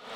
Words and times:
Yo, 0.00 0.06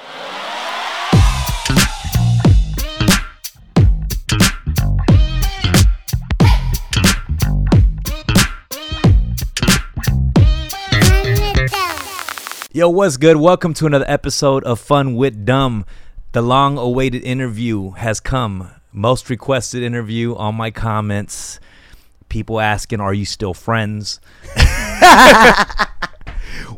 what's 12.89 13.16
good? 13.16 13.37
Welcome 13.37 13.75
to 13.75 13.87
another 13.87 14.05
episode 14.09 14.65
of 14.65 14.80
Fun 14.80 15.15
with 15.15 15.45
Dumb. 15.45 15.84
The 16.33 16.42
long 16.42 16.78
awaited 16.78 17.23
interview 17.23 17.91
has 17.91 18.19
come. 18.19 18.70
Most 18.92 19.28
requested 19.28 19.83
interview 19.83 20.34
on 20.37 20.55
my 20.55 20.70
comments. 20.70 21.61
People 22.28 22.61
asking, 22.61 23.01
Are 23.01 23.12
you 23.12 23.25
still 23.25 23.53
friends? 23.53 24.20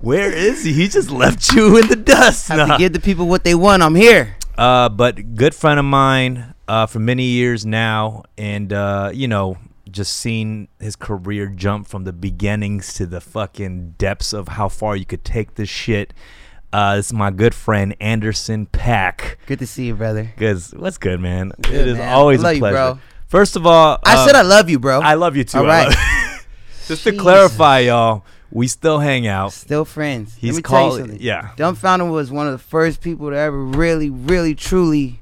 Where 0.01 0.33
is 0.33 0.65
he? 0.65 0.73
He 0.73 0.89
just 0.89 1.11
left 1.11 1.53
you 1.55 1.77
in 1.79 1.87
the 1.89 1.97
dust. 1.97 2.49
Have 2.49 2.69
Nah. 2.69 2.77
to 2.77 2.79
give 2.79 2.93
the 2.93 3.01
people 3.01 3.27
what 3.27 3.45
they 3.45 3.55
want. 3.55 3.83
I'm 3.83 3.95
here. 3.95 4.37
Uh, 4.57 4.89
but 4.89 5.35
good 5.35 5.55
friend 5.55 5.79
of 5.81 5.85
mine 5.87 6.55
uh, 6.69 6.87
for 6.87 6.99
many 7.01 7.25
years 7.25 7.67
now, 7.67 8.23
and 8.39 8.73
uh, 8.73 9.11
you 9.13 9.27
know, 9.29 9.59
just 9.91 10.15
seen 10.15 10.69
his 10.81 10.97
career 10.97 11.47
jump 11.49 11.87
from 11.89 12.05
the 12.05 12.13
beginnings 12.13 12.95
to 12.95 13.07
the 13.07 13.21
fucking 13.21 13.95
depths 13.99 14.33
of 14.33 14.49
how 14.49 14.69
far 14.69 14.97
you 14.97 15.05
could 15.05 15.25
take 15.25 15.55
this 15.57 15.69
shit. 15.69 16.13
Uh, 16.73 16.97
this 16.97 17.07
is 17.07 17.13
my 17.13 17.31
good 17.31 17.55
friend 17.55 17.95
Anderson 18.01 18.67
.Paak. 18.67 19.37
Good 19.47 19.61
to 19.61 19.67
see 19.67 19.87
you, 19.87 19.95
brother. 19.95 20.33
Cause 20.37 20.73
what's 20.77 20.99
good, 20.99 21.21
man? 21.21 21.53
it 21.59 21.63
Good, 21.63 21.89
is 21.89 21.99
man. 21.99 22.13
always 22.13 22.43
I 22.43 22.51
a 22.51 22.55
you, 22.55 22.61
pleasure. 22.61 22.75
bro. 22.75 22.99
First 23.29 23.55
of 23.57 23.67
all, 23.67 23.99
I 24.05 24.17
uh, 24.17 24.27
said 24.27 24.35
I 24.37 24.43
love 24.43 24.69
you, 24.71 24.79
bro. 24.81 25.01
I 25.01 25.15
love 25.15 25.37
you 25.37 25.45
too. 25.45 25.59
All 25.59 25.71
I 25.71 25.87
right. 25.87 25.97
just 26.89 27.05
to 27.05 27.13
clarify, 27.17 27.81
y'all, 27.81 28.25
we 28.55 28.67
still 28.69 29.01
hang 29.01 29.27
out. 29.27 29.53
Still 29.53 29.85
friends. 29.85 30.35
He's 30.41 30.55
Let 30.55 30.57
me 30.57 30.63
tell 30.63 30.93
you 30.93 30.99
something. 31.01 31.19
yeah. 31.21 31.51
Dumbfoundead 31.59 32.11
was 32.11 32.31
one 32.31 32.47
of 32.47 32.53
the 32.53 32.59
first 32.59 33.03
people 33.03 33.29
to 33.31 33.37
ever 33.37 33.63
really, 33.63 34.09
really, 34.09 34.55
truly 34.55 35.21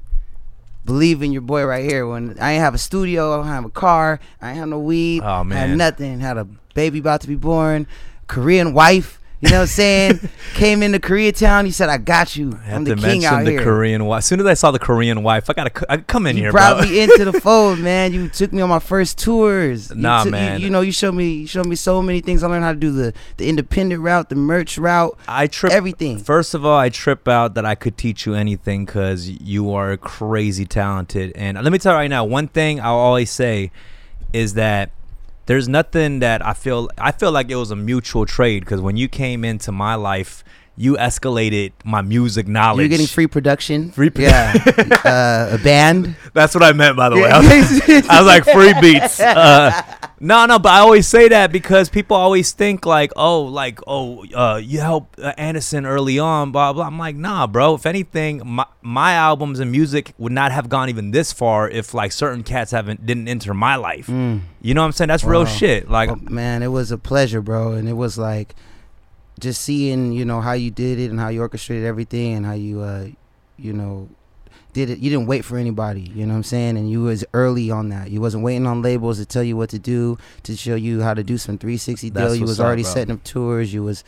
believe 0.85 1.21
in 1.21 1.31
your 1.33 1.41
boy 1.41 1.65
right 1.65 1.83
here. 1.83 2.07
When 2.07 2.37
I 2.39 2.53
ain't 2.53 2.61
have 2.61 2.73
a 2.73 2.77
studio, 2.77 3.33
I 3.33 3.37
don't 3.37 3.47
have 3.47 3.65
a 3.65 3.69
car, 3.69 4.19
I 4.41 4.49
ain't 4.49 4.57
have 4.59 4.69
no 4.69 4.79
weed, 4.79 5.21
Oh, 5.23 5.43
man. 5.43 5.69
had 5.69 5.77
nothing. 5.77 6.19
Had 6.21 6.37
a 6.37 6.45
baby 6.75 6.99
about 6.99 7.21
to 7.21 7.27
be 7.27 7.35
born, 7.35 7.87
Korean 8.27 8.73
wife. 8.73 9.19
You 9.43 9.49
know 9.49 9.55
what 9.57 9.61
I'm 9.63 9.67
saying? 9.67 10.19
Came 10.53 10.81
into 10.83 10.99
Koreatown. 10.99 11.65
He 11.65 11.71
said, 11.71 11.89
"I 11.89 11.97
got 11.97 12.35
you. 12.37 12.57
I 12.65 12.73
I'm 12.75 12.85
the 12.85 12.95
to 12.95 13.01
king 13.01 13.21
mention 13.21 13.33
out 13.33 13.43
the 13.43 13.51
here." 13.51 13.61
Korean 13.63 14.05
wife. 14.05 14.19
As 14.19 14.25
soon 14.25 14.39
as 14.39 14.45
I 14.45 14.53
saw 14.53 14.71
the 14.71 14.79
Korean 14.79 15.21
wife, 15.21 15.49
I 15.49 15.53
gotta 15.53 15.85
I 15.91 15.97
come 15.97 16.27
in 16.27 16.35
here. 16.37 16.45
you 16.45 16.45
here, 16.45 16.51
brought 16.53 16.77
bro. 16.79 16.87
me 16.89 17.01
into 17.03 17.25
the 17.25 17.41
fold, 17.41 17.79
man. 17.79 18.13
You 18.13 18.29
took 18.29 18.53
me 18.53 18.61
on 18.61 18.69
my 18.69 18.79
first 18.79 19.17
tours. 19.19 19.89
You 19.89 19.97
Nah, 19.97 20.19
took- 20.19 20.25
you- 20.27 20.31
man. 20.31 20.61
You, 20.61 20.69
know, 20.69 20.79
you 20.81 20.91
showed 20.93 21.13
me, 21.15 21.29
you 21.33 21.47
showed 21.47 21.65
me 21.65 21.75
so 21.75 22.01
many 22.01 22.21
things. 22.21 22.41
I 22.41 22.47
learned 22.47 22.63
how 22.63 22.71
to 22.71 22.79
do 22.79 22.91
the 22.91 23.13
the 23.37 23.49
independent 23.49 24.01
route, 24.01 24.29
the 24.29 24.35
merch 24.35 24.77
route, 24.77 25.17
I 25.27 25.47
trip 25.47 25.73
everything. 25.73 26.19
First 26.19 26.53
of 26.53 26.65
all, 26.65 26.77
I 26.77 26.87
trip 26.89 27.27
out 27.27 27.55
that 27.55 27.65
I 27.65 27.75
could 27.75 27.97
teach 27.97 28.25
you 28.25 28.35
anything 28.35 28.85
because 28.85 29.27
you 29.29 29.73
are 29.73 29.97
crazy 29.97 30.65
talented. 30.65 31.33
And 31.35 31.61
let 31.61 31.73
me 31.73 31.79
tell 31.79 31.93
you 31.93 31.97
right 31.97 32.07
now, 32.09 32.23
one 32.23 32.47
thing 32.47 32.79
I'll 32.79 32.93
always 32.95 33.29
say 33.29 33.71
is 34.31 34.53
that 34.53 34.91
there's 35.45 35.67
nothing 35.67 36.19
that 36.19 36.45
I 36.45 36.53
feel. 36.53 36.89
I 36.97 37.11
feel 37.11 37.31
like 37.31 37.49
it 37.49 37.55
was 37.55 37.71
a 37.71 37.75
mutual 37.75 38.25
trade 38.25 38.61
because 38.61 38.81
when 38.81 38.97
you 38.97 39.09
came 39.09 39.43
into 39.43 39.71
my 39.71 39.95
life, 39.95 40.43
you 40.75 40.95
escalated 40.95 41.71
my 41.85 42.01
music 42.01 42.47
knowledge. 42.47 42.79
You're 42.81 42.89
getting 42.89 43.05
free 43.07 43.27
production. 43.27 43.91
Free 43.91 44.09
pro- 44.09 44.25
yeah, 44.25 44.53
uh, 45.05 45.55
a 45.59 45.63
band. 45.63 46.15
That's 46.33 46.55
what 46.55 46.63
I 46.63 46.73
meant, 46.73 46.97
by 46.97 47.09
the 47.09 47.15
way. 47.17 47.29
I 47.29 47.39
was, 47.39 47.81
I 48.09 48.21
was 48.21 48.27
like 48.27 48.43
free 48.45 48.73
beats. 48.81 49.19
Uh, 49.43 49.81
no, 50.19 50.45
no, 50.45 50.57
but 50.57 50.69
I 50.71 50.79
always 50.79 51.05
say 51.05 51.27
that 51.27 51.51
because 51.51 51.89
people 51.89 52.15
always 52.15 52.53
think 52.53 52.85
like, 52.85 53.11
oh, 53.17 53.41
like, 53.43 53.79
oh, 53.85 54.23
uh, 54.33 54.55
you 54.55 54.79
helped 54.79 55.19
uh, 55.19 55.33
Anderson 55.37 55.85
early 55.85 56.17
on, 56.17 56.51
blah 56.53 56.71
blah. 56.71 56.85
I'm 56.85 56.97
like, 56.97 57.15
nah, 57.17 57.45
bro. 57.45 57.75
If 57.75 57.85
anything, 57.85 58.41
my 58.45 58.65
my 58.81 59.13
albums 59.13 59.59
and 59.59 59.69
music 59.71 60.13
would 60.17 60.31
not 60.31 60.51
have 60.53 60.69
gone 60.69 60.87
even 60.89 61.11
this 61.11 61.33
far 61.33 61.69
if 61.69 61.93
like 61.93 62.11
certain 62.13 62.43
cats 62.43 62.71
haven't 62.71 63.05
didn't 63.05 63.27
enter 63.27 63.53
my 63.53 63.75
life. 63.75 64.07
You 64.07 64.73
know 64.73 64.81
what 64.81 64.85
I'm 64.85 64.91
saying? 64.93 65.09
That's 65.09 65.23
real 65.25 65.45
shit. 65.45 65.89
Like, 65.89 66.09
Oh, 66.09 66.15
man, 66.15 66.63
it 66.63 66.67
was 66.67 66.91
a 66.91 66.97
pleasure, 66.97 67.41
bro, 67.41 67.73
and 67.73 67.89
it 67.89 67.93
was 67.93 68.17
like 68.17 68.55
just 69.39 69.61
seeing, 69.61 70.11
you 70.11 70.25
know, 70.25 70.41
how 70.41 70.53
you 70.53 70.71
did 70.71 70.99
it 70.99 71.09
and 71.11 71.19
how 71.19 71.29
you 71.29 71.41
orchestrated 71.41 71.85
everything 71.85 72.33
and 72.33 72.45
how 72.45 72.53
you, 72.53 72.81
uh, 72.81 73.07
you 73.57 73.73
know, 73.73 74.09
did 74.73 74.89
it. 74.89 74.99
You 74.99 75.09
didn't 75.09 75.27
wait 75.27 75.45
for 75.45 75.57
anybody, 75.57 76.01
you 76.01 76.25
know 76.25 76.33
what 76.33 76.37
I'm 76.37 76.43
saying? 76.43 76.77
And 76.77 76.89
you 76.89 77.03
was 77.03 77.23
early 77.33 77.71
on 77.71 77.89
that. 77.89 78.09
You 78.09 78.21
wasn't 78.21 78.43
waiting 78.43 78.65
on 78.65 78.81
labels 78.81 79.17
to 79.19 79.25
tell 79.25 79.43
you 79.43 79.55
what 79.55 79.69
to 79.69 79.79
do, 79.79 80.17
to 80.43 80.55
show 80.55 80.75
you 80.75 81.01
how 81.01 81.13
to 81.13 81.23
do 81.23 81.37
some 81.37 81.57
360 81.57 82.09
That's 82.09 82.25
deal. 82.25 82.35
You 82.35 82.45
was 82.45 82.59
already 82.59 82.83
bro. 82.83 82.91
setting 82.91 83.13
up 83.13 83.23
tours. 83.23 83.73
You 83.73 83.83
was, 83.83 84.03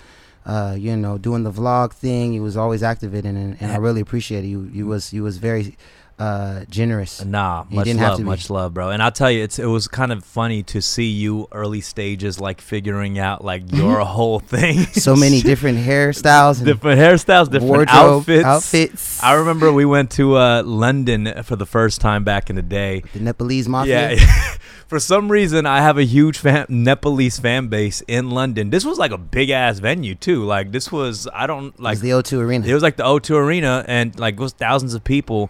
uh, 0.46 0.76
you 0.78 0.96
know, 0.96 1.18
doing 1.18 1.44
the 1.44 1.52
vlog 1.52 1.94
thing. 1.94 2.34
You 2.34 2.42
was 2.42 2.58
always 2.58 2.84
activating, 2.84 3.38
and, 3.38 3.58
and 3.60 3.72
I 3.72 3.78
really 3.78 4.02
appreciate 4.02 4.44
it. 4.44 4.48
You, 4.48 4.70
you 4.74 4.88
was, 4.88 5.14
you 5.14 5.24
was 5.24 5.38
very 5.38 5.78
uh, 6.18 6.64
generous. 6.70 7.24
Nah, 7.26 7.66
You 7.70 7.76
much 7.78 7.86
didn't 7.86 8.00
have 8.00 8.12
love, 8.14 8.22
much 8.22 8.50
love, 8.50 8.74
bro. 8.74 8.90
And 8.92 9.04
I'll 9.04 9.12
tell 9.12 9.30
you, 9.30 9.44
it's 9.44 9.60
it 9.60 9.66
was 9.66 9.88
kind 9.88 10.12
of 10.14 10.24
funny 10.24 10.64
to 10.64 10.82
see 10.82 11.08
you 11.10 11.48
early 11.52 11.82
stages, 11.82 12.40
like 12.40 12.62
figuring 12.62 13.20
out 13.20 13.44
like 13.44 13.64
your 13.74 14.00
whole 14.00 14.40
thing. 14.40 14.86
So 14.94 15.16
many 15.16 15.42
different 15.42 15.78
hairstyles 15.80 16.58
and 16.58 16.66
different 16.66 17.00
hairstyles, 17.02 17.52
different 17.52 17.90
outfits. 17.90 18.46
outfits. 18.46 19.22
I 19.24 19.34
remember 19.34 19.74
we 19.74 19.86
went 19.86 20.12
to 20.12 20.38
uh, 20.38 20.64
London 20.64 21.44
for 21.44 21.56
the 21.58 21.66
first 21.66 22.00
time 22.00 22.24
back 22.24 22.50
in 22.50 22.56
the 22.56 22.62
day. 22.62 23.04
the 23.14 23.20
Nepalese 23.20 23.68
mafia. 23.68 24.14
Yeah. 24.14 24.56
For 24.88 25.00
some 25.00 25.32
reason, 25.32 25.66
I 25.66 25.82
have 25.82 25.98
a 25.98 26.04
huge 26.06 26.38
fan, 26.38 26.68
Nepalese 26.70 27.40
fan 27.40 27.70
base 27.70 28.02
in 28.08 28.30
London. 28.30 28.70
This 28.70 28.86
was 28.86 29.00
like 29.00 29.10
a 29.10 29.18
big 29.18 29.50
ass 29.50 29.80
venue 29.80 30.14
too. 30.14 30.44
Like 30.46 30.72
this 30.72 30.92
was, 30.92 31.28
I 31.34 31.48
don't 31.48 31.74
It 31.74 31.80
like 31.80 31.94
was 31.94 32.02
the 32.02 32.12
O2 32.12 32.38
Arena. 32.40 32.68
it 32.68 32.74
was 32.74 32.84
like 32.84 32.96
the 32.96 33.04
O2 33.04 33.36
Arena, 33.36 33.84
and 33.88 34.18
like 34.20 34.36
it 34.36 34.40
was 34.40 34.54
thousands 34.54 34.94
of 34.94 35.04
people. 35.04 35.50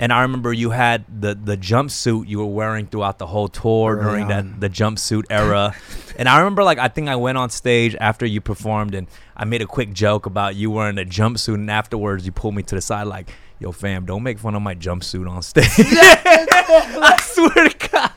And 0.00 0.12
I 0.14 0.22
remember 0.22 0.50
you 0.52 0.70
had 0.70 1.04
the 1.20 1.34
the 1.34 1.56
jumpsuit 1.58 2.26
you 2.26 2.38
were 2.38 2.46
wearing 2.46 2.86
throughout 2.86 3.18
the 3.18 3.26
whole 3.26 3.48
tour 3.48 3.96
Early 3.96 4.04
during 4.04 4.22
on. 4.24 4.28
that 4.30 4.60
the 4.60 4.70
jumpsuit 4.70 5.24
era. 5.28 5.74
and 6.16 6.26
I 6.26 6.38
remember 6.38 6.64
like 6.64 6.78
I 6.78 6.88
think 6.88 7.08
I 7.10 7.16
went 7.16 7.36
on 7.36 7.50
stage 7.50 7.94
after 8.00 8.24
you 8.24 8.40
performed, 8.40 8.94
and 8.94 9.06
I 9.36 9.44
made 9.44 9.60
a 9.60 9.66
quick 9.66 9.92
joke 9.92 10.24
about 10.24 10.56
you 10.56 10.70
wearing 10.70 10.98
a 10.98 11.04
jumpsuit, 11.04 11.54
and 11.54 11.70
afterwards 11.70 12.24
you 12.24 12.32
pulled 12.32 12.54
me 12.54 12.62
to 12.62 12.74
the 12.74 12.80
side 12.80 13.08
like, 13.08 13.30
"Yo, 13.58 13.72
fam, 13.72 14.06
don't 14.06 14.22
make 14.22 14.38
fun 14.38 14.54
of 14.54 14.62
my 14.62 14.74
jumpsuit 14.74 15.28
on 15.30 15.42
stage." 15.42 15.68
I 15.76 17.16
swear 17.20 17.68
to 17.68 17.88
God, 17.88 18.10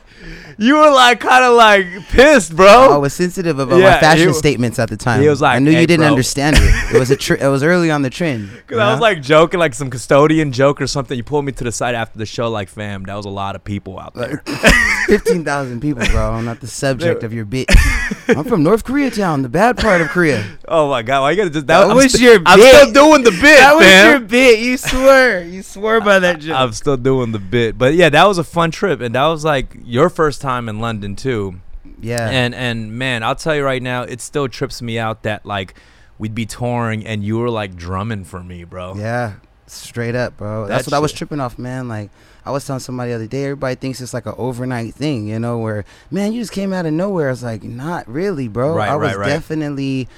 you 0.58 0.76
were 0.76 0.90
like 0.90 1.20
kind 1.20 1.44
of 1.44 1.54
like 1.54 1.86
pissed, 2.08 2.54
bro. 2.54 2.92
I 2.94 2.96
was 2.96 3.12
sensitive 3.14 3.58
about 3.58 3.78
Yeah, 3.78 3.90
my 3.90 4.00
fashion 4.00 4.32
statements 4.34 4.78
at 4.78 4.88
the 4.90 4.96
time. 4.96 5.20
he 5.22 5.28
was 5.28 5.40
like, 5.40 5.56
I 5.56 5.58
knew 5.58 5.72
"Hey, 5.72 5.82
you 5.82 5.86
didn't 5.86 6.02
bro." 6.04 6.08
understand 6.10 6.56
it. 6.58 6.94
It 6.94 6.98
was 6.98 7.10
a 7.10 7.16
tr- 7.16 7.34
it 7.34 7.48
was 7.48 7.62
early 7.62 7.90
on 7.90 8.02
the 8.02 8.10
trend. 8.10 8.50
Cause 8.66 8.78
I 8.78 8.90
was 8.92 9.00
like 9.00 9.22
joking, 9.22 9.60
like 9.60 9.74
some 9.74 9.90
custodian 9.90 10.52
joke 10.52 10.80
or 10.80 10.86
something. 10.86 11.16
You 11.16 11.22
pulled 11.24 11.44
me 11.44 11.52
to 11.52 11.64
the 11.64 11.72
side 11.72 11.94
after 11.94 12.18
the 12.18 12.26
show, 12.26 12.48
like, 12.50 12.68
fam, 12.68 13.04
that 13.04 13.14
was 13.14 13.26
a 13.26 13.30
lot 13.30 13.56
of 13.56 13.64
people 13.64 13.98
out 13.98 14.14
there. 14.14 14.42
fifteen 15.06 15.44
thousand 15.44 15.80
people, 15.80 16.04
bro. 16.06 16.32
I'm 16.32 16.44
not 16.44 16.60
the 16.60 16.66
subject 16.66 17.22
of 17.22 17.32
your 17.32 17.44
bit. 17.44 17.68
I'm 18.28 18.44
from 18.44 18.62
North 18.62 18.84
Koreatown, 18.84 19.42
the 19.42 19.48
bad 19.48 19.76
part 19.76 20.00
of 20.00 20.08
Korea. 20.08 20.44
oh 20.68 20.88
my 20.88 21.02
god, 21.02 21.20
why 21.22 21.30
you 21.32 21.36
gotta 21.36 21.50
just 21.50 21.66
That 21.66 21.90
I'm 21.90 21.96
was 21.96 22.12
st- 22.12 22.22
your 22.22 22.40
I'm 22.46 22.58
still 22.60 22.92
doing 22.92 23.22
the 23.22 23.30
bit, 23.30 23.58
That 23.58 23.74
was 23.74 23.84
fam. 23.84 24.10
your 24.10 24.20
bit. 24.20 24.58
You 24.60 24.76
swore. 24.76 25.38
You 25.40 25.62
swore 25.62 26.00
by 26.00 26.18
that 26.20 26.40
joke. 26.40 26.56
I'm 26.56 26.72
still 26.72 26.96
doing 26.96 27.32
the 27.32 27.38
bit, 27.38 27.76
but 27.76 27.94
yeah, 27.94 28.08
that 28.08 28.26
was 28.26 28.38
a 28.38 28.44
fun 28.44 28.70
trip, 28.70 29.00
and 29.00 29.14
that 29.14 29.26
was 29.26 29.44
like 29.44 29.74
your 29.84 30.08
first 30.14 30.40
time 30.40 30.68
in 30.68 30.78
London 30.80 31.16
too. 31.16 31.60
yeah. 32.00 32.28
And 32.30 32.54
and 32.54 32.92
man, 32.92 33.22
I'll 33.22 33.36
tell 33.36 33.54
you 33.54 33.64
right 33.64 33.82
now, 33.82 34.02
it 34.02 34.20
still 34.20 34.48
trips 34.48 34.80
me 34.80 34.98
out 34.98 35.22
that 35.24 35.44
like 35.44 35.74
we'd 36.18 36.34
be 36.34 36.46
touring 36.46 37.06
and 37.06 37.24
you 37.24 37.38
were 37.38 37.50
like 37.50 37.76
drumming 37.76 38.24
for 38.24 38.42
me, 38.42 38.64
bro. 38.64 38.94
Yeah, 38.94 39.34
straight 39.66 40.14
up, 40.14 40.36
bro. 40.36 40.66
That's 40.66 40.84
That 40.84 40.92
what 40.92 40.96
I 40.96 41.00
was 41.00 41.12
tripping 41.12 41.40
off, 41.40 41.58
man. 41.58 41.88
Like 41.88 42.10
I 42.46 42.50
was 42.50 42.66
telling 42.66 42.80
somebody 42.80 43.10
the 43.10 43.16
other 43.16 43.26
day, 43.26 43.44
everybody 43.44 43.74
thinks 43.74 44.00
it's 44.00 44.14
like 44.14 44.26
an 44.26 44.34
overnight 44.36 44.94
thing, 44.94 45.28
you 45.28 45.38
know, 45.38 45.58
where 45.58 45.84
man, 46.10 46.32
you 46.32 46.40
just 46.40 46.52
came 46.52 46.72
out 46.72 46.86
of 46.86 46.92
nowhere. 46.92 47.28
I 47.28 47.30
was 47.32 47.42
like, 47.42 47.62
not 47.62 48.06
really, 48.08 48.48
bro. 48.48 48.74
Right, 48.74 48.88
I 48.90 48.96
was 48.96 49.08
right, 49.08 49.18
right. 49.18 49.28
definitely 49.28 50.08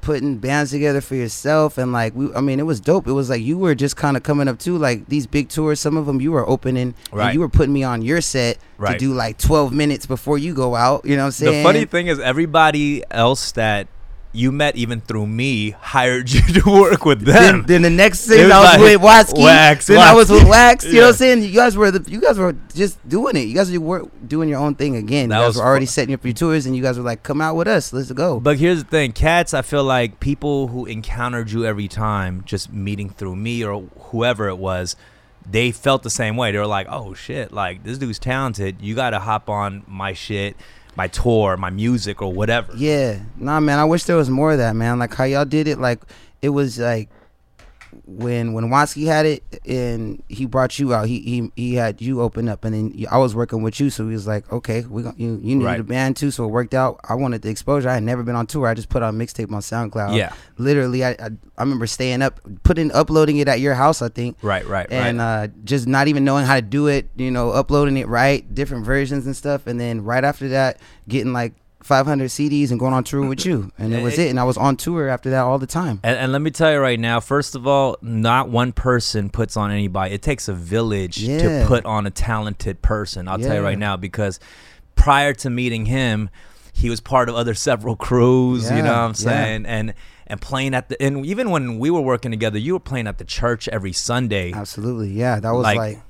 putting 0.00 0.38
bands 0.38 0.70
together 0.70 1.00
for 1.00 1.14
yourself 1.14 1.78
and 1.78 1.92
like 1.92 2.14
we 2.14 2.32
I 2.34 2.40
mean 2.40 2.58
it 2.58 2.66
was 2.66 2.80
dope. 2.80 3.06
It 3.06 3.12
was 3.12 3.28
like 3.30 3.42
you 3.42 3.58
were 3.58 3.74
just 3.74 3.96
kind 3.96 4.16
of 4.16 4.22
coming 4.22 4.48
up 4.48 4.58
too 4.58 4.78
like 4.78 5.06
these 5.06 5.26
big 5.26 5.48
tours 5.48 5.78
some 5.80 5.96
of 5.96 6.06
them 6.06 6.20
you 6.20 6.32
were 6.32 6.48
opening 6.48 6.94
Right. 7.12 7.26
and 7.26 7.34
you 7.34 7.40
were 7.40 7.48
putting 7.48 7.72
me 7.72 7.82
on 7.84 8.02
your 8.02 8.20
set 8.20 8.58
to 8.92 8.98
do 8.98 9.12
like 9.12 9.36
12 9.38 9.72
minutes 9.72 10.06
before 10.06 10.38
you 10.38 10.54
go 10.54 10.74
out, 10.74 11.04
you 11.04 11.16
know 11.16 11.22
what 11.22 11.26
I'm 11.26 11.32
saying? 11.32 11.62
The 11.62 11.68
funny 11.68 11.84
thing 11.84 12.06
is, 12.06 12.18
everybody 12.18 13.02
else 13.10 13.52
that 13.52 13.88
you 14.32 14.52
met 14.52 14.76
even 14.76 15.00
through 15.00 15.26
me, 15.26 15.70
hired 15.70 16.30
you 16.30 16.40
to 16.60 16.70
work 16.70 17.04
with 17.04 17.22
them. 17.22 17.62
Then, 17.62 17.66
then 17.66 17.82
the 17.82 17.90
next 17.90 18.26
thing 18.26 18.44
was 18.44 18.52
I 18.52 18.60
was 18.60 18.68
like 18.68 18.80
with 18.80 19.00
Watsky. 19.00 19.44
Wax, 19.44 19.86
then 19.88 19.98
I 19.98 20.14
was 20.14 20.30
with 20.30 20.48
Wax. 20.48 20.84
You 20.84 20.94
know 20.94 21.00
what 21.02 21.08
I'm 21.08 21.14
saying? 21.14 21.42
You 21.42 21.52
guys 21.52 21.76
were 21.76 21.90
the, 21.90 22.08
you 22.10 22.20
guys 22.20 22.38
were 22.38 22.54
just 22.74 23.06
doing 23.08 23.36
it. 23.36 23.48
You 23.48 23.54
guys 23.54 23.76
were 23.76 24.06
doing 24.26 24.48
your 24.48 24.60
own 24.60 24.74
thing 24.76 24.96
again. 24.96 25.30
That 25.30 25.38
you 25.38 25.42
guys 25.42 25.48
was 25.48 25.56
were 25.56 25.64
already 25.64 25.86
fu- 25.86 25.92
setting 25.92 26.14
up 26.14 26.24
your 26.24 26.34
tours, 26.34 26.66
and 26.66 26.76
you 26.76 26.82
guys 26.82 26.96
were 26.96 27.04
like, 27.04 27.22
"Come 27.22 27.40
out 27.40 27.56
with 27.56 27.66
us, 27.68 27.92
let's 27.92 28.12
go." 28.12 28.38
But 28.40 28.58
here's 28.58 28.84
the 28.84 28.88
thing, 28.88 29.12
cats. 29.12 29.52
I 29.52 29.62
feel 29.62 29.84
like 29.84 30.20
people 30.20 30.68
who 30.68 30.86
encountered 30.86 31.50
you 31.50 31.64
every 31.64 31.88
time, 31.88 32.42
just 32.44 32.72
meeting 32.72 33.10
through 33.10 33.36
me 33.36 33.64
or 33.64 33.82
whoever 34.10 34.48
it 34.48 34.58
was, 34.58 34.94
they 35.48 35.72
felt 35.72 36.02
the 36.04 36.10
same 36.10 36.36
way. 36.36 36.52
They 36.52 36.58
were 36.58 36.66
like, 36.66 36.86
"Oh 36.88 37.14
shit, 37.14 37.52
like 37.52 37.82
this 37.82 37.98
dude's 37.98 38.18
talented. 38.20 38.76
You 38.80 38.94
got 38.94 39.10
to 39.10 39.18
hop 39.18 39.48
on 39.48 39.82
my 39.88 40.12
shit, 40.12 40.56
my 40.96 41.08
tour, 41.08 41.56
my 41.56 41.70
music, 41.70 42.22
or 42.22 42.32
whatever." 42.32 42.72
Yeah, 42.76 43.20
nah, 43.36 43.60
man. 43.60 43.78
I 43.78 43.84
wish 43.84 44.04
there 44.04 44.16
was 44.16 44.30
more 44.30 44.52
of 44.52 44.58
that, 44.58 44.74
man. 44.74 44.98
Like 44.98 45.14
how 45.14 45.24
y'all 45.24 45.44
did 45.44 45.68
it. 45.68 45.78
Like 45.78 46.02
it 46.42 46.50
was 46.50 46.78
like 46.78 47.08
when 48.10 48.52
when 48.52 48.64
Watsky 48.70 49.06
had 49.06 49.24
it 49.24 49.42
and 49.66 50.22
he 50.28 50.44
brought 50.46 50.78
you 50.78 50.92
out. 50.92 51.06
He 51.06 51.20
he 51.20 51.52
he 51.54 51.74
had 51.74 52.02
you 52.02 52.20
open 52.20 52.48
up, 52.48 52.64
and 52.64 52.74
then 52.74 53.06
I 53.10 53.18
was 53.18 53.34
working 53.36 53.62
with 53.62 53.78
you, 53.78 53.88
so 53.88 54.06
he 54.06 54.12
was 54.12 54.26
like, 54.26 54.52
okay, 54.52 54.84
we 54.88 55.02
gon- 55.04 55.14
you 55.16 55.38
you 55.42 55.54
need 55.56 55.64
Right. 55.64 55.78
a 55.80 55.84
band 55.84 56.16
too, 56.16 56.30
so 56.30 56.44
it 56.44 56.48
worked 56.48 56.74
out. 56.74 56.98
I 57.08 57.14
wanted 57.14 57.42
the 57.42 57.50
exposure. 57.50 57.88
I 57.88 57.94
had 57.94 58.02
never 58.02 58.22
been 58.22 58.34
on 58.34 58.46
tour. 58.46 58.66
I 58.66 58.74
just 58.74 58.88
put 58.88 59.02
out 59.02 59.14
a 59.14 59.16
mixtape 59.16 59.52
on 59.52 59.60
SoundCloud. 59.60 60.16
Yeah. 60.16 60.32
literally, 60.58 61.04
I, 61.04 61.10
I 61.10 61.28
I 61.56 61.62
remember 61.62 61.86
staying 61.86 62.20
up, 62.22 62.40
putting 62.64 62.90
uploading 62.92 63.36
it 63.38 63.46
at 63.48 63.60
your 63.60 63.74
house, 63.74 64.02
I 64.02 64.08
think. 64.08 64.36
Right, 64.42 64.66
right, 64.66 64.86
and 64.90 65.18
right. 65.18 65.44
uh, 65.44 65.48
just 65.64 65.86
not 65.86 66.08
even 66.08 66.24
knowing 66.24 66.46
how 66.46 66.56
to 66.56 66.62
do 66.62 66.88
it, 66.88 67.08
you 67.16 67.30
know, 67.30 67.50
uploading 67.50 67.96
it 67.96 68.08
right, 68.08 68.52
different 68.54 68.84
versions 68.84 69.26
and 69.26 69.36
stuff, 69.36 69.66
and 69.66 69.78
then 69.78 70.02
right 70.04 70.24
after 70.24 70.48
that, 70.48 70.78
getting 71.08 71.32
like 71.32 71.54
500 71.82 72.28
CDs 72.28 72.70
and 72.70 72.78
going 72.78 72.92
on 72.92 73.04
tour 73.04 73.26
with 73.26 73.44
you, 73.46 73.70
and 73.78 73.92
it 73.94 74.02
was 74.02 74.18
it. 74.18 74.28
And 74.30 74.38
I 74.38 74.44
was 74.44 74.56
on 74.56 74.76
tour 74.76 75.08
after 75.08 75.30
that 75.30 75.40
all 75.40 75.58
the 75.58 75.66
time. 75.66 76.00
And, 76.02 76.16
and 76.16 76.32
let 76.32 76.42
me 76.42 76.50
tell 76.50 76.72
you 76.72 76.78
right 76.78 77.00
now, 77.00 77.20
first 77.20 77.54
of 77.54 77.66
all, 77.66 77.96
not 78.02 78.48
one 78.50 78.72
person 78.72 79.30
puts 79.30 79.56
on 79.56 79.70
anybody. 79.70 80.14
It 80.14 80.22
takes 80.22 80.48
a 80.48 80.52
village 80.52 81.18
Yeah. 81.18 81.62
to 81.62 81.66
put 81.66 81.84
on 81.86 82.06
a 82.06 82.10
talented 82.10 82.82
person. 82.82 83.28
I'll 83.28 83.38
tell 83.38 83.54
you 83.56 83.62
right 83.62 83.78
now 83.78 83.96
because 83.96 84.38
prior 84.94 85.32
to 85.34 85.50
meeting 85.50 85.86
him, 85.86 86.30
he 86.72 86.88
was 86.90 87.00
part 87.00 87.28
of 87.28 87.34
other 87.34 87.54
several 87.54 87.96
crews. 87.96 88.70
you 88.70 88.76
know 88.76 88.82
what 88.84 88.98
I'm 88.98 89.08
yeah. 89.10 89.14
saying? 89.14 89.66
And 89.66 89.94
and 90.26 90.40
playing 90.40 90.74
at 90.74 90.88
the 90.88 91.02
and 91.02 91.26
even 91.26 91.50
when 91.50 91.78
we 91.80 91.90
were 91.90 92.00
working 92.00 92.30
together, 92.30 92.58
you 92.58 92.74
were 92.74 92.80
playing 92.80 93.08
at 93.08 93.18
the 93.18 93.24
church 93.24 93.66
every 93.68 93.92
Sunday. 93.92 94.52
Absolutely, 94.52 95.10
yeah, 95.10 95.40
that 95.40 95.50
was 95.50 95.64
Like- 95.64 95.76
like, 95.78 96.02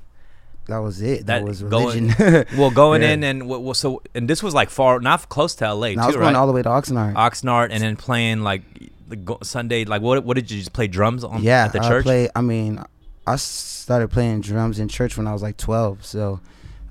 that 0.67 0.77
was 0.77 1.01
it. 1.01 1.25
That, 1.25 1.39
That 1.39 1.47
was 1.47 1.61
going- 1.63 2.13
well, 2.57 2.71
going 2.71 3.01
Yeah. 3.05 3.09
in 3.11 3.23
and 3.23 3.39
w- 3.41 3.57
w- 3.59 3.73
so 3.73 4.01
and 4.15 4.29
this 4.29 4.41
was 4.43 4.53
like 4.53 4.69
far, 4.69 4.99
not 4.99 5.27
close 5.29 5.55
to 5.55 5.73
LA 5.73 5.87
And 5.87 5.99
I 6.01 6.05
was 6.07 6.15
too, 6.15 6.19
going 6.21 6.33
right? 6.33 6.39
all 6.39 6.47
the 6.47 6.53
way 6.53 6.61
to 6.61 6.69
Oxnard. 6.69 7.13
Oxnard, 7.15 7.69
and 7.71 7.81
then 7.83 7.95
playing 7.95 8.41
like 8.41 8.61
the 9.09 9.15
go- 9.15 9.39
Sunday. 9.43 9.85
Like 9.85 10.01
what? 10.01 10.23
What 10.23 10.35
did 10.35 10.49
you 10.51 10.59
just 10.59 10.73
play 10.73 10.87
drums 10.87 11.23
on 11.23 11.41
yeah, 11.43 11.65
at 11.65 11.73
the 11.73 11.81
I 11.83 11.87
church? 11.89 12.03
play. 12.03 12.29
I 12.35 12.41
mean, 12.41 12.81
I 13.27 13.35
started 13.35 14.09
playing 14.09 14.41
drums 14.41 14.79
in 14.79 14.87
church 14.87 15.17
when 15.17 15.27
I 15.27 15.33
was 15.33 15.41
like 15.41 15.57
12, 15.57 16.05
so 16.05 16.39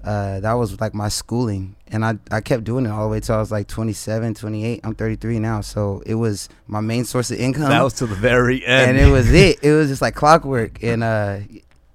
uh, 0.05 0.41
that 0.41 0.53
was 0.55 0.81
like 0.81 0.93
my 0.95 1.09
schooling, 1.09 1.77
and 1.89 2.05
I 2.05 2.19
I 2.31 2.41
kept 2.41 2.65
doing 2.65 2.87
it 2.87 2.91
all 2.91 3.03
the 3.05 3.09
way 3.09 3.21
till 3.21 3.35
I 3.37 3.39
was 3.39 3.51
like 3.51 3.69
27, 3.69 4.35
28. 4.35 4.81
I'm 4.85 4.95
33 4.95 5.39
now, 5.39 5.61
so 5.61 6.03
it 6.07 6.15
was 6.15 6.49
my 6.67 6.81
main 6.81 7.05
source 7.05 7.31
of 7.31 7.39
income. 7.39 7.69
that 7.71 7.83
was 7.83 7.95
to 7.95 8.07
the 8.07 8.15
very 8.15 8.65
end. 8.67 8.99
and 8.99 8.99
it 8.99 9.11
was 9.11 9.33
it. 9.33 9.63
It 9.63 9.73
was 9.73 9.89
just 9.89 10.03
like 10.03 10.15
clockwork, 10.15 10.83
and 10.83 11.03
uh, 11.05 11.39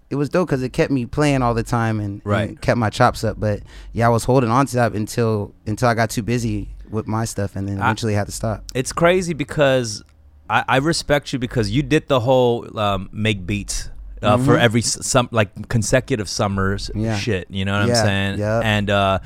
it 0.10 0.16
was 0.16 0.30
dope 0.30 0.48
because 0.48 0.62
it 0.64 0.72
kept 0.74 0.92
me 0.92 1.06
playing 1.06 1.42
all 1.42 1.54
the 1.54 1.64
time 1.64 2.00
and, 2.00 2.22
and 2.26 2.62
kept 2.62 2.78
my 2.78 2.90
chops 2.90 3.24
up. 3.24 3.40
But 3.40 3.62
yeah, 3.94 4.06
I 4.06 4.10
was 4.10 4.24
holding 4.26 4.50
on 4.52 4.66
to 4.68 4.76
that 4.76 4.94
until 4.94 5.54
until 5.66 5.88
I 5.88 5.94
got 5.96 6.10
too 6.10 6.22
busy 6.24 6.70
with 6.90 7.08
my 7.08 7.26
stuff, 7.26 7.56
and 7.56 7.68
then 7.68 7.80
I- 7.80 7.86
eventually 7.86 8.14
had 8.14 8.28
to 8.28 8.32
stop. 8.32 8.64
it's 8.76 8.94
crazy 8.94 9.34
because 9.34 10.04
I, 10.50 10.64
I 10.68 10.78
respect 10.78 11.34
you 11.34 11.40
because 11.40 11.72
you 11.72 11.82
did 11.82 12.08
the 12.08 12.20
whole 12.20 12.78
um, 12.80 13.10
make 13.12 13.46
beats 13.48 13.90
uh, 14.22 14.38
for 14.38 14.56
Mhm. 14.56 14.60
every 14.60 14.82
some 14.82 15.28
like 15.32 15.68
consecutive 15.70 16.30
summers 16.30 16.92
Yeah. 16.94 17.18
shit. 17.18 17.48
You 17.50 17.66
know 17.66 17.80
what 17.80 17.88
Yeah, 17.90 18.00
I'm 18.00 18.06
saying? 18.06 18.40
yeah. 18.40 18.62
And 18.64 18.90
uh, 18.92 19.20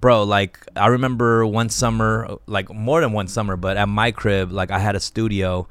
bro, 0.00 0.22
like 0.24 0.58
I 0.74 0.86
remember 0.86 1.44
one 1.46 1.68
summer, 1.68 2.36
like 2.46 2.72
more 2.72 3.02
than 3.02 3.12
one 3.12 3.28
summer, 3.28 3.56
but 3.56 3.76
at 3.76 3.88
my 3.90 4.10
crib, 4.10 4.50
like 4.50 4.70
I 4.70 4.78
had 4.78 4.96
a 4.96 5.00
studio, 5.00 5.68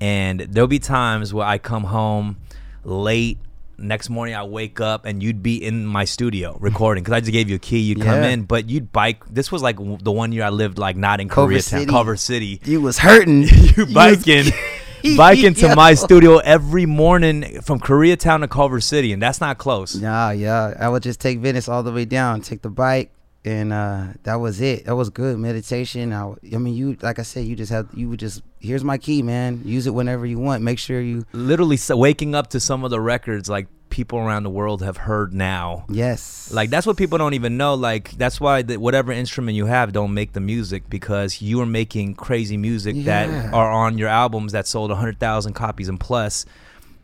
and 0.00 0.40
there'll 0.40 0.66
be 0.66 0.80
times 0.80 1.32
where 1.32 1.46
I 1.46 1.58
come 1.58 1.84
home 1.84 2.36
late. 2.84 3.38
Next 3.78 4.10
morning, 4.10 4.34
I 4.34 4.42
wake 4.42 4.80
up 4.80 5.04
and 5.04 5.22
you'd 5.22 5.40
be 5.42 5.64
in 5.64 5.86
my 5.86 6.04
studio 6.04 6.56
recording 6.60 7.04
because 7.04 7.14
I 7.16 7.20
just 7.20 7.32
gave 7.32 7.48
you 7.48 7.56
a 7.56 7.60
key. 7.60 7.78
You'd 7.78 8.00
come 8.02 8.24
in, 8.24 8.42
but 8.42 8.68
you'd 8.68 8.90
bike. 8.92 9.24
This 9.26 9.52
was 9.52 9.62
like 9.62 9.76
w- 9.76 9.98
the 10.00 10.10
one 10.10 10.32
year 10.32 10.42
I 10.42 10.48
lived 10.48 10.78
like 10.78 10.96
not 10.96 11.20
in 11.20 11.28
Culver 11.28 11.52
Koreatown, 11.54 11.62
City. 11.62 11.86
Culver 11.86 12.16
City 12.16 12.60
You 12.64 12.80
was 12.80 12.98
hurting. 12.98 13.42
you 13.76 13.86
biking 13.94 14.52
biking 15.16 15.54
to 15.54 15.76
my 15.76 15.94
studio 15.94 16.38
every 16.38 16.86
morning 16.86 17.60
from 17.62 17.78
Koreatown 17.78 18.40
to 18.40 18.48
Culver 18.48 18.80
City, 18.80 19.12
and 19.12 19.22
that's 19.22 19.40
not 19.40 19.58
close. 19.58 19.94
Nah, 19.94 20.30
yeah. 20.30 20.74
I 20.78 20.88
would 20.88 21.02
just 21.04 21.20
take 21.20 21.38
Venice 21.38 21.68
all 21.68 21.82
the 21.84 21.92
way 21.92 22.04
down, 22.04 22.40
take 22.40 22.62
the 22.62 22.68
bike, 22.70 23.12
and 23.44 23.72
uh, 23.72 24.06
that 24.24 24.36
was 24.36 24.60
it. 24.60 24.86
That 24.86 24.96
was 24.96 25.10
good 25.10 25.38
meditation. 25.38 26.12
I, 26.12 26.34
I 26.52 26.58
mean, 26.58 26.74
you 26.74 26.96
like 27.02 27.18
I 27.18 27.22
said, 27.22 27.46
you 27.46 27.56
just 27.56 27.72
have 27.72 27.88
you 27.94 28.08
would 28.10 28.20
just 28.20 28.42
here's 28.60 28.84
my 28.84 28.98
key, 28.98 29.22
man. 29.22 29.62
Use 29.64 29.86
it 29.86 29.94
whenever 29.94 30.26
you 30.26 30.38
want. 30.38 30.62
Make 30.62 30.78
sure 30.78 31.00
you 31.00 31.24
Literally, 31.32 31.76
so 31.76 31.96
waking 31.96 32.34
up 32.34 32.48
to 32.50 32.60
some 32.60 32.84
of 32.84 32.90
the 32.90 33.00
records 33.00 33.48
like 33.48 33.68
people 33.90 34.18
around 34.18 34.42
the 34.42 34.50
world 34.50 34.82
have 34.82 34.98
heard 34.98 35.32
now. 35.32 35.86
yes, 35.88 36.52
Like 36.52 36.70
that's 36.70 36.86
what 36.86 36.96
people 36.96 37.16
don't 37.18 37.34
even 37.34 37.56
know. 37.56 37.74
Like 37.74 38.10
that's 38.12 38.40
why 38.40 38.62
the, 38.62 38.76
whatever 38.76 39.12
instrument 39.12 39.56
you 39.56 39.66
have 39.66 39.92
don't 39.92 40.12
make 40.12 40.32
the 40.32 40.40
music 40.40 40.88
because 40.90 41.40
you 41.40 41.60
are 41.60 41.66
making 41.66 42.14
crazy 42.14 42.56
music 42.56 43.04
that 43.04 43.52
are 43.54 43.70
on 43.70 43.98
your 43.98 44.08
albums 44.08 44.52
that 44.52 44.66
sold 44.66 44.90
hundred 44.92 45.18
thousand 45.18 45.54
copies 45.54 45.88
and 45.88 45.98
plus, 45.98 46.44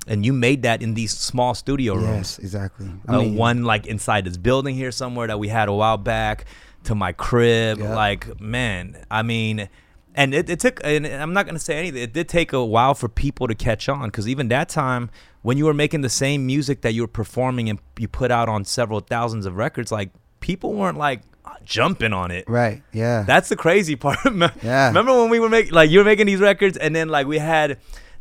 and 0.07 0.25
you 0.25 0.33
made 0.33 0.63
that 0.63 0.83
in 0.83 0.95
these 0.95 1.13
small 1.17 1.55
studio 1.55 1.95
rooms. 1.95 2.07
yes, 2.07 2.39
exactly. 2.39 2.89
uh, 3.09 3.23
one 3.23 3.65
like 3.65 3.87
inside 3.87 4.25
this 4.25 4.37
building 4.37 4.75
here 4.75 4.93
somewhere 4.93 5.27
that 5.27 5.39
we 5.39 5.49
had 5.49 5.69
a 5.69 5.73
while 5.73 5.97
back 5.97 6.45
to 6.85 6.95
my 6.95 7.13
crib. 7.13 7.79
Like, 7.79 8.41
man, 8.41 9.05
I 9.11 9.23
mean, 9.23 9.69
and 10.15 10.35
it, 10.35 10.49
it 10.49 10.61
took, 10.61 10.81
and 10.85 11.07
I'm 11.07 11.33
not 11.33 11.47
going 11.47 11.55
to 11.57 11.61
say 11.61 11.79
anything, 11.79 12.03
it 12.03 12.13
did 12.13 12.29
take 12.29 12.53
a 12.53 12.65
while 12.65 12.95
for 12.95 13.09
people 13.09 13.49
to 13.49 13.55
catch 13.55 13.89
on 13.89 14.07
because 14.09 14.29
even 14.29 14.49
that 14.49 14.69
time, 14.69 15.11
when 15.43 15.59
you 15.59 15.65
were 15.65 15.75
making 15.75 16.03
the 16.03 16.09
same 16.09 16.47
music 16.47 16.83
that 16.83 16.93
you 16.95 17.03
were 17.03 17.09
performing 17.09 17.69
and 17.69 17.79
you 17.99 18.09
put 18.09 18.31
out 18.31 18.49
on 18.49 18.65
several 18.65 19.01
thousands 19.01 19.45
of 19.47 19.57
records, 19.57 19.91
like, 19.91 20.11
people 20.41 20.75
weren't 20.75 20.99
like 20.99 21.23
jumping 21.65 22.13
on 22.13 22.31
it. 22.31 22.45
right, 22.49 22.83
yeah, 22.93 23.23
That's 23.27 23.49
the 23.49 23.57
crazy 23.57 23.97
part. 24.05 24.19
Yeah. 24.63 24.89
Remember 24.89 25.13
when 25.19 25.31
we 25.31 25.41
were 25.41 25.49
making 25.49 25.73
like 25.73 25.91
you 25.91 25.99
were 25.99 26.05
making 26.05 26.27
these 26.27 26.41
records 26.41 26.77
and 26.77 26.95
then 26.95 27.09
like 27.09 27.27
we 27.27 27.39
had 27.39 27.79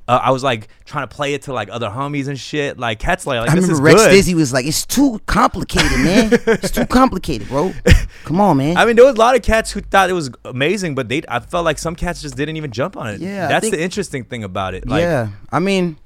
uh, 0.07 0.19
I 0.21 0.31
was 0.31 0.43
like 0.43 0.67
trying 0.85 1.07
to 1.07 1.15
play 1.15 1.33
it 1.33 1.43
to 1.43 1.53
like 1.53 1.69
other 1.71 1.89
homies 1.89 2.27
and 2.27 2.37
shit. 2.39 2.77
Like 2.77 2.99
Cat's 2.99 3.25
like, 3.25 3.39
like 3.39 3.49
I 3.51 3.55
this 3.55 3.63
remember 3.69 3.89
is 3.89 3.93
Rex 3.95 4.01
good. 4.03 4.11
Dizzy 4.11 4.35
was 4.35 4.51
like, 4.51 4.65
"It's 4.65 4.85
too 4.85 5.19
complicated, 5.27 5.91
man. 5.99 6.29
it's 6.47 6.71
too 6.71 6.85
complicated, 6.99 7.47
bro. 7.47 7.73
Come 8.25 8.41
on, 8.41 8.57
man." 8.57 8.75
I 8.77 8.85
mean, 8.85 8.95
there 8.97 9.05
was 9.05 9.15
a 9.15 9.19
lot 9.19 9.35
of 9.35 9.41
cats 9.43 9.71
who 9.71 9.79
thought 9.81 10.09
it 10.09 10.13
was 10.13 10.29
amazing, 10.45 10.95
but 10.95 11.07
they 11.09 11.21
I 11.29 11.39
felt 11.39 11.63
like 11.65 11.77
some 11.77 11.95
cats 11.95 12.21
just 12.21 12.35
didn't 12.35 12.57
even 12.57 12.71
jump 12.71 12.97
on 12.97 13.07
it. 13.07 13.21
Yeah, 13.21 13.47
that's 13.47 13.63
think- 13.63 13.75
the 13.75 13.81
interesting 13.81 14.23
thing 14.25 14.43
about 14.43 14.73
it. 14.73 14.87
Like, 14.87 15.01
yeah, 15.01 15.29
I 15.51 15.59
mean, 15.59 15.97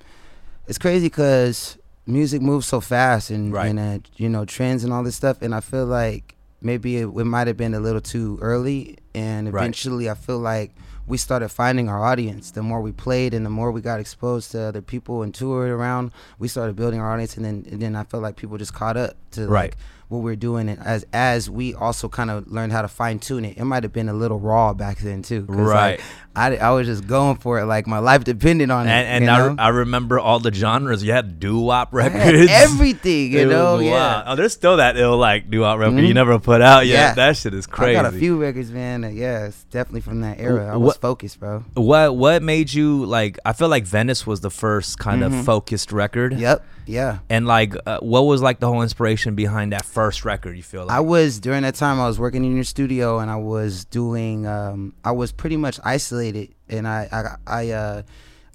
it's 0.68 0.78
crazy 0.78 1.08
because 1.08 1.78
music 2.06 2.42
moves 2.42 2.66
so 2.68 2.80
fast 2.80 3.32
and 3.32 3.52
Right. 3.52 3.68
and 3.68 3.80
uh, 3.80 4.00
you 4.16 4.30
know 4.30 4.46
trends 4.46 4.84
and 4.84 4.94
all 4.94 5.04
this 5.04 5.16
stuff, 5.16 5.42
and 5.42 5.56
I 5.56 5.60
feel 5.60 5.86
like 5.88 6.36
maybe 6.62 6.98
it, 6.98 7.06
it 7.08 7.26
might 7.26 7.48
have 7.48 7.58
been 7.58 7.74
a 7.74 7.80
little 7.80 8.02
too 8.02 8.38
early, 8.42 8.98
and 9.16 9.52
Right. 9.52 9.62
eventually 9.62 10.08
I 10.10 10.14
feel 10.14 10.40
like 10.40 10.72
we 11.08 11.18
started 11.18 11.50
finding 11.50 11.88
our 11.90 12.04
audience. 12.04 12.52
The 12.52 12.62
more 12.62 12.82
we 12.82 12.92
played 12.92 13.34
and 13.34 13.46
the 13.46 13.50
more 13.50 13.72
we 13.72 13.82
got 13.82 14.00
exposed 14.00 14.52
to 14.52 14.62
other 14.62 14.82
people 14.82 15.24
and 15.24 15.34
toured 15.34 15.70
around, 15.70 16.12
we 16.38 16.48
started 16.48 16.76
building 16.76 17.00
our 17.00 17.12
audience, 17.14 17.38
and 17.38 17.46
then 17.46 17.66
and 17.72 17.82
then 17.82 17.96
I 17.96 18.04
felt 18.04 18.22
like 18.24 18.36
people 18.36 18.58
just 18.58 18.74
caught 18.74 18.98
up 18.98 19.16
to 19.32 19.48
Right. 19.48 19.72
like 19.72 19.78
what 20.10 20.20
we're 20.20 20.36
doing, 20.38 20.70
and 20.70 20.80
as 20.86 21.06
as 21.14 21.50
we 21.50 21.74
also 21.74 22.08
kind 22.10 22.30
of 22.30 22.48
learned 22.48 22.72
how 22.74 22.82
to 22.82 22.88
fine 22.88 23.20
tune 23.20 23.44
it. 23.46 23.58
It 23.58 23.64
might 23.66 23.84
have 23.84 23.92
been 23.94 24.08
a 24.10 24.14
little 24.14 24.40
raw 24.40 24.74
back 24.74 25.00
then 25.00 25.22
too, 25.22 25.46
'cause, 25.46 25.56
like, 25.58 25.68
Right. 25.68 26.00
I, 26.38 26.56
I 26.58 26.70
was 26.72 26.86
just 26.86 27.08
going 27.08 27.38
for 27.38 27.60
it 27.60 27.66
like 27.66 27.88
my 27.88 27.98
life 28.00 28.24
depended 28.24 28.70
on 28.70 28.88
it. 28.88 28.92
And, 28.92 29.26
and 29.26 29.56
you 29.56 29.56
I? 29.60 29.66
I 29.66 29.70
remember 29.70 30.20
all 30.20 30.40
the 30.40 30.54
genres. 30.54 31.04
You 31.04 31.12
had 31.12 31.40
doo 31.40 31.58
wop 31.60 31.90
records. 31.92 32.48
everything, 32.52 33.32
you 33.32 33.40
It 33.40 33.48
know. 33.48 33.74
wild. 33.74 33.84
Yeah, 33.86 34.24
Oh, 34.28 34.36
there's 34.36 34.54
still 34.54 34.78
that 34.78 34.98
ill 34.98 35.18
like 35.18 35.50
doo 35.50 35.62
wop 35.62 35.80
record 35.80 35.98
you 36.02 36.12
Mhm. 36.12 36.14
never 36.14 36.38
put 36.40 36.62
out 36.62 36.86
yet. 36.86 36.94
Yeah. 36.94 37.14
That 37.16 37.38
shit 37.38 37.54
is 37.56 37.66
crazy. 37.66 37.98
I 37.98 38.04
got 38.04 38.14
a 38.14 38.18
few 38.18 38.38
records, 38.40 38.72
man. 38.72 39.02
that- 39.02 39.14
yeah, 39.14 39.46
it's 39.48 39.64
definitely 39.66 40.02
from 40.02 40.22
that 40.22 40.40
era. 40.40 40.72
I 40.74 40.78
was 40.78 40.88
What- 40.90 41.02
focused, 41.02 41.40
bro. 41.40 41.64
What 41.74 42.16
what 42.16 42.44
made 42.44 42.72
you 42.72 43.06
like? 43.06 43.40
I 43.44 43.54
feel 43.54 43.70
like 43.70 43.86
Venice 43.86 44.28
was 44.28 44.42
the 44.42 44.52
first 44.52 45.00
kind 45.00 45.24
of 45.24 45.32
Mhm. 45.32 45.44
focused 45.44 45.92
record. 45.92 46.38
Yep, 46.38 46.64
yeah. 46.86 47.20
And 47.30 47.48
like, 47.48 47.74
uh, 47.86 48.00
what 48.02 48.22
was 48.26 48.42
like 48.42 48.60
the 48.60 48.68
whole 48.68 48.82
inspiration 48.84 49.34
behind 49.36 49.72
that 49.74 49.86
first 49.86 50.24
record? 50.26 50.56
You 50.58 50.64
feel 50.64 50.86
like? 50.86 50.96
I 50.96 51.00
was 51.00 51.40
during 51.40 51.64
that 51.64 51.76
time. 51.76 52.00
I 52.00 52.08
was 52.08 52.20
working 52.20 52.44
in 52.46 52.54
your 52.54 52.64
studio, 52.64 53.20
and 53.20 53.32
I 53.32 53.38
was 53.38 53.86
doing. 53.86 54.46
Um, 54.46 54.94
I 55.04 55.12
was 55.12 55.32
pretty 55.32 55.58
much 55.58 55.80
isolated, 55.84 56.27
and 56.70 56.88
I, 56.88 57.08
I, 57.12 57.36
I, 57.62 57.70
uh, 57.72 58.02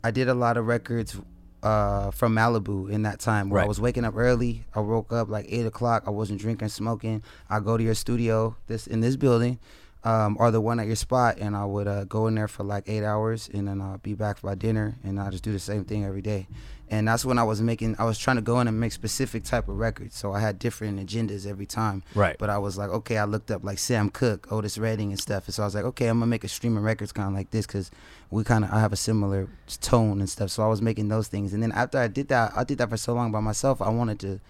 I 0.04 0.10
did 0.10 0.28
a 0.28 0.34
lot 0.34 0.56
of 0.56 0.66
records 0.66 1.16
uh, 1.62 2.10
from 2.10 2.34
Malibu 2.34 2.90
in 2.90 3.02
that 3.02 3.20
time 3.20 3.48
where 3.50 3.62
I 3.62 3.66
was 3.66 3.80
waking 3.80 4.04
up 4.04 4.14
early. 4.16 4.64
I 4.74 4.80
woke 4.80 5.12
up 5.12 5.28
like 5.28 5.46
eight 5.48 5.64
o'clock. 5.66 6.04
I 6.06 6.10
wasn't 6.10 6.40
drinking, 6.40 6.68
smoking. 6.68 7.22
I 7.48 7.60
go 7.60 7.76
to 7.76 7.82
your 7.84 7.94
studio, 7.94 8.56
this 8.66 8.86
in 8.86 9.00
this 9.00 9.16
building. 9.16 9.58
um, 10.04 10.36
or 10.40 10.50
the 10.50 10.60
one 10.60 10.80
at 10.80 10.86
your 10.86 10.96
spot, 10.96 11.38
and 11.38 11.54
I 11.56 11.64
would 11.64 11.86
uh, 11.86 12.04
go 12.04 12.26
in 12.26 12.34
there 12.34 12.48
for 12.48 12.64
like 12.64 12.88
eight 12.88 13.04
hours, 13.04 13.48
and 13.54 13.68
then 13.68 13.80
I'll 13.80 13.98
be 13.98 14.14
back 14.14 14.42
by 14.42 14.56
dinner, 14.56 14.96
and 15.04 15.20
I 15.20 15.30
just 15.30 15.44
do 15.44 15.52
the 15.52 15.60
same 15.60 15.84
thing 15.84 16.04
every 16.04 16.22
day. 16.22 16.48
And 16.92 17.08
that's 17.08 17.24
when 17.24 17.38
I 17.38 17.42
was 17.42 17.62
making. 17.62 17.96
I 17.98 18.04
was 18.04 18.18
trying 18.18 18.36
to 18.36 18.42
go 18.42 18.60
in 18.60 18.68
and 18.68 18.78
make 18.78 18.92
specific 18.92 19.44
type 19.44 19.66
of 19.68 19.78
records, 19.78 20.14
so 20.14 20.32
I 20.34 20.40
had 20.40 20.58
different 20.58 21.00
agendas 21.00 21.46
every 21.46 21.64
time. 21.64 22.02
Right. 22.14 22.36
But 22.38 22.50
I 22.50 22.58
was 22.58 22.76
like, 22.76 22.90
okay, 22.90 23.16
I 23.16 23.24
looked 23.24 23.50
up 23.50 23.64
like 23.64 23.78
Sam 23.78 24.10
Cooke, 24.10 24.52
Otis 24.52 24.76
Redding, 24.76 25.10
and 25.10 25.18
stuff, 25.18 25.46
and 25.46 25.54
so 25.54 25.62
I 25.62 25.66
was 25.66 25.74
like, 25.74 25.84
okay, 25.84 26.08
I'm 26.08 26.18
gonna 26.18 26.26
make 26.26 26.44
a 26.44 26.48
streaming 26.48 26.82
records 26.82 27.10
kind 27.10 27.28
of 27.28 27.34
like 27.34 27.50
this 27.50 27.66
because 27.66 27.90
we 28.30 28.44
kind 28.44 28.62
of 28.64 28.70
I 28.70 28.78
have 28.80 28.92
a 28.92 28.96
similar 28.96 29.48
tone 29.80 30.20
and 30.20 30.28
stuff. 30.28 30.50
So 30.50 30.62
I 30.62 30.68
was 30.68 30.82
making 30.82 31.08
those 31.08 31.28
things, 31.28 31.54
and 31.54 31.62
then 31.62 31.72
after 31.72 31.96
I 31.98 32.08
did 32.08 32.28
that, 32.28 32.52
I 32.54 32.62
did 32.62 32.76
that 32.78 32.90
for 32.90 32.98
so 32.98 33.14
long 33.14 33.32
by 33.32 33.40
myself. 33.40 33.80
I 33.80 33.88
wanted 33.88 34.20
to 34.20 34.40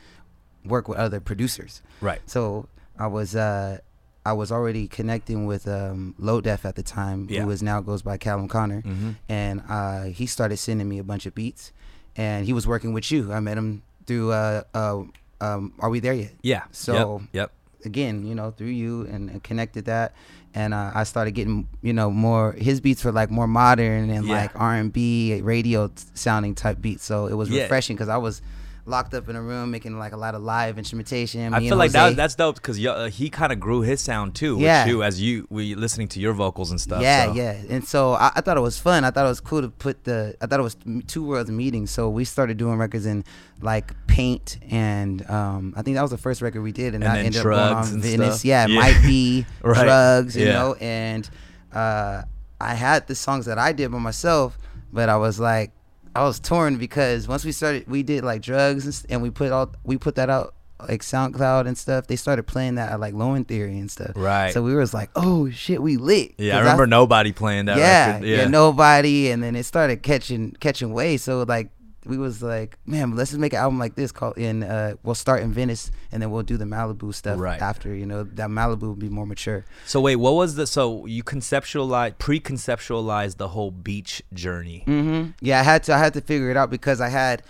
work 0.65 0.89
with 0.89 0.99
other 0.99 1.21
producers. 1.21 1.81
Right. 2.01 2.21
So 2.27 2.67
I 2.99 3.07
was 3.07 3.37
uh 3.37 3.79
I 4.27 4.33
was 4.33 4.51
already 4.51 4.89
connecting 4.89 5.47
with 5.47 5.69
um 5.69 6.17
Low 6.19 6.41
Def 6.41 6.65
at 6.67 6.75
the 6.75 6.83
time, 6.83 7.29
Yeah. 7.31 7.43
who 7.45 7.51
is 7.51 7.63
now 7.63 7.81
goes 7.81 8.03
by 8.03 8.17
Callum 8.17 8.49
Connor, 8.49 8.83
Mhm. 8.83 9.15
and 9.29 9.63
uh 9.69 10.03
he 10.05 10.27
started 10.27 10.57
sending 10.57 10.89
me 10.89 10.99
a 10.99 11.05
bunch 11.05 11.25
of 11.27 11.35
beats, 11.37 11.71
and 12.17 12.45
he 12.47 12.53
was 12.53 12.67
working 12.67 12.93
with 12.93 13.11
you. 13.11 13.33
I 13.33 13.41
met 13.41 13.57
him 13.59 13.83
through 14.07 14.33
uh 14.33 14.63
uh 14.75 15.03
um 15.41 15.73
Are 15.79 15.91
We 15.91 16.01
There 16.01 16.13
Yet? 16.15 16.33
Yeah. 16.43 16.63
So- 16.73 17.21
Yep. 17.23 17.29
yep. 17.33 17.53
Again, 17.85 18.25
you 18.25 18.37
know, 18.37 18.53
through 18.53 18.69
you 18.69 19.03
and, 19.07 19.29
and 19.29 19.43
connected 19.43 19.87
that, 19.87 20.15
and 20.55 20.73
uh, 20.73 20.93
I 20.95 21.03
started 21.03 21.33
getting 21.33 21.67
you 21.83 21.93
know 21.93 22.13
more. 22.13 22.53
His 22.53 22.81
beats 22.81 23.03
were 23.05 23.11
like 23.11 23.29
more 23.29 23.49
modern 23.49 24.09
and 24.09 24.25
Yeah. 24.25 24.37
like 24.43 24.53
R 24.55 24.75
and 24.77 24.93
B 24.93 25.41
radio 25.43 25.91
sounding 26.15 26.55
type 26.55 26.81
beats, 26.81 27.05
so 27.05 27.27
it 27.27 27.35
was 27.35 27.51
Yeah. 27.51 27.63
refreshing 27.63 27.97
because 27.97 28.09
I 28.09 28.19
was 28.19 28.41
locked 28.85 29.15
up 29.15 29.29
in 29.29 29.37
a 29.37 29.41
room 29.43 29.71
making 29.71 29.97
like 29.97 30.13
a 30.13 30.17
lot 30.17 30.35
of 30.35 30.43
live 30.43 30.77
instrumentation. 30.77 31.55
I 31.55 31.61
feel 31.61 31.77
like 31.77 31.93
that 31.93 32.17
that's 32.17 32.35
dope 32.35 32.57
because 32.57 32.85
uh, 32.85 33.05
he 33.13 33.31
kind 33.31 33.53
of 33.53 33.61
grew 33.61 33.83
his 33.83 34.01
sound 34.01 34.35
too 34.35 34.57
Yeah. 34.59 34.83
with 34.85 34.89
you 34.93 35.03
as 35.05 35.21
you 35.23 35.47
we 35.51 35.75
listening 35.77 36.09
to 36.09 36.21
your 36.21 36.33
vocals 36.33 36.71
and 36.73 36.81
stuff. 36.81 37.01
Yeah, 37.01 37.27
so. 37.27 37.33
yeah. 37.35 37.53
And 37.71 37.87
so 37.87 38.15
I, 38.15 38.33
I 38.37 38.41
thought 38.41 38.57
it 38.57 38.61
was 38.61 38.79
fun. 38.79 39.05
I 39.05 39.11
thought 39.11 39.25
it 39.25 39.29
was 39.29 39.41
cool 39.41 39.63
to 39.63 39.69
put 39.69 40.05
the. 40.05 40.35
I 40.41 40.47
thought 40.47 40.59
it 40.59 40.65
was 40.65 40.77
two 41.07 41.25
worlds 41.25 41.51
meeting. 41.51 41.87
So 41.87 42.09
we 42.11 42.25
started 42.25 42.57
doing 42.57 42.77
records 42.79 43.07
in 43.07 43.25
like 43.61 43.93
Paint, 44.09 44.59
and 44.69 45.29
um, 45.31 45.75
I 45.77 45.83
think 45.83 45.95
that 45.95 46.03
was 46.03 46.11
the 46.11 46.19
first 46.19 46.43
record 46.43 46.63
we 46.63 46.73
did, 46.73 46.95
and, 46.95 46.97
And 46.97 47.03
that 47.05 47.17
then 47.17 47.27
ended 47.27 47.41
up 47.41 47.45
going 47.45 47.57
Drugs 47.57 47.89
on 47.89 47.95
and 47.95 48.03
Venice. 48.03 48.35
stuff. 48.41 48.45
Yeah, 48.45 48.67
Yeah. 48.67 48.81
might 48.81 49.01
be 49.03 49.47
Right. 49.63 49.85
drugs, 49.85 50.37
you 50.37 50.47
Yeah. 50.47 50.53
know. 50.55 50.75
And 50.81 51.31
uh, 51.73 52.23
I 52.61 52.75
had 52.75 53.07
the 53.07 53.15
songs 53.15 53.47
that 53.47 53.59
I 53.59 53.73
did 53.73 53.93
by 53.93 53.99
myself, 53.99 54.59
but 54.93 55.09
I 55.09 55.17
was 55.19 55.39
like, 55.39 55.71
I 56.15 56.25
was 56.25 56.41
torn 56.41 56.77
because 56.77 57.27
once 57.27 57.45
we 57.45 57.53
started, 57.53 57.89
we 57.89 58.03
did 58.03 58.25
like 58.25 58.43
drugs, 58.43 58.85
and, 58.87 59.13
and 59.13 59.23
we 59.23 59.31
put 59.31 59.53
all 59.53 59.75
we 59.85 59.97
put 59.97 60.17
that 60.17 60.29
out 60.31 60.55
like 60.89 61.03
SoundCloud 61.03 61.67
and 61.67 61.77
stuff. 61.77 62.07
They 62.07 62.17
started 62.17 62.45
playing 62.45 62.75
that 62.77 62.93
at 62.93 63.01
like 63.01 63.15
Low 63.15 63.35
End 63.35 63.49
Theory 63.49 63.79
and 63.79 63.91
stuff. 63.91 64.13
Right. 64.17 64.53
So 64.53 64.63
we 64.63 64.75
was 64.75 64.93
like, 64.93 65.11
oh 65.17 65.51
shit, 65.51 65.81
we 65.81 65.97
lit. 65.97 66.35
Yeah, 66.39 66.57
I 66.57 66.61
remember 66.61 66.87
nobody 66.87 67.33
playing 67.33 67.67
that 67.67 67.79
yeah, 67.79 68.15
record. 68.15 68.27
yeah, 68.27 68.47
nobody, 68.49 69.31
and 69.31 69.43
then 69.43 69.57
it 69.57 69.65
started 69.65 70.03
catching 70.03 70.53
catching 70.53 70.93
way. 70.93 71.17
So 71.17 71.43
like 71.43 71.71
we 72.05 72.19
was 72.19 72.43
like, 72.43 72.79
man, 72.87 73.15
let's 73.15 73.31
just 73.31 73.41
make 73.41 73.53
an 73.53 73.61
album 73.61 73.79
like 73.79 73.95
this 73.95 74.11
called 74.13 74.37
in. 74.39 74.63
Uh, 74.65 74.95
we'll 75.03 75.15
start 75.15 75.43
in 75.43 75.53
Venice, 75.53 75.91
and 76.11 76.21
then 76.23 76.31
we'll 76.31 76.43
do 76.43 76.57
the 76.57 76.65
Malibu 76.65 77.15
stuff 77.15 77.39
Right. 77.39 77.61
after. 77.63 77.95
You 77.95 78.07
know, 78.07 78.25
that 78.25 78.49
Malibu 78.51 78.83
will 78.83 78.95
be 78.95 79.09
more 79.09 79.27
mature. 79.27 79.65
So 79.87 80.01
wait, 80.01 80.17
what 80.17 80.35
was 80.35 80.57
the 80.57 80.67
so 80.67 81.07
you 81.07 81.23
conceptualize 81.23 82.19
pre-conceptualized 82.19 83.37
the 83.37 83.49
whole 83.49 83.71
beach 83.71 84.23
journey? 84.33 84.83
hmm 84.87 85.27
Yeah, 85.41 85.61
I 85.61 85.63
had 85.63 85.85
to 85.85 85.95
I 85.95 85.99
had 85.99 86.15
to 86.15 86.21
figure 86.21 86.51
it 86.51 86.57
out 86.57 86.71
because 86.71 87.01
I 87.01 87.09
had. 87.09 87.43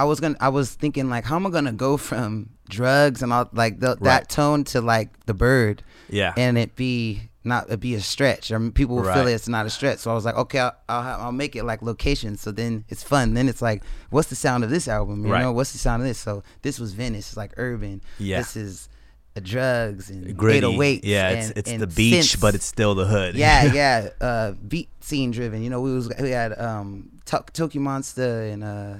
I 0.00 0.04
was 0.04 0.18
gonna. 0.20 0.36
I 0.40 0.48
was 0.48 0.74
thinking 0.74 1.08
like, 1.10 1.24
how 1.24 1.36
am 1.36 1.46
I 1.46 1.50
gonna 1.50 1.72
go 1.72 1.96
from 1.96 2.50
drugs 2.68 3.22
and 3.22 3.32
all 3.32 3.48
like 3.52 3.80
the, 3.80 3.88
Right. 3.88 4.02
that 4.02 4.28
tone 4.28 4.64
to 4.72 4.80
like 4.80 5.08
the 5.26 5.34
bird, 5.34 5.82
Yeah. 6.08 6.32
and 6.36 6.56
it 6.58 6.74
be 6.76 7.22
not 7.42 7.70
it 7.70 7.80
be 7.80 7.94
a 7.94 8.00
stretch, 8.00 8.50
or 8.50 8.58
people 8.70 8.96
will 8.96 9.04
feel 9.04 9.24
Right. 9.24 9.34
it's 9.34 9.48
not 9.48 9.64
a 9.66 9.70
stretch. 9.70 9.98
So 10.00 10.10
I 10.10 10.14
was 10.14 10.24
like, 10.24 10.36
okay, 10.36 10.58
I'll, 10.60 10.76
I'll, 10.88 11.20
I'll 11.24 11.32
make 11.32 11.56
it 11.56 11.64
like 11.64 11.80
location. 11.82 12.36
So 12.36 12.50
then 12.52 12.84
it's 12.88 13.02
fun. 13.02 13.34
Then 13.34 13.48
it's 13.48 13.62
like, 13.62 13.82
what's 14.10 14.28
the 14.28 14.36
sound 14.36 14.62
of 14.64 14.70
this 14.70 14.86
album? 14.88 15.24
You 15.26 15.32
Right. 15.32 15.42
know, 15.42 15.52
what's 15.52 15.72
the 15.72 15.78
sound 15.78 16.02
of 16.02 16.08
this? 16.08 16.18
So 16.18 16.42
this 16.62 16.78
was 16.78 16.92
Venice. 16.92 17.28
It's 17.28 17.36
like 17.38 17.52
urban. 17.56 18.02
Yeah. 18.18 18.38
This 18.38 18.56
is 18.56 18.88
uh, 19.36 19.40
drugs 19.42 20.10
and 20.10 20.36
Gritty. 20.36 20.66
808s 20.66 21.00
yeah, 21.04 21.28
it's 21.30 21.48
and- 21.48 21.58
it's 21.58 21.70
and 21.70 21.80
the 21.82 21.86
beach, 21.86 22.24
synths. 22.36 22.40
but 22.40 22.54
it's 22.54 22.66
still 22.66 22.94
the 22.94 23.06
hood. 23.06 23.34
yeah, 23.36 23.72
yeah. 23.80 24.08
Uh, 24.20 24.52
beat 24.68 24.88
scene 25.00 25.30
driven. 25.30 25.62
You 25.62 25.70
know, 25.70 25.80
we 25.80 25.92
was 25.94 26.08
we 26.20 26.30
had 26.30 26.52
um 26.60 27.08
To- 27.26 27.44
Tokimonsta 27.58 28.52
and 28.52 28.62
uh, 28.64 28.94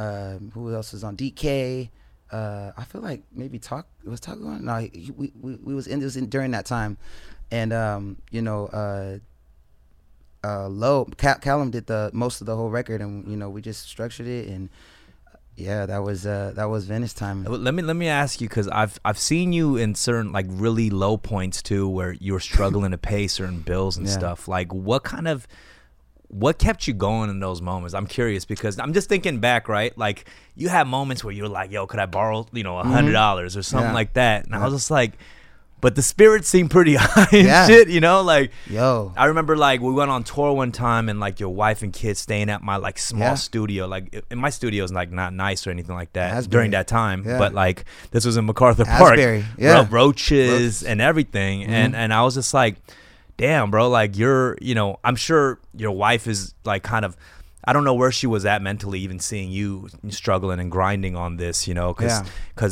uh, 0.00 0.38
who 0.54 0.72
else 0.74 0.92
was 0.92 1.04
on 1.04 1.16
DK. 1.16 1.90
Uh, 2.32 2.70
I 2.76 2.84
feel 2.84 3.00
like 3.00 3.22
maybe 3.32 3.58
talk 3.58 3.86
was 4.04 4.20
talk 4.20 4.36
on. 4.36 4.64
No, 4.64 4.76
he, 4.78 5.10
we, 5.16 5.32
we 5.40 5.56
we 5.56 5.74
was 5.74 5.86
in 5.86 6.02
in 6.02 6.26
during 6.28 6.52
that 6.52 6.64
time, 6.66 6.96
and 7.50 7.72
um, 7.72 8.16
you 8.30 8.40
know, 8.42 8.66
uh, 8.66 9.18
uh, 10.44 10.68
low 10.68 11.04
Cal- 11.16 11.38
Callum 11.38 11.70
did 11.70 11.86
the 11.86 12.10
most 12.12 12.40
of 12.40 12.46
the 12.46 12.56
whole 12.56 12.70
record, 12.70 13.00
and 13.00 13.28
you 13.28 13.36
know, 13.36 13.50
we 13.50 13.60
just 13.60 13.86
structured 13.88 14.26
it, 14.26 14.48
and 14.48 14.70
yeah, 15.56 15.86
that 15.86 15.98
was 15.98 16.24
uh, 16.24 16.52
that 16.54 16.66
was 16.66 16.84
Venice 16.86 17.12
time. 17.14 17.44
Let 17.44 17.74
me 17.74 17.82
let 17.82 17.96
me 17.96 18.08
ask 18.08 18.40
you 18.40 18.48
because 18.48 18.68
I've 18.68 18.98
I've 19.04 19.18
seen 19.18 19.52
you 19.52 19.76
in 19.76 19.94
certain 19.94 20.32
like 20.32 20.46
really 20.48 20.88
low 20.88 21.16
points 21.18 21.62
too, 21.62 21.88
where 21.88 22.12
you 22.12 22.32
were 22.32 22.40
struggling 22.40 22.92
to 22.92 22.98
pay 22.98 23.26
certain 23.26 23.60
bills 23.60 23.96
and 23.96 24.06
Yeah. 24.06 24.12
stuff. 24.12 24.48
Like, 24.48 24.72
what 24.72 25.02
kind 25.02 25.28
of 25.28 25.46
what 26.30 26.58
kept 26.58 26.86
you 26.86 26.94
going 26.94 27.28
in 27.28 27.40
those 27.40 27.60
moments? 27.60 27.92
I'm 27.94 28.06
curious 28.06 28.44
because 28.44 28.78
I'm 28.78 28.92
just 28.92 29.08
thinking 29.08 29.40
back, 29.40 29.68
right? 29.68 29.96
Like, 29.98 30.24
you 30.54 30.68
had 30.68 30.86
moments 30.86 31.24
where 31.24 31.34
you're 31.34 31.48
like, 31.48 31.70
"Yo, 31.72 31.86
could 31.86 31.98
I 32.00 32.06
borrow, 32.06 32.46
you 32.52 32.62
know, 32.62 32.78
a 32.78 32.84
hundred 32.84 33.12
dollars 33.12 33.56
or 33.56 33.62
something 33.62 33.86
Mm-hmm. 33.86 33.90
Yeah. 33.90 33.94
like 33.94 34.12
that?" 34.14 34.46
And 34.46 34.54
I 34.54 34.64
was 34.64 34.72
just 34.74 34.90
like, 34.90 35.12
but 35.80 35.94
the 35.94 36.02
spirits 36.02 36.46
seemed 36.46 36.70
pretty 36.70 36.94
high 37.00 37.26
and 37.32 37.46
Yeah. 37.46 37.66
shit, 37.66 37.88
you 37.88 38.00
know, 38.00 38.20
like. 38.20 38.52
Yo, 38.68 39.12
I 39.16 39.24
remember 39.24 39.56
like 39.56 39.80
we 39.80 39.92
went 39.92 40.10
on 40.10 40.22
tour 40.24 40.52
one 40.52 40.72
time 40.72 41.08
and 41.08 41.18
like 41.18 41.40
your 41.40 41.48
wife 41.48 41.82
and 41.82 41.90
kids 41.92 42.20
staying 42.20 42.50
at 42.50 42.62
my 42.62 42.76
like 42.76 42.98
small 42.98 43.20
Yeah. 43.30 43.34
studio. 43.34 43.86
Like 43.86 44.14
i- 44.14 44.22
and 44.30 44.38
my 44.38 44.50
studio 44.50 44.84
is 44.84 44.92
like 44.92 45.10
not 45.10 45.32
nice 45.32 45.66
or 45.66 45.70
anything 45.70 45.94
like 45.96 46.12
that 46.12 46.32
Asbury. 46.34 46.50
during 46.50 46.70
that 46.72 46.86
time. 46.86 47.24
Yeah. 47.26 47.38
But 47.38 47.54
like 47.54 47.86
this 48.12 48.24
was 48.26 48.36
in 48.36 48.44
MacArthur 48.46 48.84
Park. 48.84 49.16
Yeah. 49.18 49.42
Ro- 49.58 49.88
roaches 49.90 50.50
Roaches. 50.50 50.82
and 50.84 51.00
everything. 51.00 51.62
Mm-hmm. 51.62 51.72
And 51.72 51.96
and 51.96 52.12
I 52.14 52.22
was 52.22 52.34
just 52.34 52.52
like, 52.54 52.76
damn, 53.40 53.70
bro, 53.70 53.88
like 53.88 54.18
you're 54.18 54.56
you 54.60 54.74
know, 54.74 54.98
I'm 55.02 55.16
sure 55.16 55.58
your 55.74 55.92
wife 55.92 56.26
is 56.26 56.54
like 56.64 56.82
kind 56.82 57.04
of 57.04 57.16
I 57.62 57.72
don't 57.74 57.84
know 57.84 57.92
where 57.94 58.10
she 58.10 58.26
was 58.26 58.46
at 58.46 58.62
mentally, 58.62 59.00
even 59.00 59.18
seeing 59.18 59.50
you 59.50 59.88
struggling 60.08 60.60
and 60.60 60.70
grinding 60.70 61.14
on 61.14 61.36
this, 61.36 61.68
you 61.68 61.74
know, 61.74 61.92
because 61.92 62.24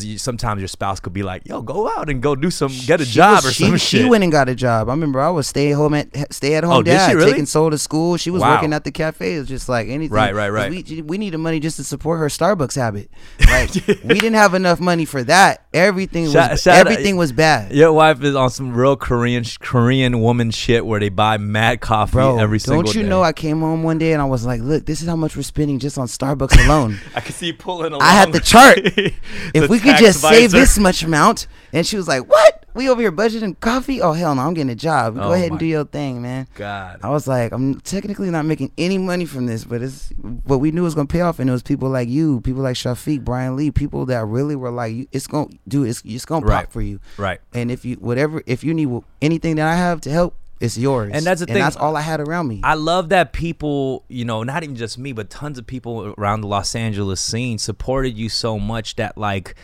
Yeah. 0.05 0.11
you, 0.13 0.19
sometimes 0.19 0.61
your 0.61 0.69
spouse 0.69 0.99
could 0.99 1.13
be 1.13 1.23
like, 1.23 1.43
"Yo, 1.47 1.61
go 1.61 1.91
out 1.91 2.09
and 2.09 2.23
go 2.23 2.35
do 2.35 2.51
some, 2.51 2.73
get 2.87 3.01
a 3.01 3.05
She 3.05 3.13
job 3.13 3.37
was- 3.45 3.47
or 3.47 3.53
she, 3.53 3.65
some 3.65 3.77
she 3.77 3.99
shit." 3.99 4.09
went 4.09 4.23
and 4.25 4.33
got 4.33 4.49
a 4.49 4.55
job. 4.55 4.89
I 4.89 4.93
remember 4.93 5.21
I 5.21 5.29
was 5.29 5.47
stay 5.47 5.73
at 5.73 5.77
home 5.77 5.93
at 5.95 6.33
stay 6.33 6.55
at 6.55 6.65
home 6.65 6.73
Oh, 6.79 6.83
dad, 6.83 7.11
she 7.11 7.17
really? 7.17 7.33
taking 7.33 7.45
soul 7.47 7.71
to 7.71 7.77
school. 7.79 8.17
She 8.17 8.31
was 8.31 8.41
Wow. 8.41 8.55
working 8.55 8.73
at 8.73 8.85
the 8.85 8.91
cafe. 8.91 9.37
It 9.37 9.41
was 9.41 9.49
just 9.49 9.69
like 9.69 9.89
anything. 9.89 10.15
Right, 10.15 10.35
right, 10.35 10.49
right. 10.51 10.71
We 10.71 11.03
we 11.03 11.19
needed 11.19 11.39
money 11.39 11.61
just 11.61 11.77
to 11.77 11.85
support 11.85 12.19
her 12.21 12.27
Starbucks 12.29 12.77
habit. 12.77 13.11
Like 13.49 13.75
we 14.05 14.15
didn't 14.15 14.35
have 14.35 14.55
enough 14.55 14.79
money 14.81 15.05
for 15.05 15.23
that. 15.25 15.65
Everything 15.75 16.31
Shout- 16.31 16.53
was 16.53 16.63
shout 16.63 16.87
out- 16.87 16.87
everything 16.93 17.17
was 17.17 17.33
bad. 17.33 17.73
Your 17.73 17.93
wife 17.93 18.23
is 18.23 18.35
on 18.35 18.51
some 18.51 18.73
real 18.75 18.97
Korean 18.97 19.45
Korean 19.61 20.21
woman 20.21 20.51
shit 20.51 20.87
where 20.87 21.01
they 21.01 21.09
buy 21.09 21.37
mad 21.39 21.81
coffee 21.81 22.13
Bro, 22.13 22.39
every 22.39 22.59
single 22.59 22.83
don't 22.85 22.95
you 22.95 23.03
day. 23.03 23.09
know? 23.09 23.23
I 23.23 23.33
came 23.33 23.61
home 23.61 23.83
one 23.83 23.99
day 23.99 24.13
and 24.13 24.23
I 24.23 24.25
was 24.27 24.47
like, 24.47 24.61
"Look, 24.61 24.78
this 24.87 25.03
is 25.03 25.09
how 25.09 25.17
much 25.17 25.37
we're 25.37 25.43
spending 25.43 25.79
just 25.79 25.99
on 25.99 26.07
Starbucks 26.07 26.65
alone. 26.67 26.99
I 27.15 27.21
can 27.21 27.33
see 27.33 27.47
you 27.47 27.55
pulling 27.55 27.93
along. 27.93 28.03
I 28.03 28.13
had 28.13 28.33
the 28.33 28.41
chart. 28.41 28.79
The 28.85 29.13
if 29.55 29.71
we 29.71 29.79
could 29.79 29.97
just 29.97 30.21
save 30.21 30.51
this 30.51 30.79
much 30.79 31.03
amount." 31.03 31.47
And 31.73 31.87
she 31.87 31.97
was 31.97 32.09
like, 32.09 32.29
"What? 32.29 32.65
We 32.75 32.89
over 32.89 33.01
here 33.01 33.11
budgeting 33.13 33.59
coffee? 33.61 34.01
Oh 34.01 34.13
hell 34.13 34.35
no! 34.35 34.43
I'm 34.43 34.55
getting 34.55 34.71
a 34.71 34.75
job. 34.75 35.15
Go 35.17 35.23
Oh 35.23 35.33
ahead 35.33 35.51
and 35.51 35.59
do 35.59 35.67
your 35.67 35.85
thing, 35.85 36.23
man." 36.23 36.47
God. 36.55 37.01
I 37.03 37.11
was 37.11 37.27
like, 37.27 37.53
I'm 37.53 37.81
technically 37.81 38.31
not 38.31 38.45
making 38.45 38.73
any 38.79 38.99
money 38.99 39.25
from 39.25 39.47
this, 39.47 39.65
but 39.65 39.83
it's 39.83 40.11
what 40.45 40.61
we 40.61 40.71
knew 40.71 40.83
was 40.83 40.95
gonna 40.95 41.07
pay 41.07 41.21
off, 41.23 41.39
and 41.39 41.49
it 41.49 41.53
was 41.53 41.63
people 41.63 41.89
like 41.89 42.09
you, 42.09 42.41
people 42.43 42.63
like 42.63 42.77
Shafiq, 42.77 43.25
Brian 43.25 43.57
Lee, 43.57 43.71
people 43.71 44.07
that 44.07 44.25
really 44.27 44.55
were 44.57 44.71
like, 44.71 44.95
you- 44.95 45.09
it's 45.13 45.27
gonna 45.27 45.49
do, 45.67 45.85
it's 45.85 46.03
it's 46.05 46.25
gonna 46.25 46.47
Right. 46.47 46.65
pop 46.65 46.73
for 46.73 46.81
you, 46.83 47.01
Right. 47.17 47.41
and 47.53 47.71
if 47.71 47.85
you 47.85 47.97
whatever, 47.97 48.43
if 48.47 48.63
you 48.65 48.75
need 48.75 48.89
anything 49.23 49.57
that 49.57 49.67
I 49.67 49.75
have 49.77 50.01
to 50.03 50.11
help, 50.11 50.35
it's 50.61 50.77
yours, 50.77 51.13
And 51.15 51.25
that's 51.25 51.41
the 51.41 51.47
thing. 51.47 51.57
that's 51.57 51.77
all 51.77 51.97
I 51.97 52.01
had 52.01 52.21
around 52.21 52.49
me. 52.49 52.61
I 52.65 52.75
love 52.75 53.11
that 53.11 53.33
people, 53.33 54.05
you 54.09 54.25
know, 54.25 54.43
not 54.43 54.63
even 54.65 54.77
just 54.77 54.99
me, 54.99 55.13
but 55.13 55.31
tons 55.31 55.59
of 55.59 55.67
people 55.67 56.15
around 56.19 56.41
the 56.41 56.49
Los 56.49 56.75
Angeles 56.75 57.21
scene 57.21 57.59
supported 57.59 58.17
you 58.17 58.29
so 58.29 58.59
much 58.59 58.97
that 58.97 59.17
like 59.17 59.55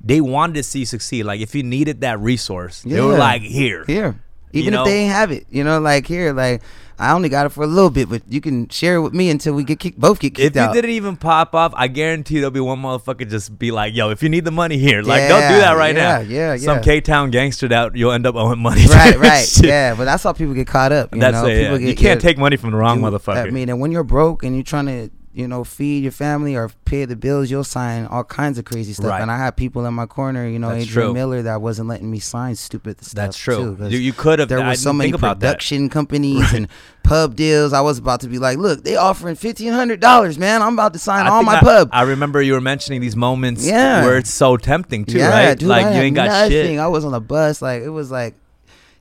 they 0.00 0.20
wanted 0.20 0.54
to 0.54 0.62
see 0.62 0.80
you 0.80 0.86
succeed. 0.86 1.24
Like 1.24 1.40
if 1.40 1.54
you 1.54 1.62
needed 1.62 2.00
that 2.02 2.20
resource, 2.20 2.82
they 2.82 3.00
were 3.00 3.18
like, 3.18 3.42
here. 3.42 3.84
here, 3.86 4.20
even 4.52 4.72
know? 4.74 4.82
if 4.82 4.86
they 4.88 4.98
ain't 5.00 5.12
have 5.12 5.30
it, 5.32 5.46
you 5.50 5.64
know, 5.64 5.80
like 5.80 6.06
here, 6.06 6.32
like 6.32 6.62
I 6.98 7.12
only 7.12 7.28
got 7.28 7.44
it 7.44 7.50
for 7.50 7.62
a 7.62 7.66
little 7.66 7.90
bit, 7.90 8.08
but 8.08 8.22
you 8.26 8.40
can 8.40 8.68
share 8.70 8.94
it 8.96 9.00
with 9.02 9.12
me 9.12 9.28
until 9.28 9.52
we 9.52 9.64
get 9.64 9.78
kicked, 9.78 10.00
both 10.00 10.18
get 10.18 10.30
kicked 10.30 10.38
If 10.38 10.44
kicked 10.54 10.56
you 10.56 10.62
out. 10.62 10.72
didn't 10.72 10.92
even 10.92 11.16
pop 11.18 11.54
off, 11.54 11.74
I 11.76 11.88
guarantee 11.88 12.36
there'll 12.36 12.50
be 12.50 12.60
one 12.60 12.80
motherfucker 12.80 13.28
just 13.28 13.58
be 13.58 13.70
like, 13.70 13.94
"Yo, 13.94 14.08
if 14.10 14.22
you 14.22 14.30
need 14.30 14.46
the 14.46 14.50
money 14.50 14.78
here, 14.78 15.02
like, 15.02 15.28
don't 15.28 15.42
do 15.52 15.58
that 15.58 15.76
right 15.76 15.94
yeah, 15.94 16.02
now." 16.02 16.18
yeah, 16.20 16.52
yeah. 16.54 16.56
Some. 16.56 16.80
K 16.82 17.02
Town 17.02 17.30
gangster 17.30 17.68
that 17.68 17.94
you'll 17.96 18.12
end 18.12 18.26
up 18.26 18.34
owing 18.34 18.60
money. 18.60 18.86
right, 18.86 19.18
right, 19.18 19.58
yeah, 19.62 19.94
but 19.94 20.06
that's 20.06 20.22
how 20.22 20.32
people 20.32 20.54
get 20.54 20.66
caught 20.66 20.90
up. 20.90 21.14
You 21.14 21.20
That's 21.20 21.34
know, 21.34 21.46
it. 21.46 21.56
yeah. 21.56 21.62
people 21.64 21.80
You 21.80 21.94
can't 21.94 22.18
get- 22.18 22.20
take 22.20 22.38
money 22.38 22.56
from 22.56 22.70
the 22.70 22.78
wrong 22.78 23.02
Dude, 23.02 23.12
motherfucker. 23.12 23.46
I 23.46 23.50
mean, 23.50 23.68
and 23.68 23.78
when 23.78 23.92
you're 23.92 24.02
broke 24.04 24.42
and 24.42 24.54
you're 24.56 24.64
trying 24.64 24.86
to 24.86 25.10
you 25.36 25.46
know, 25.46 25.64
feed 25.64 26.02
your 26.02 26.12
family 26.12 26.56
or 26.56 26.70
pay 26.86 27.04
the 27.04 27.14
bills, 27.14 27.50
you'll 27.50 27.62
sign 27.62 28.06
all 28.06 28.24
kinds 28.24 28.58
of 28.58 28.64
crazy 28.64 28.94
stuff. 28.94 29.10
Right. 29.10 29.20
And 29.20 29.30
I 29.30 29.36
had 29.36 29.54
people 29.54 29.84
in 29.84 29.92
my 29.92 30.06
corner, 30.06 30.48
you 30.48 30.58
know, 30.58 30.70
That's 30.70 30.84
Adrian 30.84 31.08
true. 31.08 31.14
Miller, 31.14 31.42
that 31.42 31.60
wasn't 31.60 31.88
letting 31.88 32.10
me 32.10 32.18
sign 32.20 32.54
stupid 32.54 33.04
stuff. 33.04 33.14
That's 33.36 33.44
too, 33.44 33.76
You, 33.90 34.14
could 34.14 34.38
have. 34.38 34.48
there 34.48 34.64
was 34.64 34.80
so 34.80 34.94
many 34.94 35.10
that. 35.12 35.18
production 35.20 35.90
companies 35.90 36.54
and 36.54 36.68
pub 37.02 37.36
deals. 37.36 37.74
I 37.74 37.82
was 37.82 37.98
about 37.98 38.20
to 38.20 38.28
be 38.28 38.38
like, 38.38 38.56
look, 38.56 38.82
they 38.82 38.96
offering 38.96 39.34
fifteen 39.36 39.74
hundred 39.74 40.00
dollars, 40.00 40.38
man. 40.38 40.62
I'm 40.62 40.72
about 40.72 40.94
to 40.94 40.98
sign 40.98 41.26
I 41.26 41.28
all 41.28 41.42
my 41.42 41.56
I, 41.58 41.60
pub. 41.60 41.90
I 41.92 42.02
remember 42.04 42.40
you 42.40 42.54
were 42.54 42.60
mentioning 42.62 43.02
these 43.02 43.14
moments 43.14 43.62
Yeah. 43.66 44.04
where 44.04 44.16
it's 44.16 44.32
so 44.32 44.56
tempting 44.56 45.04
too, 45.04 45.18
yeah, 45.18 45.48
right? 45.48 45.58
dude, 45.58 45.68
like 45.68 45.84
I 45.84 45.96
you 45.96 46.00
ain't 46.00 46.16
got 46.16 46.28
nothing. 46.28 46.50
shit. 46.50 46.78
I 46.78 46.86
was 46.88 47.04
on 47.04 47.12
a 47.12 47.20
bus, 47.20 47.60
like 47.60 47.82
it 47.82 47.90
was 47.90 48.10
like, 48.10 48.34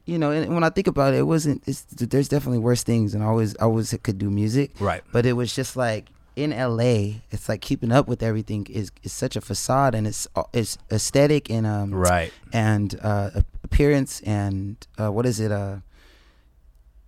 you 0.05 0.19
know. 0.19 0.31
And 0.31 0.53
when 0.53 0.65
I 0.65 0.69
think 0.69 0.87
about 0.87 1.13
it, 1.13 1.17
it 1.19 1.23
wasn't. 1.23 1.63
It's, 1.65 1.83
there's 1.83 2.27
definitely 2.27 2.59
worse 2.59 2.83
things, 2.83 3.15
and 3.15 3.23
I 3.23 3.27
always, 3.27 3.55
I 3.57 3.63
always 3.63 3.95
could 4.03 4.17
do 4.17 4.29
music, 4.29 4.71
Right. 4.81 5.01
but 5.13 5.25
it 5.25 5.33
was 5.33 5.55
just 5.55 5.77
like 5.77 6.07
in 6.35 6.51
LA, 6.51 7.21
it's 7.31 7.47
like 7.47 7.61
keeping 7.61 7.91
up 7.91 8.07
with 8.07 8.21
everything 8.21 8.67
is 8.69 8.91
is 9.03 9.13
such 9.13 9.35
a 9.35 9.41
facade, 9.41 9.95
and 9.95 10.05
it's 10.07 10.27
it's 10.53 10.77
aesthetic 10.91 11.49
and 11.49 11.65
um 11.65 11.93
Right. 11.93 12.31
and 12.51 12.99
uh, 13.01 13.29
appearance 13.63 14.21
and 14.21 14.75
uh, 14.97 15.11
what 15.11 15.25
is 15.25 15.39
it 15.39 15.51
uh 15.51 15.77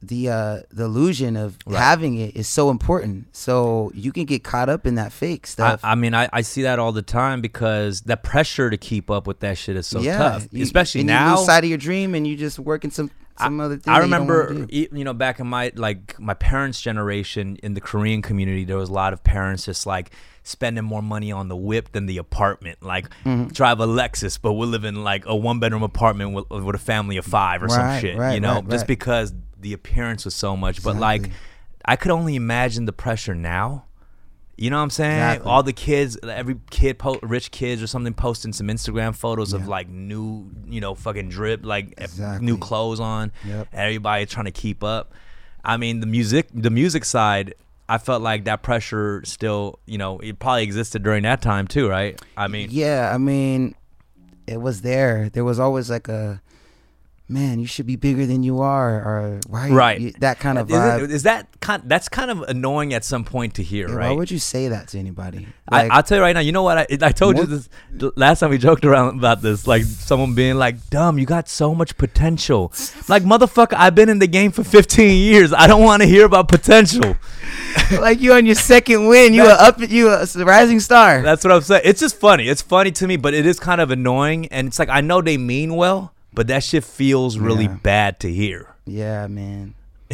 the 0.01 0.29
uh 0.29 0.60
the 0.72 0.84
illusion 0.84 1.36
of 1.36 1.57
Right. 1.65 1.79
having 1.79 2.17
it 2.19 2.36
is 2.36 2.48
so 2.48 2.69
important 2.69 3.36
so 3.36 3.91
you 3.96 4.12
can 4.12 4.25
get 4.25 4.43
caught 4.43 4.69
up 4.69 4.86
in 4.86 4.93
that 4.96 5.12
fake 5.12 5.46
I, 5.46 5.48
stuff 5.48 5.79
I 5.84 5.96
mean, 5.96 6.13
I, 6.13 6.29
I 6.31 6.41
see 6.41 6.62
that 6.63 6.77
all 6.77 6.91
the 6.91 7.01
time 7.01 7.41
because 7.41 8.01
that 8.01 8.22
pressure 8.24 8.69
to 8.69 8.77
keep 8.77 9.10
up 9.10 9.25
with 9.25 9.39
that 9.39 9.57
shit 9.57 9.75
is 9.75 9.88
so 9.88 10.00
yeah 10.01 10.17
tough, 10.19 10.48
you- 10.51 10.63
especially 10.63 11.03
now. 11.03 11.31
you 11.31 11.38
lose 11.38 11.46
sight 11.48 11.63
of 11.63 11.69
your 11.69 11.79
dream 11.79 12.13
and 12.13 12.27
you 12.27 12.36
just 12.38 12.60
working 12.60 12.91
some 12.91 13.10
some 13.39 13.60
other 13.60 13.77
thing 13.77 13.94
I 13.94 13.98
you 13.98 14.03
remember, 14.03 14.65
e- 14.70 14.88
you 14.91 15.03
know, 15.03 15.13
back 15.13 15.39
in 15.39 15.48
my 15.48 15.72
like 15.75 16.20
my 16.20 16.34
parents' 16.34 16.82
generation 16.82 17.58
in 17.63 17.74
the 17.74 17.82
Korean 17.82 18.22
community, 18.22 18.63
there 18.65 18.77
was 18.77 18.89
a 18.89 18.94
lot 18.94 19.13
of 19.13 19.24
parents 19.24 19.65
just 19.65 19.86
like 19.86 20.12
spending 20.44 20.84
more 20.84 21.01
money 21.01 21.32
on 21.32 21.50
the 21.50 21.56
whip 21.56 21.91
than 21.91 22.06
the 22.06 22.17
apartment. 22.17 22.82
Like 22.84 23.10
Mm-hmm. 23.25 23.48
drive 23.50 23.79
a 23.79 23.88
Lexus, 23.88 24.39
but 24.41 24.53
we 24.53 24.65
live 24.67 24.84
in 24.86 25.03
like 25.03 25.25
a 25.25 25.36
one 25.36 25.60
bedroom 25.60 25.84
apartment 25.84 26.34
with, 26.34 26.50
with 26.50 26.75
a 26.75 26.79
family 26.79 27.17
of 27.17 27.25
five 27.25 27.62
or 27.63 27.70
some 27.70 28.00
shit. 28.00 28.17
right, 28.17 28.34
you 28.34 28.39
know, 28.39 28.56
right, 28.56 28.70
just 28.70 28.82
right. 28.84 28.88
because 28.88 29.34
the 29.60 29.74
appearance 29.74 30.24
was 30.25 30.36
so 30.36 30.56
much. 30.56 30.84
But 30.84 30.96
like, 30.98 31.32
I 31.84 31.96
could 31.96 32.12
only 32.12 32.36
imagine 32.36 32.86
the 32.86 32.94
pressure 32.94 33.34
now. 33.36 33.86
You 34.58 34.72
know 34.72 34.78
what 34.78 34.84
I'm 34.84 34.90
saying? 34.90 35.12
Exactly. 35.18 35.52
All 35.52 35.62
the 35.64 35.74
kids, 35.74 36.18
every 36.24 36.56
kid, 36.72 36.98
po- 36.98 37.20
rich 37.22 37.52
kids 37.52 37.82
or 37.84 37.88
something, 37.88 38.14
posting 38.16 38.54
some 38.54 38.68
Instagram 38.68 39.16
photos 39.16 39.54
of 39.54 39.68
like 39.68 39.88
new, 39.88 40.50
you 40.68 40.82
know, 40.82 40.96
fucking 40.96 41.30
drip, 41.30 41.64
like 41.64 41.94
eh, 42.00 42.06
Exactly. 42.06 42.46
new 42.46 42.58
clothes 42.58 43.00
on. 43.00 43.32
Yep. 43.46 43.68
Everybody 43.72 44.26
trying 44.26 44.46
to 44.46 44.52
keep 44.52 44.84
up. 44.84 45.14
I 45.64 45.78
mean, 45.78 46.00
the 46.00 46.08
music, 46.08 46.48
the 46.54 46.72
music 46.72 47.06
side, 47.06 47.54
I 47.88 48.00
felt 48.00 48.22
like 48.24 48.46
that 48.46 48.64
pressure 48.64 49.22
still, 49.26 49.80
you 49.86 49.98
know, 50.00 50.18
it 50.20 50.40
probably 50.40 50.64
existed 50.64 51.04
during 51.04 51.22
that 51.24 51.42
time 51.42 51.68
too, 51.68 51.88
right? 51.88 52.20
I 52.36 52.48
mean, 52.48 52.70
yeah 52.72 53.12
i 53.14 53.18
mean 53.18 53.76
it 54.48 54.60
was 54.62 54.82
there 54.82 55.30
there 55.30 55.44
was 55.44 55.60
always 55.60 55.90
like 55.90 56.08
a 56.08 56.42
man 57.29 57.60
you 57.60 57.67
should 57.67 57.86
be 57.86 57.96
bigger 57.98 58.25
than 58.25 58.41
you 58.41 58.62
are 58.62 58.96
or 58.96 59.39
why 59.48 59.69
Right. 59.69 60.00
you, 60.00 60.12
that 60.19 60.39
kind 60.39 60.57
uh, 60.57 60.62
of 60.62 60.69
is, 60.69 60.75
vibe 60.77 61.03
it, 61.03 61.12
is 61.12 61.24
that 61.24 61.48
kind? 61.60 61.84
That's 61.86 62.07
kind 62.07 62.31
of 62.31 62.41
annoying 62.43 62.93
at 62.93 63.03
some 63.03 63.25
point 63.25 63.55
to 63.55 63.63
hear, 63.63 63.89
Yeah, 63.89 63.96
right? 63.96 64.10
why 64.12 64.15
would 64.15 64.31
you 64.31 64.39
say 64.39 64.69
that 64.69 64.88
to 64.89 65.00
anybody 65.00 65.48
I, 65.69 65.89
I'll 65.89 66.03
tell 66.03 66.19
you 66.19 66.24
right 66.24 66.31
now. 66.31 66.39
You 66.39 66.53
know 66.53 66.63
what? 66.63 66.77
I, 66.77 66.88
I 67.01 67.12
told 67.12 67.38
you 67.38 67.46
this 67.46 67.67
last 68.15 68.39
time 68.39 68.51
we 68.51 68.57
joked 68.57 68.86
around 68.86 69.17
about 69.19 69.41
this. 69.41 69.67
Like 69.67 69.84
someone 69.84 70.34
being 70.34 70.55
like, 70.55 70.89
"Dumb, 70.89 71.19
you 71.19 71.25
got 71.25 71.50
so 71.50 71.75
much 71.75 71.98
potential." 71.98 72.72
Like 73.10 73.24
motherfucker, 73.24 73.74
I've 73.74 73.93
been 73.93 74.07
in 74.07 74.19
the 74.19 74.27
game 74.27 74.51
for 74.53 74.63
15 74.63 75.17
years. 75.17 75.51
I 75.51 75.67
don't 75.67 75.84
want 75.84 76.03
to 76.03 76.07
hear 76.07 76.25
about 76.25 76.48
potential. 76.48 77.17
like 78.00 78.22
you 78.22 78.31
on 78.31 78.46
your 78.46 78.55
second 78.55 79.07
win 79.07 79.34
you 79.34 79.43
That- 79.43 79.60
a 79.60 79.63
up 79.63 79.89
you 79.89 80.10
a 80.10 80.25
rising 80.46 80.79
star 80.79 81.22
That's 81.22 81.43
what 81.43 81.51
I'm 81.53 81.62
saying. 81.62 81.81
It's 81.84 82.00
just 82.00 82.15
funny. 82.17 82.48
It's 82.48 82.62
funny 82.62 82.91
to 82.91 83.05
me, 83.05 83.17
but 83.17 83.34
it 83.34 83.46
is 83.46 83.60
kind 83.60 83.81
of 83.81 83.91
annoying. 83.91 84.48
And 84.48 84.67
it's 84.67 84.79
like 84.79 84.88
I 84.89 85.01
know 85.01 85.22
they 85.22 85.38
mean 85.38 85.75
well, 85.75 86.13
but 86.38 86.48
that 86.48 86.63
shit 86.63 86.84
feels 86.86 87.38
really 87.38 87.65
Yeah. 87.65 87.77
bad 87.84 88.20
to 88.22 88.32
hear. 88.32 88.74
yeah 88.86 89.27
man 89.27 89.74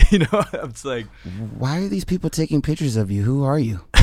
you 0.10 0.20
know, 0.20 0.44
it's 0.53 0.84
like 0.84 1.06
why 1.60 1.77
are 1.82 1.88
these 1.88 2.06
people 2.06 2.30
taking 2.32 2.62
pictures 2.63 2.96
of 2.96 3.12
you? 3.12 3.22
Who 3.22 3.44
are 3.44 3.60
you? 3.60 3.82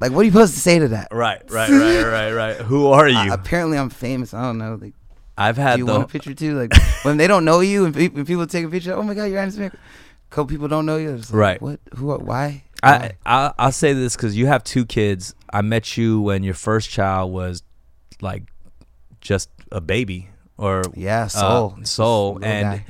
like, 0.00 0.12
what 0.12 0.20
are 0.20 0.24
you 0.24 0.30
supposed 0.30 0.54
to 0.54 0.60
say 0.60 0.78
to 0.78 0.88
that? 0.88 1.08
right, 1.10 1.42
right, 1.50 1.70
right, 1.70 2.02
right, 2.04 2.32
right. 2.32 2.56
Who 2.56 2.88
are 2.88 3.08
you? 3.08 3.16
Uh, 3.16 3.28
apparently, 3.34 3.78
I'm 3.78 3.88
famous. 3.90 4.34
I 4.34 4.42
don't 4.42 4.58
know. 4.58 4.78
Like, 4.80 4.92
I've 5.38 5.56
do 5.56 5.62
had 5.62 5.78
you 5.78 5.86
the 5.86 5.92
want 5.92 6.04
a 6.04 6.08
picture 6.08 6.34
too? 6.34 6.58
Like, 6.60 6.74
when 7.02 7.16
they 7.16 7.26
don't 7.26 7.44
know 7.46 7.60
you 7.60 7.86
and 7.86 7.94
pe- 7.94 8.08
when 8.08 8.26
people 8.26 8.46
take 8.46 8.64
a 8.64 8.68
picture, 8.68 8.92
oh 8.94 9.02
my 9.02 9.14
god, 9.14 9.24
you're 9.24 9.38
Anderson. 9.38 9.70
Paak." 9.70 9.74
A 9.74 9.78
couple 10.34 10.46
people 10.46 10.68
don't 10.68 10.84
know 10.86 10.96
you. 10.98 11.16
Like, 11.16 11.32
Right. 11.32 11.62
What? 11.62 11.80
Who? 11.96 12.10
are- 12.10 12.18
Why? 12.18 12.64
I, 12.82 12.90
Why? 12.98 13.12
I 13.24 13.52
I'll 13.58 13.72
say 13.72 13.94
this 13.94 14.16
because 14.16 14.36
you 14.36 14.46
have 14.48 14.62
two 14.64 14.84
kids. 14.84 15.34
I 15.50 15.62
met 15.62 15.96
you 15.96 16.20
when 16.20 16.42
your 16.42 16.54
first 16.54 16.90
child 16.90 17.32
was 17.32 17.62
like 18.20 18.42
just 19.22 19.48
a 19.70 19.80
baby 19.80 20.28
or 20.58 20.82
yeah, 20.94 21.24
uh, 21.24 21.28
soul, 21.28 21.76
soul, 21.84 22.38
and 22.42 22.78
guy. 22.78 22.84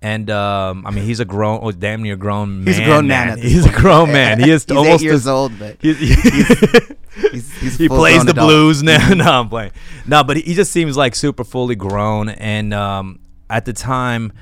and 0.00 0.30
um, 0.30 0.86
I 0.86 0.90
mean 0.90 1.04
he's 1.04 1.20
a 1.20 1.24
grown, 1.24 1.60
oh 1.62 1.72
damn 1.72 2.02
near 2.02 2.16
grown 2.16 2.64
man. 2.64 2.66
he's 2.74 2.78
a 2.78 2.84
grown 2.84 3.06
man. 3.06 3.28
At 3.30 3.40
this 3.40 3.52
He's 3.52 3.62
point. 3.64 3.76
a 3.76 3.80
grown 3.80 4.12
man. 4.12 4.40
He 4.40 4.50
is 4.50 4.64
he's 4.68 4.76
almost 4.76 5.02
eight 5.02 5.04
years 5.04 5.20
as- 5.22 5.28
old, 5.28 5.58
but 5.58 5.76
He's, 5.80 5.98
he's, 5.98 6.88
he's 7.60 7.76
he 7.78 7.88
plays 7.88 8.24
the 8.24 8.30
adult. 8.30 8.48
blues 8.48 8.82
now. 8.82 9.08
no, 9.14 9.24
I'm 9.24 9.48
playing. 9.48 9.72
No, 10.06 10.24
but 10.24 10.36
he, 10.38 10.54
just 10.54 10.72
seems 10.72 10.96
like 10.96 11.14
super 11.14 11.44
fully 11.44 11.74
grown. 11.74 12.28
And 12.30 12.72
um, 12.74 13.20
at 13.50 13.64
the 13.64 13.72
time, 13.72 14.32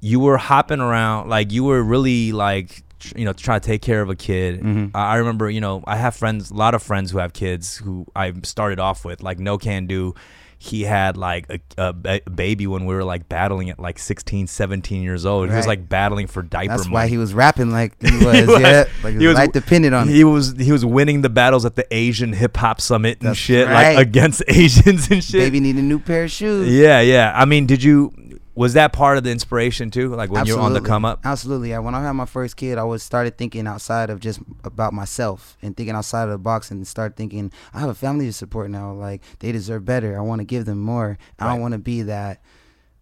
you 0.00 0.20
were 0.20 0.36
hopping 0.38 0.80
around, 0.80 1.28
like 1.28 1.52
you 1.52 1.64
were 1.64 1.82
really 1.82 2.32
like, 2.32 2.82
you 3.14 3.24
know, 3.24 3.32
trying 3.32 3.60
to 3.60 3.66
take 3.66 3.82
care 3.82 4.00
of 4.02 4.10
a 4.10 4.16
kid. 4.16 4.60
Mhm. 4.60 4.90
I 4.94 5.12
I 5.12 5.16
remember, 5.16 5.50
you 5.50 5.60
know, 5.60 5.82
I 5.86 5.96
have 5.96 6.16
friends, 6.16 6.50
a 6.50 6.54
lot 6.54 6.74
of 6.74 6.82
friends 6.82 7.10
who 7.10 7.18
have 7.18 7.32
kids 7.32 7.76
who 7.76 8.06
I 8.16 8.32
started 8.42 8.80
off 8.80 9.04
with, 9.04 9.22
like 9.22 9.38
No 9.38 9.58
Can 9.58 9.86
Do. 9.86 10.14
He 10.60 10.82
had 10.82 11.16
like 11.16 11.46
a, 11.50 11.60
a 11.78 11.92
ba- 11.92 12.20
baby 12.34 12.66
when 12.66 12.84
we 12.84 12.92
were 12.92 13.04
like 13.04 13.28
battling 13.28 13.70
at 13.70 13.78
like 13.78 13.96
16, 13.98 14.48
17 14.48 15.02
years 15.02 15.24
old. 15.24 15.48
He 15.50 15.54
was 15.54 15.68
like 15.68 15.88
battling 15.88 16.26
for 16.26 16.42
diaper 16.42 16.68
That's 16.70 16.86
money. 16.86 16.94
why 16.94 17.06
he 17.06 17.16
was 17.16 17.32
rapping 17.32 17.70
like 17.70 17.94
he 18.02 18.24
was. 18.24 18.38
He 18.40 18.44
was. 18.46 18.60
yeah, 18.60 18.84
like 19.04 19.16
He 19.18 19.26
was- 19.28 19.36
life 19.36 19.52
depended 19.52 19.92
on 19.92 20.08
it. 20.08 20.12
he 20.14 20.24
was 20.24 20.54
he 20.58 20.72
was 20.72 20.84
winning 20.84 21.22
the 21.22 21.28
battles 21.28 21.64
at 21.64 21.76
the 21.76 21.86
Asian 21.94 22.32
hip 22.32 22.56
hop 22.56 22.80
summit 22.80 23.18
and 23.20 23.28
That's 23.28 23.38
shit, 23.38 23.68
right. 23.68 23.94
like 23.94 24.06
against 24.08 24.42
Asians 24.48 25.08
and 25.10 25.22
shit. 25.22 25.40
Baby 25.40 25.60
need 25.60 25.76
a 25.76 25.82
new 25.82 26.00
pair 26.00 26.24
of 26.24 26.30
shoes. 26.32 26.68
Yeah, 26.68 27.00
yeah. 27.02 27.32
I 27.36 27.44
mean, 27.44 27.66
did 27.66 27.82
you 27.82 28.12
was 28.58 28.72
that 28.72 28.92
part 28.92 29.16
of 29.16 29.22
the 29.22 29.30
inspiration 29.30 29.88
too? 29.88 30.08
Like 30.16 30.30
when 30.30 30.44
you're 30.44 30.58
on 30.58 30.72
the 30.72 30.80
come 30.80 31.04
up? 31.04 31.20
Absolutely. 31.24 31.70
Yeah. 31.70 31.78
When 31.78 31.94
I 31.94 32.02
had 32.02 32.12
my 32.12 32.24
first 32.24 32.56
kid, 32.56 32.76
I 32.76 32.82
was 32.82 33.04
started 33.04 33.38
thinking 33.38 33.68
outside 33.68 34.10
of 34.10 34.18
just 34.18 34.40
about 34.64 34.92
myself 34.92 35.56
and 35.62 35.76
thinking 35.76 35.94
outside 35.94 36.24
of 36.24 36.30
the 36.30 36.38
box 36.38 36.72
and 36.72 36.84
start 36.84 37.16
thinking 37.16 37.52
I 37.72 37.78
have 37.78 37.88
a 37.88 37.94
family 37.94 38.26
to 38.26 38.32
support 38.32 38.68
now. 38.70 38.92
Like 38.92 39.22
they 39.38 39.52
deserve 39.52 39.84
better. 39.84 40.18
I 40.18 40.22
want 40.22 40.40
to 40.40 40.44
give 40.44 40.64
them 40.64 40.80
more. 40.80 41.18
I 41.38 41.46
don't 41.46 41.60
want 41.60 41.72
to 41.72 41.78
be 41.78 42.02
that. 42.02 42.42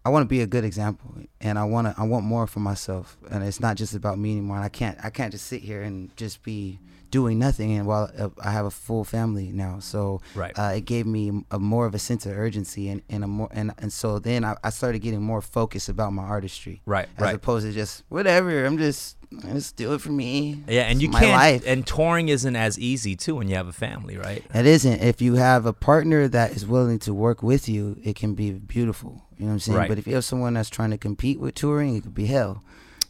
I 0.05 0.09
want 0.09 0.23
to 0.23 0.29
be 0.29 0.41
a 0.41 0.47
good 0.47 0.63
example, 0.63 1.15
and 1.41 1.59
I 1.59 1.65
want 1.65 1.87
to. 1.87 2.01
I 2.01 2.05
want 2.05 2.23
more 2.23 2.47
for 2.47 2.61
myself, 2.61 3.17
and 3.29 3.43
it's 3.43 3.59
not 3.59 3.75
just 3.75 3.93
about 3.93 4.17
me 4.17 4.33
anymore. 4.33 4.55
And 4.55 4.63
I 4.63 4.69
can't. 4.69 4.97
I 5.03 5.09
can't 5.09 5.33
just 5.33 5.47
sit 5.47 5.63
here 5.63 5.81
and 5.81 6.15
just 6.15 6.43
be 6.43 6.79
doing 7.11 7.39
nothing. 7.39 7.71
And 7.77 7.85
while 7.87 8.09
uh, 8.17 8.29
I 8.43 8.51
have 8.51 8.65
a 8.65 8.71
full 8.71 9.03
family 9.03 9.51
now, 9.51 9.79
so 9.79 10.21
Right. 10.35 10.57
uh, 10.57 10.73
it 10.75 10.85
gave 10.85 11.05
me 11.05 11.43
a 11.51 11.59
more 11.59 11.85
of 11.85 11.93
a 11.95 11.99
sense 11.99 12.25
of 12.25 12.33
urgency, 12.37 12.89
and, 12.89 13.01
and 13.09 13.23
a 13.23 13.27
more 13.27 13.49
and 13.51 13.71
and 13.77 13.91
so 13.93 14.19
then 14.19 14.43
I, 14.43 14.55
I 14.63 14.69
started 14.69 14.99
getting 14.99 15.21
more 15.21 15.41
focused 15.41 15.89
about 15.89 16.13
my 16.13 16.23
artistry 16.23 16.81
Right, 16.85 17.07
as 17.17 17.21
right. 17.21 17.35
opposed 17.35 17.65
to 17.65 17.71
just 17.73 18.03
whatever. 18.09 18.65
I'm 18.65 18.77
just 18.77 19.17
just 19.51 19.75
do 19.75 19.93
it 19.93 19.99
for 19.99 20.11
me. 20.11 20.63
Yeah, 20.69 20.83
and 20.83 20.93
It's 20.93 21.01
you 21.03 21.09
my 21.09 21.19
can't. 21.19 21.31
life. 21.33 21.63
And 21.67 21.85
touring 21.85 22.29
isn't 22.29 22.55
as 22.55 22.79
easy 22.79 23.15
too 23.17 23.35
when 23.35 23.49
you 23.49 23.55
have 23.55 23.67
a 23.67 23.73
family, 23.73 24.15
right? 24.17 24.41
It 24.53 24.65
isn't. 24.65 25.01
If 25.01 25.21
you 25.21 25.35
have 25.35 25.65
a 25.65 25.73
partner 25.73 26.29
that 26.29 26.51
is 26.51 26.65
willing 26.65 26.97
to 26.99 27.13
work 27.13 27.43
with 27.43 27.67
you, 27.67 27.97
it 28.03 28.15
can 28.15 28.35
be 28.35 28.51
beautiful. 28.51 29.23
You 29.37 29.43
know 29.45 29.49
what 29.49 29.53
I'm 29.53 29.59
saying? 29.59 29.77
Right. 29.77 29.89
But 29.89 29.97
if 29.99 30.07
you 30.07 30.15
have 30.15 30.23
someone 30.23 30.53
that's 30.53 30.69
trying 30.69 30.91
to 30.91 30.97
compete 30.97 31.39
with 31.41 31.55
touring, 31.55 31.97
it 31.97 32.03
could 32.03 32.15
be 32.15 32.27
hell. 32.27 32.63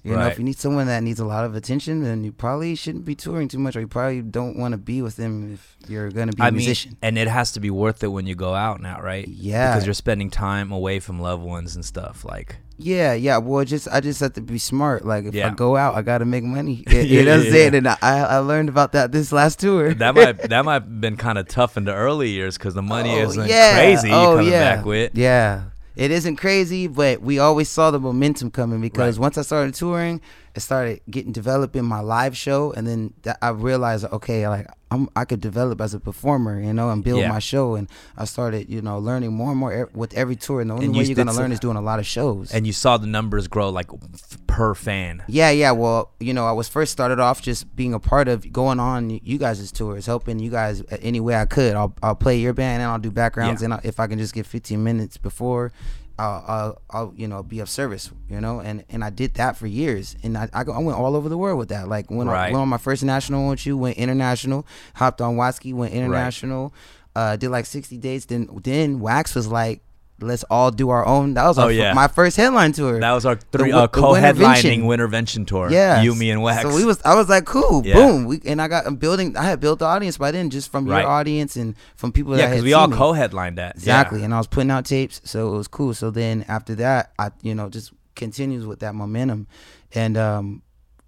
You 0.07 0.15
know, 0.15 0.27
if 0.27 0.37
you 0.37 0.43
need 0.43 0.57
someone 0.57 0.87
that 0.87 1.03
needs 1.03 1.19
a 1.19 1.25
lot 1.25 1.45
of 1.45 1.55
attention, 1.55 2.03
then 2.03 2.23
you 2.23 2.31
probably 2.31 2.75
shouldn't 2.75 3.05
be 3.05 3.15
touring 3.15 3.47
too 3.47 3.59
much, 3.59 3.75
or 3.75 3.81
you 3.81 3.87
probably 3.87 4.21
don't 4.21 4.57
want 4.57 4.71
to 4.73 4.77
be 4.77 5.01
with 5.01 5.15
them 5.17 5.53
if 5.53 5.75
you're 5.87 6.09
gonna 6.11 6.31
be 6.33 6.41
a 6.41 6.45
I 6.45 6.49
mean, 6.51 6.57
musician. 6.57 6.97
and 7.01 7.17
it 7.17 7.27
has 7.27 7.51
to 7.53 7.59
be 7.59 7.69
worth 7.69 8.03
it 8.03 8.07
when 8.07 8.25
you 8.27 8.35
go 8.35 8.53
out 8.53 8.81
now, 8.81 8.99
right? 9.01 9.27
Yeah. 9.27 9.71
because 9.73 9.85
you're 9.85 9.93
spending 9.93 10.29
time 10.29 10.71
away 10.71 10.99
from 10.99 11.19
loved 11.19 11.43
ones 11.43 11.75
and 11.75 11.83
stuff. 11.85 12.23
Like, 12.25 12.57
Yeah, 12.77 13.13
yeah. 13.13 13.37
Well, 13.37 13.65
just 13.65 13.87
I 13.91 13.99
just 14.01 14.19
have 14.21 14.33
to 14.33 14.41
be 14.41 14.59
smart. 14.59 15.03
Like 15.05 15.25
if 15.25 15.33
Yeah. 15.33 15.47
I 15.47 15.53
go 15.53 15.75
out, 15.75 15.95
I 15.95 16.01
got 16.03 16.19
to 16.19 16.25
make 16.25 16.43
money. 16.43 16.83
Yeah, 16.91 17.01
You 17.01 17.23
know 17.25 17.37
what 17.37 17.43
yeah, 17.43 17.47
I'm 17.47 17.51
saying? 17.51 17.75
And 17.75 17.87
I 17.87 17.97
I 18.01 18.37
learned 18.37 18.69
about 18.69 18.91
that 18.93 19.11
this 19.11 19.31
last 19.31 19.59
tour. 19.59 19.93
that 19.95 20.13
might 20.15 20.37
that 20.49 20.63
might 20.65 20.83
have 20.85 21.01
been 21.01 21.17
kind 21.17 21.37
of 21.37 21.47
tough 21.47 21.75
in 21.77 21.85
the 21.85 21.93
early 21.93 22.29
years 22.29 22.57
because 22.57 22.73
the 22.75 22.81
money 22.83 23.11
Oh, 23.19 23.23
isn't 23.29 23.47
yeah. 23.49 23.73
crazy. 23.75 24.11
Oh, 24.11 24.35
coming 24.37 24.51
yeah. 24.51 24.75
back 24.75 24.85
with 24.85 25.11
Yeah. 25.17 25.63
It 25.97 26.11
isn't 26.11 26.35
crazy, 26.35 26.85
but 26.85 27.21
we 27.21 27.39
always 27.39 27.69
saw 27.69 27.89
the 27.89 27.99
momentum 27.99 28.51
coming 28.51 28.79
because 28.81 29.17
Right. 29.17 29.23
once 29.23 29.37
I 29.37 29.41
started 29.41 29.73
touring, 29.73 30.21
it 30.57 30.61
started 30.61 31.01
getting 31.09 31.31
developing 31.31 31.85
my 31.85 31.99
live 32.01 32.35
show, 32.35 32.71
and 32.73 32.85
then 32.87 33.13
that 33.23 33.37
I 33.41 33.49
realized, 33.49 34.05
okay, 34.05 34.47
like 34.49 34.67
I'm, 34.89 35.07
I 35.15 35.25
could 35.25 35.39
develop 35.41 35.79
as 35.81 35.93
a 35.93 35.99
performer, 35.99 36.59
you 36.61 36.73
know, 36.73 36.89
and 36.89 37.03
build 37.03 37.19
Yeah. 37.21 37.29
my 37.29 37.39
show. 37.39 37.75
And 37.75 37.87
I 38.17 38.23
started, 38.25 38.69
you 38.69 38.81
know, 38.81 38.97
learning 38.99 39.33
more 39.33 39.51
and 39.51 39.59
more 39.59 39.71
ev- 39.73 39.93
with 39.93 40.13
every 40.13 40.35
tour. 40.37 40.61
And 40.61 40.69
the 40.69 40.75
only 40.75 40.85
And 40.87 40.95
way 40.95 41.01
you 41.03 41.07
you're 41.09 41.15
gonna 41.15 41.33
learn 41.37 41.51
is 41.51 41.59
doing 41.59 41.75
a 41.77 41.81
lot 41.81 41.99
of 41.99 42.05
shows. 42.07 42.51
And 42.51 42.65
you 42.65 42.71
saw 42.73 42.97
the 42.97 43.05
numbers 43.07 43.47
grow 43.47 43.69
like 43.69 43.87
f- 43.91 44.37
per 44.47 44.73
fan. 44.73 45.23
Yeah, 45.27 45.49
yeah. 45.51 45.71
Well, 45.71 46.11
you 46.19 46.33
know, 46.33 46.45
I 46.47 46.53
was 46.53 46.67
first 46.69 46.91
started 46.93 47.19
off 47.19 47.41
just 47.41 47.75
being 47.75 47.93
a 47.93 47.99
part 47.99 48.27
of 48.27 48.51
going 48.51 48.79
on 48.79 49.09
you 49.23 49.37
guys' 49.37 49.71
tours, 49.71 50.05
helping 50.05 50.39
you 50.39 50.49
guys 50.49 50.81
uh, 50.81 50.97
any 51.01 51.19
way 51.19 51.35
I 51.35 51.45
could. 51.45 51.75
I'll 51.75 51.93
I'll 52.01 52.15
play 52.15 52.39
your 52.39 52.53
band 52.53 52.81
and 52.81 52.89
I'll 52.91 52.97
do 52.99 53.11
backgrounds, 53.11 53.61
Yeah. 53.61 53.65
and 53.65 53.73
I, 53.75 53.79
if 53.83 53.99
I 53.99 54.07
can 54.07 54.17
just 54.17 54.33
get 54.33 54.45
15 54.45 54.81
minutes 54.83 55.17
before, 55.17 55.71
I'll, 56.19 56.43
I'll 56.47 56.81
I'll 56.89 57.13
you 57.15 57.27
know 57.27 57.43
be 57.43 57.59
of 57.59 57.69
service, 57.69 58.11
you 58.29 58.41
know. 58.41 58.59
And 58.59 58.83
and 58.89 59.03
I 59.03 59.09
did 59.09 59.35
that 59.35 59.55
for 59.57 59.67
years, 59.67 60.15
and 60.23 60.37
I 60.37 60.49
I, 60.53 60.61
I 60.61 60.79
went 60.79 60.97
all 60.97 61.15
over 61.15 61.29
the 61.29 61.37
world 61.37 61.59
with 61.59 61.69
that. 61.69 61.87
Like 61.87 62.09
when 62.09 62.27
I 62.27 62.31
went 62.51 62.61
on 62.61 62.69
my 62.69 62.77
first 62.77 63.03
national 63.03 63.49
with 63.49 63.65
you, 63.65 63.77
went 63.77 63.97
international, 63.97 64.65
hopped 64.95 65.21
on 65.21 65.35
Watsky, 65.35 65.73
went 65.73 65.93
international, 65.93 66.73
uh, 67.15 67.35
did 67.35 67.49
like 67.49 67.65
60 67.65 67.97
dates. 67.97 68.25
Then 68.25 68.49
then 68.63 68.99
Wax 68.99 69.35
was 69.35 69.47
like. 69.47 69.81
Let's 70.19 70.43
all 70.49 70.71
do 70.71 70.89
our 70.89 71.05
own. 71.05 71.35
That 71.35 71.45
was 71.45 71.59
Oh, 71.59 71.63
our, 71.65 71.71
yeah. 71.71 71.93
my 71.93 72.07
first 72.07 72.37
headline 72.37 72.71
tour. 72.71 72.99
That 72.99 73.11
was 73.13 73.23
our 73.25 73.35
three 73.35 73.69
wi- 73.69 73.83
uh, 73.83 73.87
co-headlining 73.87 74.83
Wintervention. 74.83 75.45
Tour. 75.45 75.69
Yeah, 75.71 76.01
you, 76.01 76.15
me, 76.15 76.31
and 76.31 76.41
Wax. 76.41 76.63
So 76.63 76.75
we 76.75 76.83
was, 76.85 76.99
I 77.05 77.13
was 77.13 77.29
like, 77.29 77.45
cool, 77.45 77.85
Yeah. 77.85 77.93
boom. 77.93 78.25
We 78.25 78.41
and 78.45 78.59
I 78.59 78.67
got 78.67 78.87
I'm 78.87 78.95
building. 78.95 79.37
I 79.37 79.43
had 79.43 79.59
built 79.59 79.77
the 79.79 79.85
audience 79.85 80.17
by 80.17 80.31
then, 80.31 80.49
just 80.49 80.71
from 80.71 80.85
Right. 80.87 81.01
your 81.01 81.09
audience 81.09 81.55
and 81.55 81.75
from 81.95 82.11
people 82.11 82.31
that 82.33 82.39
yeah, 82.39 82.49
because 82.49 82.63
we 82.63 82.73
all 82.73 82.89
co-headlined 82.89 83.59
that. 83.59 83.75
exactly. 83.75 84.19
Yeah. 84.19 84.25
And 84.25 84.33
I 84.33 84.39
was 84.39 84.47
putting 84.47 84.71
out 84.71 84.85
tapes, 84.85 85.21
so 85.23 85.53
it 85.53 85.57
was 85.57 85.67
cool. 85.67 85.93
So 85.93 86.09
then 86.09 86.45
after 86.47 86.73
that, 86.75 87.11
I 87.19 87.29
you 87.43 87.53
know 87.53 87.69
just 87.69 87.93
continues 88.15 88.65
with 88.65 88.79
that 88.79 88.95
momentum, 88.95 89.45
and 89.93 90.17
um, 90.17 90.63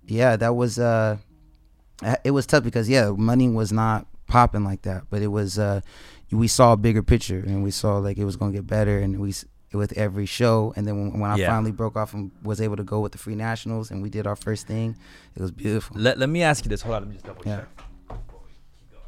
yeah, 0.06 0.36
that 0.36 0.56
was 0.56 0.78
uh, 0.78 1.18
it 2.24 2.30
was 2.32 2.46
tough 2.46 2.64
because 2.64 2.88
yeah, 2.88 3.10
money 3.10 3.50
was 3.50 3.72
not 3.72 4.06
popping 4.28 4.64
like 4.64 4.84
that, 4.84 5.06
but 5.10 5.24
it 5.24 5.28
was 5.28 5.58
uh, 5.58 5.82
we 6.32 6.48
saw 6.48 6.74
a 6.74 6.78
bigger 6.78 7.02
picture 7.04 7.40
and 7.40 7.64
we 7.64 7.72
saw 7.72 7.98
like 7.98 8.18
it 8.18 8.26
was 8.26 8.36
gonna 8.36 8.52
get 8.54 8.68
better, 8.68 9.00
and 9.00 9.20
we. 9.20 9.34
With 9.72 9.96
every 9.96 10.26
show, 10.26 10.74
and 10.76 10.88
then 10.88 10.98
when, 11.12 11.20
when 11.20 11.30
I 11.30 11.36
Yeah. 11.36 11.50
finally 11.52 11.72
broke 11.72 11.96
off 11.96 12.16
and 12.16 12.32
was 12.42 12.60
able 12.60 12.76
to 12.78 12.84
go 12.84 13.02
with 13.02 13.12
the 13.12 13.20
free 13.20 13.36
nationals, 13.36 13.92
and 13.92 14.02
we 14.02 14.10
did 14.10 14.26
our 14.26 14.36
first 14.36 14.66
thing, 14.66 14.98
it 15.36 15.40
was 15.44 15.52
beautiful. 15.52 15.96
Let, 15.96 16.18
let 16.18 16.28
me 16.28 16.42
ask 16.42 16.66
you 16.66 16.70
this. 16.70 16.82
Hold 16.82 16.96
on, 16.96 17.02
let 17.04 17.08
me 17.10 17.14
just 17.14 17.26
double 17.28 17.44
check. 17.44 17.68
Before 18.08 18.40
we 18.44 18.52
keep 18.80 18.90
going. 18.90 19.04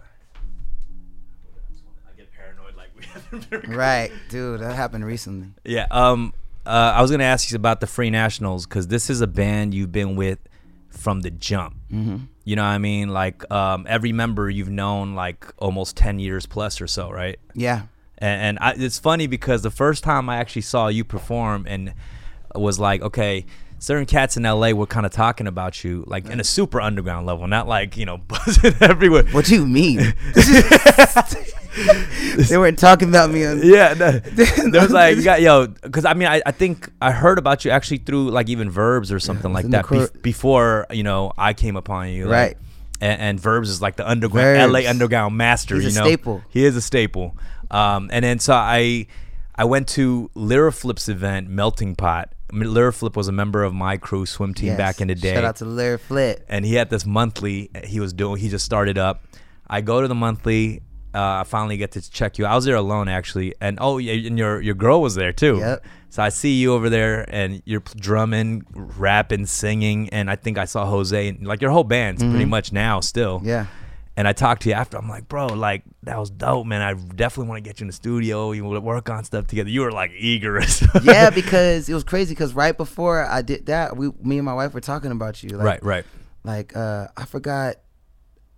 I 2.08 2.16
get 2.16 2.32
paranoid 2.32 2.76
like 2.76 2.90
we 2.96 3.04
haven't 3.12 3.50
been 3.50 3.60
recording. 3.60 3.72
Right, 3.76 4.12
dude, 4.30 4.60
that 4.60 4.76
happened 4.76 5.04
recently. 5.04 5.48
Yeah. 5.66 5.88
Um. 5.90 6.32
Uh, 6.64 6.94
I 6.96 7.02
was 7.02 7.10
gonna 7.10 7.24
ask 7.24 7.50
you 7.50 7.56
about 7.56 7.80
the 7.80 7.88
Free 7.88 8.12
Nationals 8.12 8.68
because 8.68 8.86
this 8.88 9.10
is 9.10 9.20
a 9.22 9.28
band 9.28 9.74
you've 9.74 9.92
been 9.92 10.16
with 10.16 10.38
from 10.92 11.22
the 11.22 11.32
jump. 11.32 11.76
Mm-hmm. 11.92 12.18
You 12.52 12.58
know 12.58 12.64
what 12.64 12.72
I 12.72 12.80
mean? 12.80 13.08
Like 13.08 13.50
um, 13.50 13.86
every 13.88 14.12
member 14.12 14.50
you've 14.50 14.70
known 14.70 15.16
like 15.16 15.48
almost 15.58 15.96
ten 15.96 16.20
years 16.20 16.46
plus 16.46 16.82
or 16.82 16.88
so, 16.88 17.10
right? 17.10 17.40
Yeah, 17.56 17.84
And, 18.18 18.42
and 18.42 18.60
I, 18.60 18.74
it's 18.76 19.00
funny 19.00 19.26
because 19.26 19.62
the 19.62 19.72
first 19.72 20.04
time 20.04 20.28
I 20.28 20.36
actually 20.36 20.64
saw 20.64 20.90
you 20.90 21.06
perform 21.06 21.66
and 21.66 21.94
was 22.54 22.78
like, 22.78 23.02
okay, 23.04 23.46
certain 23.82 24.06
cats 24.06 24.38
in 24.38 24.44
LA 24.44 24.72
were 24.72 24.86
kind 24.86 25.06
of 25.06 25.12
talking 25.12 25.48
about 25.48 25.84
you, 25.84 26.04
like 26.08 26.30
in 26.30 26.40
a 26.40 26.44
super 26.44 26.80
underground 26.80 27.26
level, 27.26 27.48
not 27.48 27.68
like 27.68 27.98
you 27.98 28.06
know 28.06 28.18
buzzing 28.28 28.76
everywhere. 28.80 29.24
what 29.32 29.46
do 29.46 29.56
you 29.56 29.66
mean? 29.66 29.98
they 32.36 32.58
weren't 32.58 32.78
talking 32.80 33.10
about 33.10 33.32
me 33.32 33.46
on. 33.46 33.62
Yeah, 33.64 33.94
no, 33.94 34.12
there 34.20 34.82
was 34.82 34.92
like, 34.92 35.18
you 35.18 35.24
got 35.24 35.42
yo, 35.42 35.68
because 35.68 36.06
I 36.06 36.14
mean, 36.14 36.28
I, 36.28 36.42
I 36.46 36.52
think 36.52 36.90
I 37.02 37.12
heard 37.12 37.38
about 37.38 37.66
you 37.66 37.72
actually 37.72 37.98
through 37.98 38.30
like 38.30 38.50
even 38.50 38.70
Verbs 38.70 39.12
or 39.12 39.20
something 39.20 39.52
like 39.52 39.66
that 39.68 39.86
cor- 39.86 39.98
bef- 39.98 40.22
before 40.22 40.86
you 40.92 41.04
know 41.04 41.32
I 41.38 41.54
came 41.54 41.76
upon 41.76 42.10
you, 42.10 42.26
like, 42.26 42.32
Right. 42.32 42.58
And, 43.02 43.20
and 43.20 43.40
Verbs 43.40 43.70
is 43.70 43.82
like 43.82 43.96
the 43.96 44.08
underground 44.08 44.72
Verbs. 44.72 44.86
LA 44.86 44.90
underground 44.90 45.36
master. 45.36 45.76
He's 45.76 45.86
a 45.86 45.90
you 45.90 45.96
know, 45.96 46.06
staple. 46.06 46.44
He 46.50 46.64
is 46.66 46.76
a 46.76 46.82
staple. 46.82 47.36
Um, 47.72 48.10
and 48.14 48.24
then 48.24 48.38
so 48.38 48.54
I, 48.54 49.08
I 49.56 49.66
went 49.66 49.88
to 49.90 50.30
Lyraflip's 50.36 51.10
event, 51.10 51.50
Melting 51.50 51.96
Pot. 51.96 52.32
I 52.54 52.92
Flip 52.92 53.16
was 53.16 53.28
a 53.28 53.32
member 53.32 53.64
of 53.64 53.74
my 53.74 53.98
crew 53.98 54.26
swim 54.26 54.54
team 54.54 54.68
Yes. 54.68 54.78
back 54.78 55.02
in 55.02 55.08
the 55.08 55.16
day 55.16 55.34
Shout 55.34 55.44
out 55.44 55.56
to 55.58 55.66
Lyraflip. 55.66 56.40
and 56.50 56.66
he 56.66 56.76
had 56.76 56.90
this 56.90 57.06
monthly 57.06 57.70
he 57.86 58.00
was 58.00 58.14
doing 58.14 58.38
he 58.40 58.50
just 58.50 58.66
started 58.66 58.98
up 58.98 59.24
i 59.68 59.82
go 59.82 60.02
to 60.02 60.08
the 60.08 60.16
monthly 60.16 60.82
uh, 61.14 61.42
i 61.42 61.44
finally 61.46 61.78
get 61.78 61.92
to 61.92 62.12
check 62.12 62.38
you 62.38 62.46
i 62.46 62.56
was 62.56 62.66
there 62.66 62.76
alone 62.76 63.08
actually 63.08 63.54
and 63.62 63.78
oh 63.82 63.98
yeah 63.98 64.14
and 64.28 64.38
your 64.38 64.62
your 64.62 64.76
girl 64.76 65.02
was 65.02 65.16
there 65.16 65.34
too 65.34 65.58
Yep. 65.58 65.86
so 66.10 66.24
i 66.24 66.30
see 66.30 66.54
you 66.60 66.74
over 66.74 66.90
there 66.90 67.26
and 67.30 67.62
you're 67.66 67.84
drumming 67.98 68.64
rapping 68.74 69.46
singing 69.46 70.10
and 70.10 70.30
i 70.30 70.36
think 70.36 70.58
i 70.58 70.66
saw 70.66 70.86
jose 70.86 71.28
and 71.30 71.46
like 71.46 71.62
your 71.62 71.72
whole 71.72 71.84
band's 71.84 72.24
pretty 72.24 72.46
much 72.46 72.72
now 72.72 73.00
still 73.00 73.40
Mm-hmm. 73.40 73.48
Yeah. 73.48 73.66
And 74.18 74.28
I 74.28 74.34
talked 74.34 74.64
to 74.64 74.70
you 74.70 74.76
after. 74.76 74.98
I'm 74.98 75.08
like, 75.10 75.28
bro, 75.28 75.48
like 75.48 75.84
that 76.04 76.18
was 76.18 76.30
dope, 76.30 76.66
man. 76.68 76.82
I 76.82 76.94
definitely 76.94 77.50
want 77.50 77.64
to 77.64 77.68
get 77.70 77.80
you 77.80 77.86
in 77.86 77.88
the 77.88 77.94
studio. 77.94 78.52
You 78.52 78.64
want 78.64 78.76
to 78.76 78.82
work 78.82 79.10
on 79.10 79.24
stuff 79.24 79.48
together. 79.48 79.70
You 79.70 79.82
were 79.82 79.92
like 79.92 80.12
eager. 80.18 80.58
as- 80.60 80.86
yeah, 81.04 81.30
because 81.30 81.88
it 81.90 81.94
was 81.94 82.04
crazy. 82.04 82.34
Because 82.34 82.54
right 82.54 82.76
before 82.76 83.26
I 83.26 83.42
did 83.42 83.68
that, 83.68 83.96
we, 83.96 84.12
me 84.22 84.38
and 84.38 84.46
my 84.46 84.54
wife 84.54 84.74
were 84.74 84.82
talking 84.82 85.12
about 85.12 85.42
you. 85.44 85.50
Like, 85.50 85.66
right, 85.66 85.84
right. 85.84 86.06
Like, 86.44 86.76
uh, 86.76 87.08
I 87.16 87.26
forgot 87.26 87.76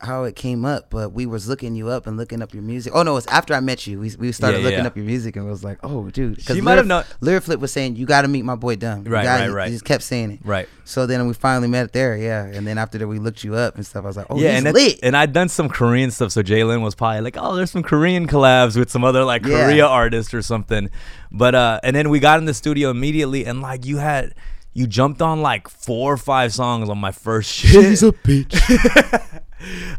how 0.04 0.24
it 0.26 0.36
came 0.36 0.66
up, 0.66 0.90
but 0.90 1.14
we 1.14 1.26
was 1.26 1.48
looking 1.48 1.76
you 1.76 1.90
up 1.90 2.06
and 2.08 2.18
looking 2.18 2.42
up 2.42 2.54
your 2.54 2.64
music. 2.64 2.92
Oh 2.96 3.04
no, 3.04 3.18
it's 3.18 3.28
after 3.28 3.54
I 3.54 3.60
met 3.62 3.88
you. 3.88 4.00
We 4.00 4.14
we 4.20 4.32
started 4.32 4.58
Yeah, 4.60 4.64
looking 4.66 4.80
yeah. 4.80 4.88
up 4.88 4.96
your 4.98 5.06
music 5.06 5.36
and 5.36 5.48
was 5.50 5.64
like, 5.64 5.80
oh 5.84 6.10
dude. 6.10 6.42
She 6.42 6.62
might 6.62 6.76
have 6.78 6.88
known- 6.88 7.04
Lyraflip 7.22 7.60
was 7.60 7.72
saying 7.72 7.96
you 7.96 8.06
got 8.06 8.24
to 8.24 8.28
meet 8.28 8.44
my 8.44 8.56
boy 8.56 8.76
Dumb. 8.76 9.04
Right, 9.06 9.24
gotta- 9.24 9.46
right, 9.46 9.56
right. 9.56 9.68
He 9.68 9.74
just 9.74 9.86
kept 9.86 10.04
saying 10.04 10.32
it. 10.32 10.40
Right. 10.44 10.68
So 10.86 11.06
then 11.08 11.26
we 11.28 11.34
finally 11.34 11.68
met 11.70 11.94
there, 11.94 12.18
yeah. 12.18 12.44
And 12.46 12.68
then 12.68 12.78
after 12.78 12.98
that, 12.98 13.08
we 13.08 13.18
looked 13.20 13.44
you 13.44 13.56
up 13.56 13.76
and 13.76 13.86
stuff. 13.86 14.04
I 14.04 14.08
was 14.08 14.18
like, 14.18 14.28
oh, 14.30 14.38
yeah, 14.38 14.58
and 14.58 14.74
lit. 14.74 15.00
and 15.02 15.16
I'd 15.16 15.32
done 15.34 15.48
some 15.50 15.70
Korean 15.70 16.12
stuff, 16.12 16.32
so 16.34 16.44
Jalen 16.44 16.82
was 16.82 16.94
probably 16.96 17.22
like, 17.22 17.38
"Oh, 17.40 17.56
there's 17.56 17.72
some 17.72 17.84
Korean 17.84 18.28
collabs 18.28 18.78
with 18.78 18.90
some 18.92 19.04
other 19.04 19.24
like. 19.24 19.44
Korea 19.44 19.86
artist 19.88 20.34
or 20.34 20.42
something." 20.42 20.90
But 21.32 21.56
uh, 21.56 21.80
and 21.84 21.96
then 21.96 22.10
we 22.10 22.20
got 22.20 22.40
in 22.40 22.46
the 22.46 22.54
studio 22.54 22.90
immediately, 22.90 23.46
and 23.46 23.62
like 23.62 23.86
you 23.86 23.98
had, 23.98 24.36
you 24.74 24.86
jumped 24.88 25.22
on 25.22 25.42
like 25.42 25.68
four 25.70 26.14
or 26.14 26.18
five 26.18 26.54
songs 26.54 26.90
on 26.90 26.98
my 26.98 27.12
first 27.12 27.50
shit. 27.52 27.72
She's 27.72 28.04
a 28.04 28.12
bitch. 28.12 29.40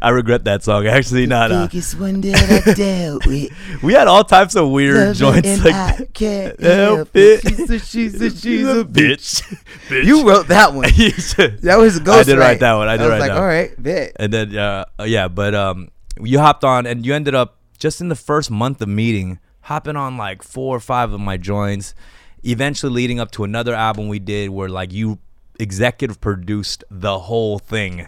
I 0.01 0.09
regret 0.09 0.43
that 0.45 0.63
song 0.63 0.87
actually. 0.87 1.25
Not 1.25 1.51
uh, 1.51 1.67
Biggest 1.67 1.99
one 1.99 2.21
that 2.21 2.63
I 2.67 2.73
dealt 2.75 3.25
with. 3.25 3.51
we 3.83 3.93
had 3.93 4.07
all 4.07 4.23
types 4.23 4.55
of 4.55 4.69
weird 4.69 4.95
Love 4.95 5.15
joints 5.15 5.63
like 5.63 5.73
I 5.73 5.95
that. 5.97 6.13
can't 6.13 6.59
Help 6.61 7.09
it. 7.15 7.41
She's 7.41 7.69
a, 7.69 7.79
she's 7.79 8.21
a, 8.21 8.29
she's 8.29 8.67
a 8.67 8.83
bitch. 8.83 9.43
bitch. 9.87 10.05
You 10.05 10.27
wrote 10.27 10.47
that 10.47 10.73
one. 10.73 10.83
That 11.61 11.77
was 11.77 11.97
a 11.97 11.99
ghost. 11.99 12.29
I 12.29 12.31
did 12.31 12.39
write 12.39 12.59
that 12.59 12.73
one. 12.73 12.87
I 12.87 12.97
did 12.97 13.03
was 13.03 13.11
write 13.11 13.19
like, 13.19 13.31
that. 13.31 13.37
all 13.71 13.83
bet. 13.83 14.11
And 14.17 14.33
then 14.33 14.57
uh, 14.57 14.85
yeah, 15.05 15.27
but 15.27 15.55
um, 15.55 15.89
you 16.21 16.39
hopped 16.39 16.63
on 16.63 16.85
and 16.85 17.05
you 17.05 17.13
ended 17.13 17.35
up 17.35 17.59
just 17.77 18.01
in 18.01 18.07
the 18.09 18.15
first 18.15 18.49
month 18.51 18.81
of 18.81 18.87
meeting 18.87 19.39
hopping 19.61 19.95
on 19.95 20.15
like 20.15 20.43
four 20.43 20.75
or 20.75 20.79
five 20.79 21.11
of 21.11 21.19
my 21.19 21.37
joints. 21.37 21.93
Eventually, 22.43 22.91
leading 22.93 23.19
up 23.19 23.31
to 23.31 23.43
another 23.43 23.73
album 23.73 24.07
we 24.07 24.19
did 24.19 24.51
where 24.51 24.69
like 24.69 24.93
you 24.93 25.17
executive 25.59 26.21
produced 26.21 26.83
the 26.91 27.19
whole 27.19 27.57
thing. 27.59 28.07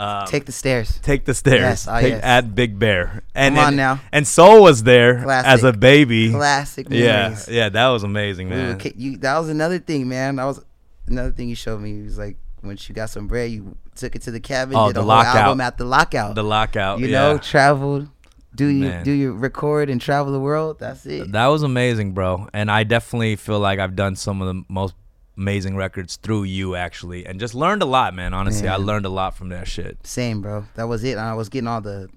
Um, 0.00 0.26
Take 0.26 0.46
the 0.46 0.52
stairs. 0.52 0.98
Take 1.02 1.26
the 1.26 1.34
stairs 1.34 1.60
Yes, 1.60 1.88
ah, 1.88 2.00
take, 2.00 2.12
yes. 2.12 2.20
at 2.24 2.54
Big 2.54 2.78
Bear. 2.78 3.22
And, 3.34 3.54
Come 3.54 3.62
on 3.64 3.68
and- 3.68 3.76
now. 3.76 4.00
And 4.12 4.26
Soul 4.26 4.62
was 4.62 4.82
there 4.82 5.22
Classic. 5.22 5.48
as 5.50 5.62
a 5.64 5.72
baby. 5.74 6.30
Classic 6.30 6.88
memories. 6.88 7.48
yeah, 7.48 7.54
yeah, 7.64 7.68
that 7.68 7.88
was 7.88 8.02
amazing, 8.02 8.48
man. 8.48 8.80
you, 8.96 9.18
that 9.18 9.38
was 9.38 9.50
another 9.50 9.78
thing, 9.78 10.08
man. 10.08 10.36
That 10.36 10.44
was 10.44 10.64
another 11.06 11.32
thing 11.32 11.48
you 11.50 11.54
showed 11.54 11.80
me. 11.82 12.00
It 12.00 12.04
was 12.04 12.18
like 12.18 12.36
once 12.62 12.88
you 12.88 12.94
got 12.94 13.10
some 13.10 13.26
bread, 13.26 13.50
you 13.50 13.76
took 13.94 14.16
it 14.16 14.22
to 14.22 14.30
the 14.30 14.40
cabin, 14.40 14.74
Oh, 14.76 14.86
did 14.88 14.96
the 14.96 15.00
a 15.00 15.02
whole 15.02 15.08
lockout. 15.08 15.36
album 15.36 15.60
at 15.60 15.76
the 15.76 15.84
lockout. 15.84 16.34
The 16.34 16.44
lockout, 16.44 17.00
you 17.00 17.08
yeah. 17.08 17.20
know, 17.32 17.38
traveled, 17.38 18.08
do 18.54 18.66
you 18.66 18.88
Man. 18.88 19.04
do 19.04 19.10
you 19.12 19.32
record 19.32 19.90
and 19.90 20.00
travel 20.00 20.32
the 20.32 20.40
world? 20.40 20.78
That's 20.78 21.04
it. 21.04 21.32
That 21.32 21.46
was 21.48 21.62
amazing, 21.62 22.12
bro. 22.12 22.48
And 22.54 22.70
I 22.70 22.84
definitely 22.84 23.36
feel 23.36 23.60
like 23.60 23.78
I've 23.78 23.96
done 23.96 24.16
some 24.16 24.40
of 24.40 24.48
the 24.48 24.62
most 24.68 24.94
amazing 25.36 25.76
records 25.76 26.16
through 26.16 26.44
you, 26.44 26.74
actually, 26.76 27.24
and 27.26 27.40
just 27.40 27.54
learned 27.54 27.82
a 27.82 27.86
lot, 27.86 28.14
man. 28.14 28.34
Honestly, 28.34 28.68
I 28.68 28.76
learned 28.76 29.06
a 29.06 29.10
lot 29.10 29.36
from 29.36 29.48
that 29.50 29.66
shit. 29.68 30.06
Same, 30.06 30.42
bro. 30.42 30.64
That 30.74 30.84
was 30.84 31.02
it. 31.04 31.16
I 31.18 31.34
was 31.34 31.48
getting 31.48 31.68
all 31.68 31.80
the 31.80 32.08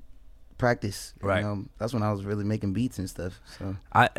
practice. 0.58 1.14
you 1.22 1.28
Right. 1.28 1.44
know. 1.44 1.66
that's 1.78 1.94
when 1.94 2.04
I 2.04 2.12
was 2.12 2.24
really 2.24 2.44
making 2.46 2.74
beats 2.74 2.98
and 2.98 3.10
stuff. 3.10 3.40
So 3.58 3.76
I, 3.94 4.10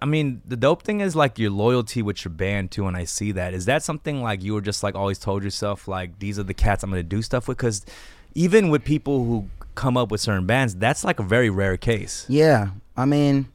I 0.00 0.06
mean, 0.06 0.40
the 0.46 0.56
dope 0.56 0.82
thing 0.82 1.00
is 1.00 1.14
like 1.14 1.38
your 1.38 1.50
loyalty 1.50 2.00
with 2.02 2.24
your 2.24 2.32
band 2.32 2.70
too. 2.70 2.86
And 2.86 2.96
I 2.96 3.04
see 3.04 3.32
that. 3.32 3.52
Is 3.54 3.66
that 3.66 3.82
something 3.82 4.22
like 4.22 4.42
you 4.42 4.54
were 4.54 4.60
just 4.62 4.82
like 4.82 4.94
always 4.94 5.18
told 5.18 5.42
yourself 5.44 5.88
like 5.88 6.18
these 6.18 6.38
are 6.38 6.42
the 6.42 6.54
cats 6.54 6.82
I'm 6.82 6.90
gonna 6.90 7.02
do 7.02 7.20
stuff 7.22 7.48
with? 7.48 7.58
Because 7.58 7.84
even 8.34 8.70
with 8.70 8.84
people 8.84 9.24
who 9.24 9.48
come 9.74 9.96
up 9.96 10.10
with 10.10 10.20
certain 10.22 10.46
bands, 10.46 10.74
that's 10.76 11.04
like 11.04 11.18
a 11.20 11.22
very 11.22 11.50
rare 11.50 11.76
case. 11.76 12.24
yeah, 12.28 12.70
I 12.96 13.04
mean, 13.04 13.48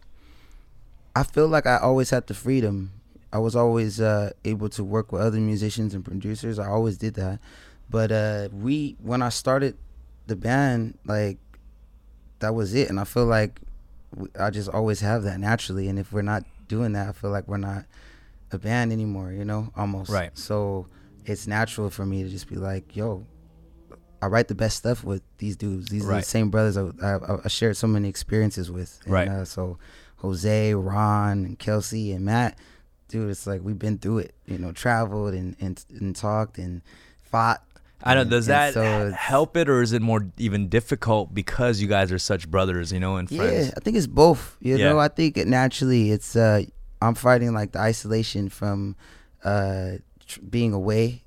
I 1.16 1.24
feel 1.24 1.48
like 1.48 1.66
I 1.66 1.78
always 1.78 2.10
had 2.10 2.28
the 2.28 2.34
freedom. 2.34 2.92
I 3.36 3.38
was 3.38 3.54
always 3.54 4.00
uh, 4.00 4.32
able 4.46 4.70
to 4.70 4.84
work 4.84 5.12
with 5.12 5.22
other 5.22 5.40
musicians 5.40 5.94
and 5.94 6.06
producers. 6.06 6.58
I 6.58 6.68
always 6.68 6.98
did 6.98 7.16
that. 7.16 7.40
But 7.90 8.10
uh, 8.12 8.48
we, 8.54 8.96
when 9.02 9.22
I 9.22 9.28
started 9.28 9.76
the 10.26 10.38
band, 10.38 10.98
like 11.06 11.38
that 12.40 12.56
was 12.56 12.74
it. 12.74 12.90
And 12.90 12.98
I 12.98 13.04
feel 13.04 13.26
like 13.26 13.60
I 14.40 14.52
just 14.52 14.70
always 14.70 15.02
have 15.02 15.24
that 15.24 15.40
naturally. 15.42 15.90
And 15.90 16.00
if 16.00 16.14
we're 16.14 16.22
not 16.22 16.46
doing 16.70 16.94
that, 16.94 17.10
I 17.10 17.12
feel 17.12 17.30
like 17.30 17.46
we're 17.50 17.58
not 17.58 17.84
a 18.54 18.58
band 18.58 18.94
anymore. 18.94 19.34
You 19.34 19.44
know, 19.44 19.70
almost. 19.76 20.10
Right. 20.10 20.32
So 20.38 20.88
it's 21.26 21.46
natural 21.46 21.90
for 21.90 22.06
me 22.06 22.24
to 22.24 22.30
just 22.30 22.48
be 22.48 22.56
like, 22.56 22.96
yo, 22.96 23.26
I 24.22 24.28
write 24.28 24.48
the 24.48 24.56
best 24.56 24.78
stuff 24.78 25.04
with 25.04 25.24
these 25.40 25.58
dudes. 25.58 25.90
These 25.90 26.06
are 26.06 26.10
Right. 26.12 26.24
the 26.24 26.30
same 26.30 26.50
brothers 26.52 26.78
I, 26.78 26.86
I, 27.04 27.38
I 27.44 27.48
shared 27.50 27.76
so 27.76 27.88
many 27.88 28.08
experiences 28.08 28.72
with. 28.72 28.98
And, 29.04 29.14
Right. 29.14 29.28
Uh, 29.28 29.44
so 29.44 29.78
Jose, 30.20 30.74
Ron, 30.74 31.44
and 31.46 31.60
Kelsey 31.60 32.14
and 32.14 32.24
Matt, 32.24 32.58
dude, 33.16 33.30
it's 33.30 33.48
like 33.48 33.62
we've 33.64 33.80
been 33.80 33.98
through 33.98 34.20
it. 34.20 34.36
You 34.46 34.58
know, 34.58 34.72
traveled 34.72 35.34
and 35.34 35.56
and, 35.62 35.84
and 36.00 36.16
talked 36.16 36.58
and 36.58 36.82
fought. 37.22 37.64
I 38.04 38.14
know. 38.16 38.24
Does 38.26 38.48
and 38.48 38.54
that 38.54 38.74
so 38.74 39.12
help 39.18 39.56
it, 39.58 39.70
or 39.70 39.82
is 39.82 39.94
it 39.94 40.02
more 40.02 40.28
even 40.38 40.68
difficult 40.68 41.34
because 41.34 41.82
you 41.82 41.88
guys 41.88 42.12
are 42.12 42.20
such 42.20 42.50
brothers, 42.50 42.92
you 42.92 43.00
know, 43.00 43.16
and 43.16 43.28
friends? 43.30 43.68
Yeah, 43.68 43.74
I 43.76 43.80
think 43.80 43.96
it's 43.98 44.08
both. 44.08 44.58
You 44.60 44.78
Yeah. 44.78 44.90
know, 44.90 45.00
I 45.00 45.08
think 45.08 45.38
it 45.38 45.48
naturally 45.48 46.12
it's 46.12 46.36
uh 46.36 46.62
I'm 47.02 47.16
fighting 47.16 47.54
like 47.54 47.72
the 47.72 47.80
isolation 47.80 48.50
from 48.50 48.96
uh 49.44 49.98
tr- 50.26 50.42
being 50.42 50.74
away 50.74 51.24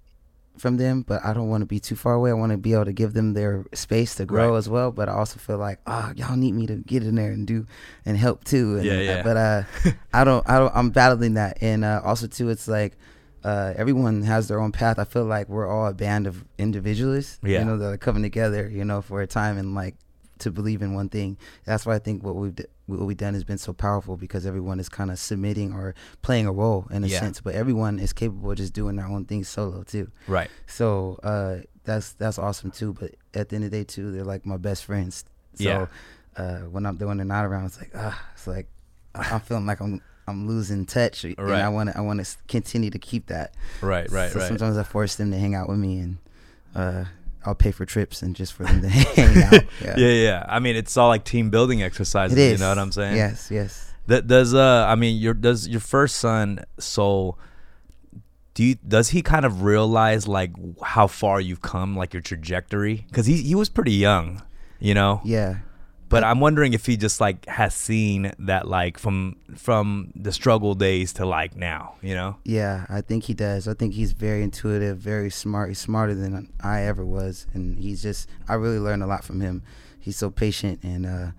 from 0.61 0.77
them, 0.77 1.03
but 1.03 1.25
I 1.25 1.33
don't 1.33 1.49
want 1.49 1.63
to 1.63 1.67
be 1.67 1.81
too 1.81 1.97
far 1.97 2.15
away. 2.15 2.31
I 2.31 2.35
want 2.35 2.53
to 2.53 2.59
be 2.59 2.73
able 2.75 2.85
to 2.87 2.93
give 2.93 3.15
them 3.15 3.33
their 3.35 3.65
space 3.75 4.15
to 4.17 4.25
grow 4.27 4.51
Right. 4.53 4.59
as 4.59 4.69
well, 4.69 4.91
but 4.93 5.09
I 5.09 5.13
also 5.13 5.39
feel 5.39 5.59
like, 5.59 5.81
oh, 5.87 6.13
y'all 6.17 6.37
need 6.37 6.53
me 6.55 6.67
to 6.67 6.77
get 6.77 7.03
in 7.03 7.15
there 7.15 7.33
and 7.33 7.47
do 7.47 7.67
and 8.05 8.17
help 8.17 8.45
too. 8.45 8.77
And, 8.77 8.85
Yeah, 8.85 8.93
uh, 8.95 9.01
yeah. 9.01 9.23
But 9.23 9.37
uh 9.37 9.63
I 10.13 10.25
don't 10.25 10.49
I 10.49 10.59
don't 10.59 10.73
I'm 10.75 10.91
battling 10.91 11.35
that. 11.35 11.59
And 11.63 11.85
uh 11.85 12.01
also 12.05 12.27
too 12.27 12.49
it's 12.51 12.69
like 12.69 12.97
uh, 13.45 13.73
everyone 13.77 14.23
has 14.23 14.49
their 14.49 14.61
own 14.61 14.73
path. 14.73 14.99
I 14.99 15.05
feel 15.05 15.25
like 15.25 15.49
we're 15.49 15.67
all 15.69 15.87
a 15.87 15.95
band 15.95 16.27
of 16.27 16.45
individualists, 16.59 17.39
Yeah. 17.43 17.61
you 17.61 17.65
know, 17.65 17.79
that 17.79 17.87
are 17.87 17.97
coming 17.97 18.23
together, 18.25 18.69
you 18.69 18.85
know, 18.85 19.01
for 19.01 19.23
a 19.23 19.27
time 19.29 19.59
and 19.59 19.75
like 19.77 19.95
to 20.41 20.51
believe 20.51 20.83
in 20.83 20.95
one 20.95 21.09
thing. 21.09 21.37
That's 21.65 21.85
why 21.87 21.95
I 21.95 21.99
think 21.99 22.23
what 22.23 22.37
we've 22.37 22.57
what 22.87 23.01
we've 23.01 23.17
done 23.17 23.35
has 23.35 23.45
been 23.45 23.59
so 23.59 23.73
powerful 23.73 24.17
because 24.17 24.47
everyone 24.47 24.81
is 24.81 24.89
kind 24.89 25.11
of 25.11 25.19
submitting 25.19 25.73
or 25.73 25.95
playing 26.23 26.47
a 26.47 26.53
role 26.53 26.87
in 26.91 27.05
a 27.05 27.07
Yeah. 27.07 27.21
sense, 27.21 27.41
but 27.41 27.55
everyone 27.55 27.99
is 27.99 28.13
capable 28.13 28.51
of 28.53 28.57
just 28.57 28.73
doing 28.73 28.97
their 28.97 29.07
own 29.07 29.25
thing 29.27 29.45
solo 29.45 29.83
too. 29.83 30.11
Right. 30.27 30.51
So 30.67 31.19
uh, 31.23 31.59
that's 31.85 32.13
that's 32.13 32.39
awesome 32.39 32.71
too. 32.71 32.93
But 32.95 33.15
at 33.35 33.49
the 33.51 33.57
end 33.57 33.65
of 33.67 33.71
the 33.71 33.79
day 33.79 33.85
too, 33.85 34.11
they're 34.13 34.25
like 34.25 34.47
my 34.47 34.57
best 34.57 34.85
friends. 34.85 35.25
So 35.55 35.65
Yeah. 35.65 35.87
uh, 36.37 36.59
when 36.71 36.87
I'm 36.87 36.97
when 36.99 37.17
they're 37.19 37.27
not 37.27 37.45
around, 37.45 37.67
it's 37.67 37.79
like 37.79 37.91
ah, 37.95 38.19
it's 38.35 38.47
like 38.47 38.69
I'm 39.15 39.41
feeling 39.41 39.67
like 39.67 39.81
I'm 39.81 40.01
I'm 40.27 40.47
losing 40.47 40.85
touch, 40.87 41.25
and 41.25 41.35
Right. 41.39 41.63
I 41.63 41.69
want 41.71 41.91
to 41.91 41.97
I 41.99 42.01
want 42.03 42.25
to 42.25 42.37
continue 42.49 42.91
to 42.91 42.99
keep 42.99 43.27
that. 43.29 43.55
Right. 43.83 44.11
Right. 44.11 44.31
so 44.31 44.39
right. 44.39 44.49
sometimes 44.49 44.77
I 44.79 44.83
force 44.83 45.17
them 45.17 45.31
to 45.33 45.39
hang 45.39 45.55
out 45.55 45.69
with 45.69 45.79
me, 45.79 45.99
and 46.01 46.19
uh, 46.75 47.05
I'll 47.49 47.55
pay 47.55 47.73
for 47.73 47.87
trips 47.87 48.21
and 48.21 48.37
just 48.37 48.53
for 48.53 48.65
them 48.65 48.83
to 48.83 48.89
hang 48.91 49.43
out. 49.43 49.65
Yeah. 49.83 49.95
Yeah, 49.97 50.09
yeah. 50.09 50.47
I 50.49 50.59
mean, 50.59 50.77
it's 50.77 50.97
all 50.97 51.09
like 51.09 51.25
team 51.25 51.49
building 51.49 51.83
exercises. 51.83 52.37
It 52.37 52.41
is. 52.41 52.53
You 52.53 52.65
know 52.65 52.69
what 52.69 52.79
I'm 52.79 52.93
saying? 52.93 53.17
Yes, 53.17 53.51
yes. 53.51 53.93
That 54.07 54.27
does. 54.27 54.55
Uh, 54.55 54.87
I 54.87 54.95
mean, 54.95 55.19
your 55.19 55.35
does 55.35 55.67
your 55.67 55.81
first 55.81 56.19
son 56.19 56.65
Soul? 56.79 57.39
Do 58.55 58.65
you 58.65 58.75
does 58.87 59.11
he 59.11 59.23
kind 59.23 59.45
of 59.47 59.63
realize 59.63 60.29
like 60.29 60.51
how 60.83 61.07
far 61.07 61.41
you've 61.41 61.63
come, 61.63 61.97
like 61.97 62.13
your 62.13 62.23
trajectory? 62.23 63.07
Because 63.09 63.27
he 63.27 63.43
he 63.43 63.55
was 63.55 63.69
pretty 63.69 63.93
young, 63.93 64.43
you 64.79 64.95
know. 64.95 65.21
Yeah. 65.25 65.59
But 66.09 66.25
I'm 66.25 66.41
wondering 66.41 66.73
if 66.73 66.87
he 66.87 66.97
just 66.97 67.21
like 67.21 67.45
has 67.47 67.75
seen 67.75 68.33
that 68.39 68.67
like 68.67 68.99
from 68.99 69.37
from 69.57 70.11
the 70.17 70.33
struggle 70.33 70.75
days 70.75 71.13
to 71.15 71.27
like 71.27 71.55
now, 71.55 71.97
you 72.01 72.15
know? 72.15 72.37
Yeah, 72.45 72.87
I 72.89 73.03
think 73.03 73.25
he 73.25 73.35
does. 73.35 73.69
I 73.69 73.75
think 73.75 73.93
he's 73.93 74.13
very 74.13 74.43
intuitive, 74.43 74.97
very 74.99 75.29
smart. 75.31 75.69
He's 75.69 75.79
smarter 75.79 76.15
than 76.15 76.51
I 76.63 76.83
ever 76.83 77.05
was, 77.05 77.47
and 77.53 77.79
he's 77.79 78.03
just. 78.03 78.29
I 78.49 78.55
really 78.55 78.79
learned 78.79 79.03
a 79.03 79.07
lot 79.07 79.23
from 79.23 79.41
him. 79.43 79.63
He's 80.01 80.17
so 80.17 80.31
patient, 80.31 80.83
and 80.83 81.05
uh, 81.05 81.31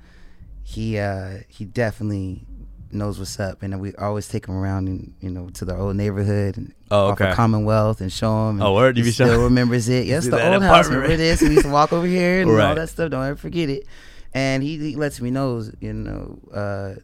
he 0.64 1.00
uh, 1.00 1.38
he 1.48 1.66
definitely 1.66 2.46
knows 2.92 3.18
what's 3.20 3.40
up. 3.40 3.64
And 3.64 3.80
we 3.82 3.96
always 3.96 4.28
take 4.28 4.46
him 4.48 4.56
around, 4.56 4.88
and 4.88 5.14
you 5.20 5.32
know, 5.32 5.50
to 5.50 5.66
the 5.66 5.76
old 5.76 5.96
neighborhood 5.96 6.58
and 6.58 6.74
Oh, 6.92 7.10
off 7.10 7.22
of. 7.22 7.36
Commonwealth 7.36 8.02
and 8.02 8.12
show 8.12 8.50
him. 8.50 8.62
Oh, 8.62 8.74
word? 8.76 8.98
You 8.98 9.06
still 9.12 9.44
remembers 9.44 9.90
it. 9.90 10.06
Yes, 10.14 10.28
the 10.28 10.54
old 10.54 10.62
house. 10.62 10.86
Remember 10.88 11.08
right? 11.10 11.18
this? 11.18 11.42
We 11.42 11.50
used 11.52 11.66
to 11.66 11.72
walk 11.72 11.92
over 11.94 12.06
here 12.08 12.42
and 12.42 12.52
Right. 12.52 12.70
all 12.70 12.76
that 12.76 12.90
stuff. 12.90 13.10
Don't 13.12 13.26
ever 13.26 13.36
forget 13.36 13.70
it. 13.70 13.86
And 14.34 14.62
he, 14.64 14.78
he 14.78 14.96
lets 14.96 15.20
me 15.22 15.32
know, 15.32 15.64
you 15.80 15.94
know. 15.94 16.40
Uh, 16.54 16.96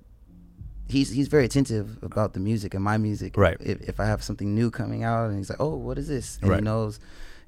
He's 0.87 1.09
he's 1.09 1.29
very 1.29 1.45
attentive 1.45 1.97
about 2.03 2.33
the 2.33 2.39
music 2.39 2.75
and 2.75 2.83
my 2.83 2.97
music. 2.97 3.35
Right. 3.37 3.57
If, 3.59 3.81
if 3.89 3.99
I 3.99 4.05
have 4.05 4.21
something 4.23 4.53
new 4.53 4.69
coming 4.69 5.03
out 5.03 5.29
and 5.29 5.37
he's 5.39 5.49
like, 5.49 5.59
"Oh, 5.59 5.75
what 5.75 5.97
is 5.97 6.07
this?" 6.07 6.37
and 6.41 6.51
Right. 6.51 6.59
he 6.59 6.63
knows 6.63 6.99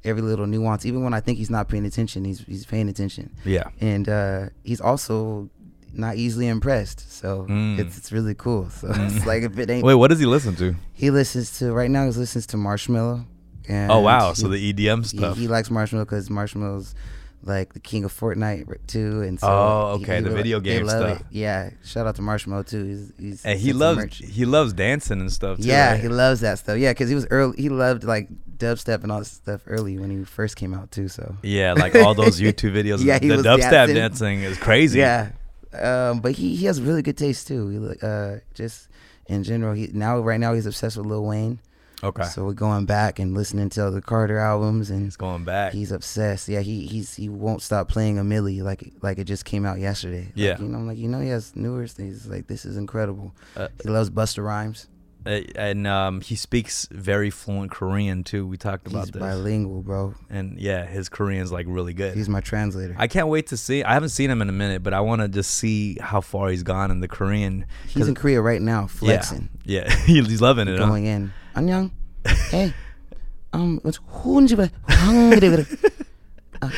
every 0.03 0.23
little 0.23 0.47
nuance, 0.47 0.87
even 0.87 1.03
when 1.03 1.13
I 1.13 1.19
think 1.19 1.37
he's 1.37 1.51
not 1.51 1.69
paying 1.69 1.85
attention, 1.85 2.25
he's 2.25 2.39
he's 2.39 2.65
paying 2.65 2.89
attention. 2.89 3.29
Yeah. 3.45 3.69
And 3.79 4.09
uh, 4.09 4.45
he's 4.63 4.81
also 4.81 5.51
not 5.93 6.15
easily 6.15 6.47
impressed, 6.47 7.11
so 7.11 7.45
Mm. 7.47 7.77
it's 7.77 7.95
it's 7.99 8.11
really 8.11 8.33
cool. 8.33 8.71
So 8.71 8.87
it's 8.91 9.23
like 9.27 9.43
if 9.43 9.55
it 9.59 9.69
ain't, 9.69 9.85
Wait, 9.85 9.93
what 9.93 10.07
does 10.09 10.19
he 10.19 10.25
listen 10.25 10.55
to? 10.55 10.75
he 10.93 11.11
listens 11.11 11.59
to 11.59 11.71
right 11.73 11.91
now. 11.91 12.05
He 12.05 12.11
listens 12.13 12.47
to 12.47 12.57
Marshmello. 12.57 13.23
And 13.69 13.91
Oh 13.91 13.99
wow, 13.99 14.29
he- 14.29 14.41
so 14.41 14.47
the 14.47 14.73
EDM 14.73 15.03
he, 15.11 15.17
stuff. 15.19 15.37
he 15.37 15.47
likes 15.47 15.69
Marshmello 15.69 16.05
because 16.05 16.27
Marshmello's 16.29 16.95
like 17.43 17.73
the 17.73 17.79
king 17.79 18.03
of 18.03 18.11
Fortnite 18.17 18.87
too, 18.87 19.21
and 19.21 19.39
so 19.39 19.47
Oh, 19.47 19.99
okay, 20.01 20.17
he 20.17 20.21
the 20.23 20.29
video 20.31 20.59
game 20.59 20.87
stuff. 20.87 21.21
it. 21.21 21.25
Yeah, 21.31 21.69
shout 21.83 22.07
out 22.07 22.15
to 22.15 22.21
Marshmello 22.21 22.67
too. 22.67 22.83
He's, 22.83 23.13
he's 23.19 23.45
and 23.45 23.59
he 23.59 23.73
loves 23.73 24.17
he 24.17 24.45
loves 24.45 24.73
dancing 24.73 25.21
and 25.21 25.31
stuff 25.31 25.57
too. 25.57 25.63
Yeah, 25.67 25.91
right? 25.91 25.99
he 26.01 26.07
loves 26.07 26.41
that 26.41 26.59
stuff. 26.59 26.77
Yeah, 26.77 26.91
because 26.91 27.09
he 27.09 27.15
was 27.15 27.27
early. 27.31 27.61
He 27.61 27.69
loved 27.69 28.03
like 28.03 28.27
dubstep 28.57 29.03
and 29.03 29.11
all 29.11 29.19
this 29.19 29.31
stuff 29.31 29.61
early 29.67 29.97
when 29.97 30.09
he 30.09 30.23
first 30.25 30.55
came 30.55 30.73
out 30.73 30.91
too. 30.91 31.07
So 31.07 31.35
Yeah, 31.43 31.73
like 31.73 31.95
all 31.95 32.13
those 32.13 32.39
YouTube 32.41 32.73
videos. 32.73 33.03
Yeah, 33.03 33.19
he 33.19 33.27
the 33.29 33.37
dubstep 33.37 33.69
dancing. 33.71 33.95
dancing. 33.95 34.41
is 34.41 34.57
crazy. 34.57 34.99
yeah, 34.99 35.29
um, 35.73 36.19
but 36.19 36.33
he, 36.33 36.55
he 36.55 36.65
has 36.65 36.81
really 36.81 37.01
good 37.01 37.17
taste 37.17 37.47
too. 37.47 37.69
He 37.69 38.05
uh, 38.05 38.37
just 38.55 38.87
in 39.27 39.43
general, 39.43 39.73
he 39.73 39.89
now 39.93 40.19
right 40.19 40.39
now 40.39 40.53
he's 40.53 40.65
obsessed 40.65 40.97
with 40.97 41.05
Lil 41.05 41.23
Wayne. 41.23 41.59
Okay. 42.03 42.23
So 42.25 42.45
we're 42.45 42.53
going 42.53 42.85
back 42.85 43.17
and 43.19 43.33
listening 43.33 43.69
to 43.69 43.89
the 43.89 44.01
Carter 44.01 44.37
albums, 44.37 44.89
and 44.91 45.03
He's 45.03 45.15
going 45.17 45.43
back. 45.45 45.73
he's 45.73 45.91
obsessed. 45.91 46.47
Yeah, 46.47 46.59
he 46.59 46.85
he's 46.85 47.15
he 47.15 47.27
won't 47.27 47.61
stop 47.61 47.89
playing 47.89 48.19
a 48.19 48.23
Milli 48.23 48.61
like 48.61 48.91
like 49.01 49.17
it 49.17 49.23
just 49.25 49.45
came 49.45 49.65
out 49.65 49.79
yesterday. 49.79 50.25
Like, 50.25 50.31
Yeah. 50.35 50.59
you 50.59 50.67
know, 50.67 50.77
I'm 50.77 50.87
like 50.87 50.97
you 50.99 51.07
know 51.07 51.19
he 51.19 51.29
has 51.29 51.55
newer 51.55 51.87
things. 51.87 52.27
Like 52.27 52.47
this 52.47 52.65
is 52.65 52.77
incredible. 52.77 53.33
Uh, 53.55 53.69
he 53.81 53.89
loves 53.89 54.09
Busta 54.11 54.43
Rhymes. 54.43 54.87
And 55.25 55.85
um, 55.87 56.21
he 56.21 56.35
speaks 56.35 56.87
very 56.89 57.29
fluent 57.31 57.69
Korean 57.69 58.23
too. 58.23 58.47
We 58.47 58.55
talked 58.55 58.87
about 58.87 59.05
He's 59.07 59.11
this. 59.11 59.19
bilingual, 59.19 59.81
bro. 59.81 60.13
and 60.29 60.57
yeah, 60.57 60.85
his 60.85 61.09
Korean's 61.09 61.51
like 61.51 61.65
really 61.67 61.93
good. 61.93 62.15
He's 62.15 62.29
my 62.29 62.39
translator. 62.39 62.95
I 62.97 63.07
can't 63.07 63.27
wait 63.27 63.47
to 63.47 63.57
see. 63.57 63.83
I 63.83 63.93
haven't 63.93 64.09
seen 64.09 64.31
him 64.31 64.41
in 64.41 64.47
a 64.47 64.53
minute, 64.53 64.83
but 64.83 64.93
I 64.93 65.01
want 65.01 65.21
to 65.21 65.27
just 65.27 65.51
see 65.55 65.97
how 65.99 66.21
far 66.21 66.47
he's 66.49 66.63
gone 66.63 66.91
in 66.91 67.01
the 67.01 67.09
Korean. 67.09 67.65
He's 67.89 68.07
in 68.07 68.15
Korea 68.15 68.41
right 68.41 68.61
now, 68.61 68.87
flexing. 68.87 69.49
Yeah, 69.65 69.89
yeah, 69.89 69.95
he's 70.05 70.39
loving 70.41 70.69
it. 70.69 70.79
huh? 70.79 70.85
going 70.85 71.05
in. 71.07 71.33
안녕. 71.56 71.90
Hey. 72.50 72.72
Um, 73.52 73.80
what's 73.82 73.98
혼집에 74.24 74.70
황그래 74.86 75.50
그래. 75.50 75.64
아, 76.60 76.70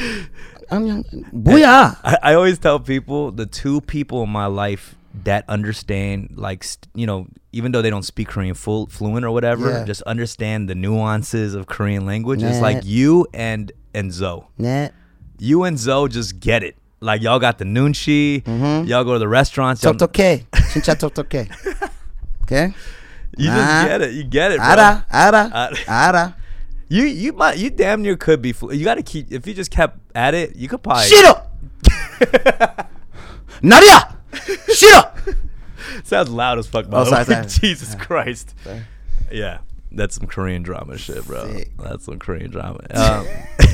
안녕. 0.70 1.02
뭐야? 1.32 1.96
I, 2.02 2.16
I 2.22 2.34
always 2.34 2.58
tell 2.58 2.78
people 2.80 3.30
the 3.30 3.46
two 3.46 3.80
people 3.82 4.22
in 4.22 4.30
my 4.30 4.46
life 4.46 4.96
that 5.24 5.44
understand, 5.48 6.30
like 6.37 6.64
st- 6.64 6.88
you 6.94 7.06
know, 7.06 7.26
even 7.52 7.70
though 7.72 7.82
they 7.82 7.90
don't 7.90 8.02
speak 8.04 8.28
Korean 8.28 8.54
full 8.54 8.87
fluent 8.88 9.24
or 9.24 9.30
whatever, 9.30 9.70
Yeah. 9.70 9.84
just 9.84 10.02
understand 10.02 10.68
the 10.68 10.74
nuances 10.74 11.54
of 11.54 11.66
Korean 11.66 12.04
language. 12.06 12.42
It's 12.42 12.56
Nah. 12.58 12.62
like 12.62 12.84
you 12.84 13.26
and 13.32 13.70
and 13.94 14.10
Zoe. 14.12 14.42
네. 14.58 14.90
You 15.38 15.62
and 15.64 15.78
Zoe 15.78 16.08
just 16.08 16.40
get 16.40 16.64
it. 16.64 16.74
Like 17.00 17.22
y'all 17.22 17.38
got 17.38 17.58
the 17.58 17.64
nunchi. 17.64 18.42
Mhm. 18.42 18.88
Y'all 18.88 19.04
go 19.04 19.12
to 19.12 19.18
the 19.20 19.28
restaurants. 19.28 19.84
y'all- 19.84 19.92
똑똑해. 19.94 20.46
진짜 20.72 20.94
똑똑해. 20.98 21.46
Okay? 22.42 22.74
You 23.37 23.45
just 23.47 23.87
get 23.87 24.01
it. 24.01 24.13
You 24.13 24.23
get 24.23 24.51
it, 24.51 24.57
bro. 24.57 24.65
Ara, 24.65 25.05
ada, 25.11 25.75
ara. 25.87 26.35
You 26.89 27.03
you 27.03 27.33
might 27.33 27.57
you 27.57 27.69
damn 27.69 28.01
near 28.01 28.17
could 28.17 28.41
be. 28.41 28.53
You 28.71 28.83
got 28.83 28.95
to 28.95 29.03
keep 29.03 29.31
if 29.31 29.45
you 29.45 29.53
just 29.53 29.69
kept 29.71 29.99
at 30.15 30.33
it, 30.33 30.55
you 30.55 30.67
could 30.67 30.81
probably. 30.81 31.03
Shit 31.03 31.19
Shiro, 31.19 31.45
Naria, 33.61 34.15
up. 34.95 35.19
Sounds 36.03 36.29
loud 36.29 36.57
as 36.57 36.67
fuck. 36.67 36.87
bro. 36.87 37.03
oh, 37.05 37.43
Jesus 37.47 37.95
Christ. 37.95 38.55
Sorry. 38.63 38.81
Yeah, 39.31 39.59
that's 39.91 40.15
some 40.15 40.27
Korean 40.27 40.63
drama 40.63 40.97
shit, 40.97 41.25
bro. 41.25 41.51
Sick. 41.51 41.71
That's 41.77 42.05
some 42.05 42.19
Korean 42.19 42.49
drama. 42.49 42.79
Um, 42.91 43.27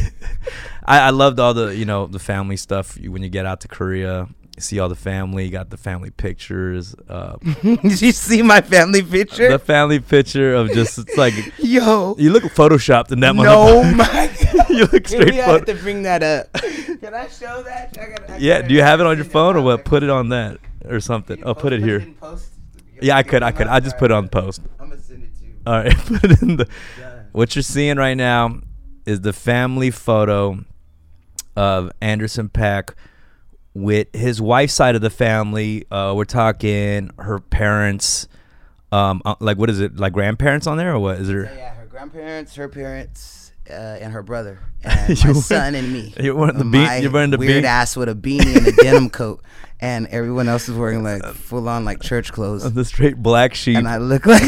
I, 0.85 0.99
I 0.99 1.09
loved 1.11 1.39
all 1.39 1.53
the 1.53 1.75
you 1.75 1.85
know 1.85 2.07
the 2.07 2.19
family 2.19 2.57
stuff 2.57 2.97
when 2.99 3.23
you 3.23 3.29
get 3.29 3.45
out 3.45 3.61
to 3.61 3.67
Korea. 3.67 4.27
See 4.57 4.79
all 4.79 4.87
the 4.87 4.95
family. 4.95 5.49
Got 5.49 5.69
the 5.69 5.77
family 5.77 6.11
pictures. 6.11 6.95
Uh, 7.09 7.35
Did 7.61 8.01
you 8.01 8.11
see 8.13 8.41
my 8.41 8.61
family 8.61 9.01
picture? 9.03 9.49
the 9.49 9.59
family 9.59 9.99
picture 9.99 10.53
of 10.55 10.71
just 10.71 10.97
it's 10.97 11.17
like 11.17 11.33
Yo. 11.59 12.15
you 12.17 12.31
look 12.31 12.43
photoshopped 12.43 13.11
in 13.11 13.19
that. 13.19 13.35
No, 13.35 13.83
my 13.93 14.31
you 14.69 14.85
look 14.85 15.07
straight 15.07 15.31
We 15.33 15.39
photo. 15.41 15.51
have 15.57 15.65
to 15.65 15.73
bring 15.75 16.03
that 16.03 16.23
up. 16.23 16.53
Can 17.01 17.13
I 17.13 17.27
show 17.27 17.63
that? 17.63 17.97
I 17.99 18.05
gotta- 18.05 18.33
I 18.33 18.37
Yeah, 18.37 18.61
do 18.61 18.73
you 18.73 18.81
have 18.81 19.01
it 19.01 19.05
on 19.05 19.17
your 19.17 19.25
phone 19.25 19.57
or 19.57 19.61
what? 19.61 19.83
Put 19.83 20.03
it 20.03 20.09
on 20.09 20.29
that 20.29 20.59
or 20.87 20.99
something. 21.01 21.45
I'll 21.45 21.53
put 21.55 21.73
it 21.73 21.81
here. 21.81 22.07
post? 22.21 22.49
Yeah, 23.01 23.17
I 23.17 23.23
could. 23.23 23.43
I 23.43 23.51
could. 23.51 23.67
I 23.67 23.81
just 23.81 23.97
put 23.97 24.09
it 24.11 24.13
on 24.13 24.29
post. 24.29 24.61
I'm 24.79 24.89
gonna 24.89 25.01
send 25.01 25.23
it 25.23 25.35
to 25.39 25.45
you. 25.45 25.53
All 25.67 25.73
right, 25.73 25.97
put 25.97 26.31
it 26.31 26.41
in 26.41 26.55
the. 26.57 26.67
What 27.33 27.55
you're 27.57 27.63
seeing 27.63 27.97
right 27.97 28.13
now 28.15 28.61
is 29.05 29.19
the 29.19 29.33
family 29.33 29.91
photo 29.91 30.63
of 31.57 31.91
Anderson 32.01 32.47
.Paak 32.47 32.93
with 33.75 34.07
his 34.15 34.41
wife's 34.41 34.73
side 34.73 34.95
of 34.95 35.01
the 35.01 35.11
family. 35.11 35.85
Uh, 35.91 36.13
we're 36.15 36.25
talking 36.25 37.11
her 37.19 37.39
parents. 37.39 38.27
Um, 38.91 39.21
uh, 39.25 39.35
like 39.39 39.57
what 39.57 39.69
is 39.69 39.79
it? 39.79 39.97
Like 39.97 40.13
grandparents 40.13 40.65
on 40.65 40.77
there 40.77 40.93
or 40.95 40.99
what 40.99 41.19
is 41.19 41.27
there? 41.27 41.43
yeah, 41.43 41.75
her 41.75 41.85
grandparents, 41.85 42.55
her 42.55 42.69
parents, 42.69 43.44
uh, 43.69 43.73
and 43.73 44.13
her 44.13 44.21
brother, 44.23 44.60
and 44.84 45.10
my 45.23 45.34
son 45.34 45.75
and 45.75 45.91
me. 45.91 46.13
you're 46.19 46.36
wearing 46.36 46.58
the 46.58 46.65
Uh, 46.65 46.71
bean- 46.71 47.01
you're 47.04 47.12
wearing 47.12 47.32
the 47.32 47.38
weird 47.38 47.63
bean- 47.63 47.65
ass 47.65 47.95
with 47.97 48.10
a 48.10 48.15
beanie 48.15 48.56
and 48.58 48.67
a 48.67 48.71
denim 48.84 49.10
coat, 49.10 49.41
and 49.80 50.08
everyone 50.08 50.47
else 50.47 50.69
is 50.69 50.75
wearing 50.78 51.04
like 51.04 51.23
full 51.25 51.67
on 51.69 51.84
like 51.86 52.01
church 52.01 52.32
clothes. 52.32 52.71
the 52.73 52.86
straight 52.86 53.17
black 53.17 53.54
sheep. 53.56 53.78
and 53.78 53.88
I 53.88 53.97
look 53.97 54.25
like 54.25 54.41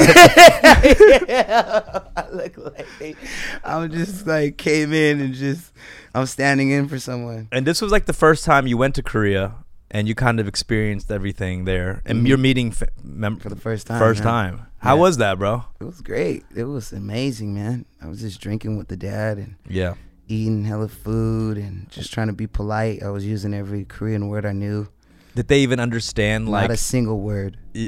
I 0.98 2.26
look 2.32 2.58
like 2.58 2.88
they, 3.00 3.16
I'm 3.64 3.92
just 3.92 4.28
like 4.28 4.58
came 4.58 4.94
in 4.94 5.20
and 5.20 5.34
just 5.34 5.72
I'm 6.14 6.26
standing 6.26 6.70
in 6.72 6.88
for 6.88 7.00
someone. 7.00 7.48
And 7.52 7.66
this 7.66 7.82
was 7.82 7.92
like 7.92 8.06
the 8.06 8.14
first 8.14 8.46
time 8.46 8.68
you 8.68 8.78
went 8.78 8.96
to 8.96 9.04
Korea 9.04 9.56
and 9.92 10.08
you 10.08 10.16
kind 10.16 10.40
of 10.40 10.48
experienced 10.48 11.12
everything 11.12 11.66
there. 11.66 12.02
And 12.06 12.24
Mhm. 12.24 12.28
you're 12.28 12.38
meeting 12.38 12.74
mem- 13.04 13.38
For 13.40 13.50
the 13.50 13.56
first 13.56 13.88
time, 13.88 14.00
First 14.00 14.20
yeah. 14.20 14.32
time. 14.32 14.67
How 14.80 14.96
Yeah. 14.96 15.02
was 15.02 15.18
that, 15.18 15.40
bro? 15.40 15.66
It 15.80 15.84
was 15.86 16.02
great. 16.02 16.46
It 16.56 16.64
was 16.66 16.92
amazing, 16.94 17.54
man. 17.56 17.86
I 18.02 18.08
was 18.08 18.22
just 18.22 18.40
drinking 18.40 18.78
with 18.78 18.88
the 18.88 18.98
dad 18.98 19.38
and 19.38 19.56
Yeah. 19.68 19.94
eating 20.28 20.66
hella 20.66 20.88
food 20.88 21.58
and 21.58 21.90
just 21.90 22.14
trying 22.14 22.28
to 22.28 22.34
be 22.34 22.48
polite. 22.48 23.02
I 23.04 23.10
was 23.10 23.26
using 23.26 23.54
every 23.54 23.86
Korean 23.86 24.28
word 24.28 24.46
I 24.46 24.52
knew. 24.54 24.88
Did 25.36 25.48
they 25.50 25.60
even 25.60 25.80
understand 25.80 26.50
like 26.50 26.70
Not 26.70 26.74
a 26.76 26.78
single 26.78 27.20
word. 27.22 27.58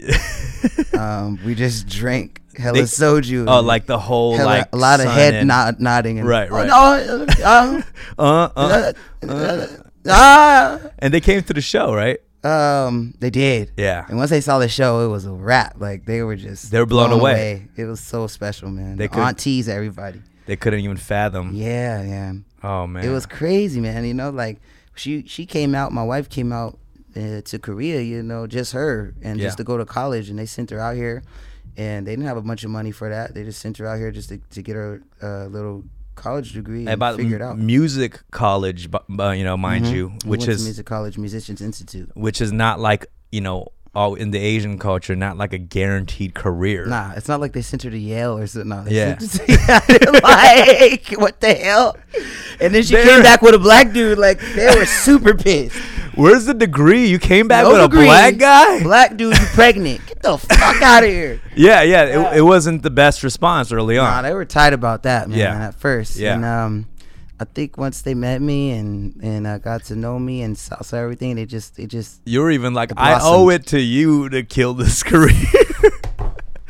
Um, 0.98 1.40
we 1.46 1.56
just 1.56 1.88
drank 1.88 2.42
hella 2.58 2.80
They- 2.80 2.84
soju. 2.84 3.46
Oh, 3.48 3.62
like 3.62 3.86
the 3.86 3.98
whole 3.98 4.36
hella- 4.36 4.46
like 4.48 4.68
a 4.74 4.78
lot 4.78 5.00
of 5.00 5.06
head 5.06 5.46
nod, 5.48 5.80
nodding. 5.80 6.20
And, 6.20 6.28
Right, 6.28 6.50
"Oh, 6.52 6.56
right. 6.56 6.68
no, 6.68 7.26
uh, 7.46 7.82
Uh, 8.18 8.50
uh, 8.58 8.92
uh, 9.24 9.28
uh, 9.30 9.68
ah. 10.10 10.80
and 11.00 11.14
they 11.14 11.22
came 11.22 11.42
to 11.44 11.54
the 11.54 11.62
show, 11.62 11.94
right? 11.94 12.20
Um, 12.44 13.14
they 13.20 13.30
did. 13.30 13.72
Yeah. 13.78 14.06
And 14.08 14.18
once 14.18 14.30
they 14.30 14.42
saw 14.42 14.60
the 14.60 14.70
show, 14.70 15.06
it 15.06 15.10
was 15.10 15.26
a 15.26 15.32
wrap. 15.34 15.76
Like 15.78 16.06
they 16.06 16.22
were 16.24 16.36
just 16.36 16.72
They 16.72 16.80
were 16.80 16.86
blown 16.86 17.12
away. 17.12 17.68
It 17.76 17.86
was 17.86 18.00
so 18.00 18.28
special, 18.28 18.70
man. 18.70 18.96
They 18.98 19.08
the 19.08 19.14
could- 19.16 19.22
aunties, 19.24 19.68
everybody. 19.68 20.22
They 20.46 20.56
couldn't 20.56 20.80
even 20.80 20.98
fathom. 20.98 21.52
Yeah, 21.54 22.02
yeah. 22.02 22.34
Oh 22.64 22.88
man. 22.88 23.04
It 23.06 23.10
was 23.10 23.26
crazy, 23.26 23.80
man. 23.80 24.04
You 24.06 24.14
know, 24.14 24.30
like 24.32 24.60
she 24.96 25.24
she 25.28 25.46
came 25.46 25.76
out. 25.76 25.92
My 25.92 26.04
wife 26.04 26.28
came 26.30 26.52
out 26.52 26.80
uh, 27.16 27.42
to 27.42 27.60
Korea. 27.60 28.02
You 28.02 28.24
know, 28.24 28.48
just 28.48 28.72
her 28.74 29.14
and 29.22 29.38
Yeah. 29.40 29.48
just 29.48 29.58
to 29.58 29.64
go 29.64 29.78
to 29.78 29.86
college, 29.86 30.30
and 30.30 30.40
they 30.40 30.46
sent 30.48 30.70
her 30.72 30.80
out 30.80 30.96
here, 30.96 31.22
and 31.78 32.08
they 32.08 32.12
didn't 32.14 32.26
have 32.26 32.38
a 32.38 32.42
bunch 32.42 32.64
of 32.64 32.72
money 32.72 32.92
for 32.92 33.10
that. 33.10 33.36
They 33.36 33.44
just 33.44 33.60
sent 33.62 33.78
her 33.78 33.86
out 33.86 33.98
here 34.00 34.12
just 34.12 34.30
to, 34.30 34.38
to 34.38 34.62
get 34.64 34.76
her 34.76 35.02
uh, 35.22 35.46
little 35.48 35.84
college 36.20 36.54
degree 36.54 36.82
and 36.82 36.90
about 36.90 37.18
figure 37.18 37.38
it 37.38 37.42
out. 37.42 37.58
music 37.58 38.20
college, 38.32 38.90
bu- 38.92 39.32
you 39.32 39.44
know, 39.44 39.58
mind 39.58 39.86
Mhm. 39.86 39.94
you, 39.94 40.12
which 40.26 40.48
is 40.48 40.64
music 40.64 40.86
college, 40.86 41.18
Musicians 41.18 41.62
Institute. 41.62 42.10
which 42.16 42.42
is 42.42 42.52
not 42.52 42.80
like 42.80 43.08
you 43.32 43.42
know 43.42 43.68
all 43.96 44.14
in 44.14 44.30
the 44.30 44.38
Asian 44.38 44.78
culture, 44.78 45.16
not 45.16 45.36
like 45.36 45.52
a 45.52 45.58
guaranteed 45.58 46.36
career. 46.36 46.86
Nah, 46.86 47.14
it's 47.16 47.28
not 47.28 47.42
like 47.42 47.54
they 47.54 47.62
sent 47.64 47.82
her 47.84 47.90
to 47.90 47.98
Yale 47.98 48.38
or 48.38 48.46
something. 48.46 48.70
No, 48.70 48.84
Yeah. 48.88 49.18
like 50.24 51.10
what 51.18 51.40
the 51.42 51.54
hell? 51.54 51.98
And 52.62 52.74
then 52.74 52.84
she 52.84 52.94
They're- 52.94 53.06
came 53.06 53.24
back 53.24 53.42
with 53.42 53.56
a 53.56 53.60
black 53.60 53.92
dude. 53.94 54.18
Like 54.18 54.40
they 54.56 54.68
were 54.76 54.86
super 54.86 55.34
pissed. 55.34 55.76
Where's 56.20 56.46
the 56.46 56.54
degree? 56.54 57.08
You 57.08 57.18
came 57.20 57.48
back 57.48 57.64
No 57.64 57.72
with 57.74 57.82
degree. 57.92 58.04
a 58.04 58.08
black 58.08 58.38
guy? 58.38 58.84
Black 58.84 59.16
dude, 59.18 59.38
you 59.38 59.46
pregnant? 59.54 60.06
Get 60.06 60.22
the 60.22 60.38
fuck 60.38 60.82
out 60.82 61.04
of 61.04 61.10
here. 61.10 61.40
Yeah, 61.56 61.82
yeah. 61.82 62.04
It, 62.34 62.38
it 62.40 62.42
wasn't 62.42 62.84
the 62.84 62.90
best 62.90 63.24
response 63.24 63.72
early 63.72 63.98
on. 63.98 64.06
Nah, 64.06 64.22
they 64.22 64.34
were 64.34 64.46
tight 64.46 64.74
about 64.74 65.04
that, 65.04 65.30
man. 65.30 65.38
Yeah. 65.38 65.68
At 65.68 65.76
first, 65.76 66.18
Yeah. 66.18 66.36
And 66.36 66.44
um, 66.46 66.88
I 67.40 67.46
think 67.46 67.78
once 67.78 68.02
they 68.02 68.14
met 68.16 68.42
me 68.42 68.72
and 68.72 69.16
and 69.24 69.48
uh, 69.48 69.60
got 69.60 69.86
to 69.86 69.96
know 69.96 70.20
me 70.20 70.42
and 70.42 70.58
saw, 70.58 70.82
saw 70.82 70.98
everything, 70.98 71.36
they 71.38 71.46
just 71.46 71.78
they 71.78 71.86
just 71.86 72.20
you 72.26 72.42
were 72.42 72.52
even 72.52 72.74
like, 72.74 72.92
It 72.92 72.98
I 73.00 73.20
owe 73.22 73.50
it 73.50 73.66
to 73.68 73.80
you 73.80 74.28
to 74.30 74.44
kill 74.44 74.74
this 74.74 75.04
career. 75.12 75.34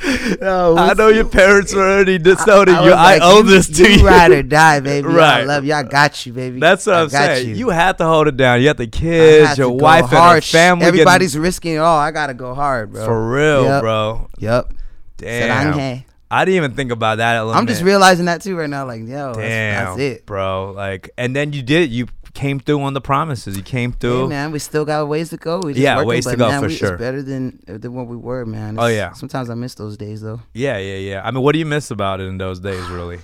no, 0.41 0.77
I 0.77 0.93
know 0.93 1.09
your 1.09 1.25
parents 1.25 1.73
were 1.73 1.81
already 1.81 2.17
disowning 2.17 2.75
you. 2.75 2.81
was 2.81 2.93
I 2.93 3.13
like, 3.17 3.21
owe 3.23 3.37
you- 3.39 3.43
this 3.43 3.67
to 3.67 3.91
you. 3.91 4.05
ride 4.05 4.31
or 4.31 4.43
die, 4.43 4.79
baby. 4.79 5.07
right. 5.07 5.41
I 5.41 5.43
love 5.43 5.65
you. 5.65 5.73
I 5.73 5.83
got 5.83 6.25
you, 6.25 6.33
baby. 6.33 6.59
That's 6.59 6.85
what 6.85 6.95
I 6.95 7.01
I'm 7.01 7.07
got 7.09 7.25
saying. 7.25 7.49
You. 7.49 7.55
You. 7.55 7.69
had 7.69 7.97
to 7.97 8.05
hold 8.05 8.27
it 8.27 8.37
down. 8.37 8.61
You 8.61 8.67
had 8.67 8.77
the 8.77 8.87
kids, 8.87 9.57
your 9.57 9.71
wife, 9.71 10.11
and 10.13 10.43
family. 10.43 10.85
getting- 10.85 10.99
Everybody's 10.99 11.37
risking 11.37 11.73
it 11.75 11.77
all. 11.79 11.97
I 11.97 12.11
gotta 12.11 12.33
go 12.33 12.53
hard, 12.53 12.93
bro. 12.93 13.05
for 13.05 13.29
real, 13.31 13.63
Yep. 13.65 13.81
bro. 13.81 14.27
Yep. 14.39 14.73
Damn. 15.17 16.03
I 16.31 16.45
didn't 16.45 16.57
even 16.57 16.73
think 16.75 16.91
about 16.91 17.17
that 17.17 17.35
element. 17.37 17.57
I'm 17.57 17.65
just 17.67 17.81
realizing 17.81 18.25
that 18.25 18.41
too 18.43 18.55
right 18.55 18.69
now. 18.69 18.85
Like, 18.85 19.01
yo, 19.01 19.33
Damn, 19.33 19.85
that's 19.97 19.99
it. 19.99 20.25
bro. 20.27 20.71
Like, 20.75 21.09
and 21.17 21.35
then 21.35 21.53
you 21.53 21.63
did. 21.63 21.89
You 21.89 22.07
came 22.33 22.59
through 22.59 22.81
on 22.81 22.93
the 22.93 23.01
promises. 23.01 23.57
You 23.57 23.63
came 23.63 23.91
Hey, 23.91 23.97
through. 23.99 24.29
man, 24.29 24.51
we 24.51 24.59
still 24.59 24.85
got 24.85 25.07
ways 25.07 25.29
to 25.29 25.37
go. 25.37 25.59
We 25.59 25.73
just 25.73 25.81
Yeah, 25.83 25.95
working, 25.97 26.09
ways 26.09 26.25
to 26.25 26.35
go, 26.37 26.47
man, 26.49 26.61
for 26.61 26.67
we, 26.67 26.75
sure. 26.75 26.93
It's 26.93 26.99
better 27.01 27.21
than 27.21 27.59
than 27.65 27.93
what 27.93 28.07
we 28.07 28.15
were, 28.17 28.45
man. 28.45 28.77
Oh, 28.79 28.87
yeah. 28.87 29.13
Sometimes 29.13 29.49
I 29.49 29.55
miss 29.55 29.75
those 29.75 29.97
days 29.97 30.21
though. 30.21 30.41
Yeah, 30.53 30.77
yeah, 30.77 30.95
yeah. 30.97 31.21
I 31.23 31.31
mean, 31.31 31.43
what 31.43 31.53
do 31.53 31.59
you 31.59 31.65
miss 31.65 31.91
about 31.91 32.19
it 32.19 32.27
in 32.27 32.37
those 32.37 32.59
days, 32.59 32.87
really? 32.89 33.19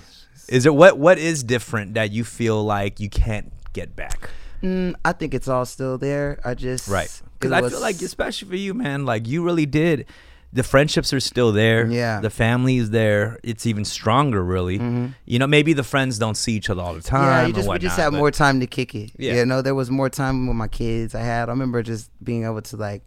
Is 0.50 0.66
it 0.66 0.76
what 0.76 0.98
what 1.00 1.18
is 1.18 1.44
different 1.44 1.94
that 1.96 2.12
you 2.12 2.24
feel 2.24 2.64
like 2.64 3.00
you 3.00 3.10
can't 3.10 3.52
get 3.74 3.96
back? 3.96 4.30
Mm, 4.64 4.96
I 5.04 5.12
think 5.12 5.34
it's 5.34 5.48
all 5.48 5.66
still 5.66 5.98
there. 5.98 6.40
I 6.46 6.54
just 6.56 6.88
Right. 6.88 7.10
Because 7.40 7.52
I 7.52 7.68
feel 7.70 7.82
like, 7.82 8.02
especially 8.02 8.48
for 8.50 8.56
you, 8.56 8.74
man, 8.74 9.06
like 9.06 9.28
you 9.28 9.44
really 9.44 9.66
did. 9.66 10.06
The 10.54 10.64
friendships 10.64 11.12
are 11.12 11.20
still 11.20 11.52
there. 11.52 11.86
Yeah. 11.88 12.22
The 12.22 12.30
family 12.30 12.78
is 12.78 12.92
there. 12.92 13.40
It's 13.44 13.66
even 13.66 13.84
stronger, 13.84 14.44
really. 14.44 14.80
Mhm. 14.80 15.14
You 15.26 15.40
know, 15.40 15.48
maybe 15.48 15.74
the 15.74 15.84
friends 15.84 16.18
don't 16.18 16.36
see 16.36 16.54
each 16.54 16.70
other 16.70 16.82
all 16.82 16.94
the 16.94 17.02
time. 17.02 17.24
Yeah, 17.26 17.48
you 17.48 17.54
just 17.54 17.68
we 17.68 17.78
just 17.80 17.98
whatnot, 17.98 18.14
had 18.14 18.18
more 18.18 18.32
time 18.32 18.60
to 18.62 18.68
kick 18.68 18.96
it. 18.96 19.12
Yeah. 19.18 19.36
You 19.36 19.46
know, 19.46 19.62
there 19.62 19.76
was 19.76 19.92
more 19.92 20.10
time 20.10 20.48
with 20.48 20.56
my 20.56 20.68
kids. 20.70 21.14
I 21.14 21.22
had. 21.22 21.50
I 21.50 21.52
remember 21.52 21.84
just 21.84 22.10
being 22.24 22.46
able 22.46 22.62
to 22.62 22.78
like, 22.78 23.04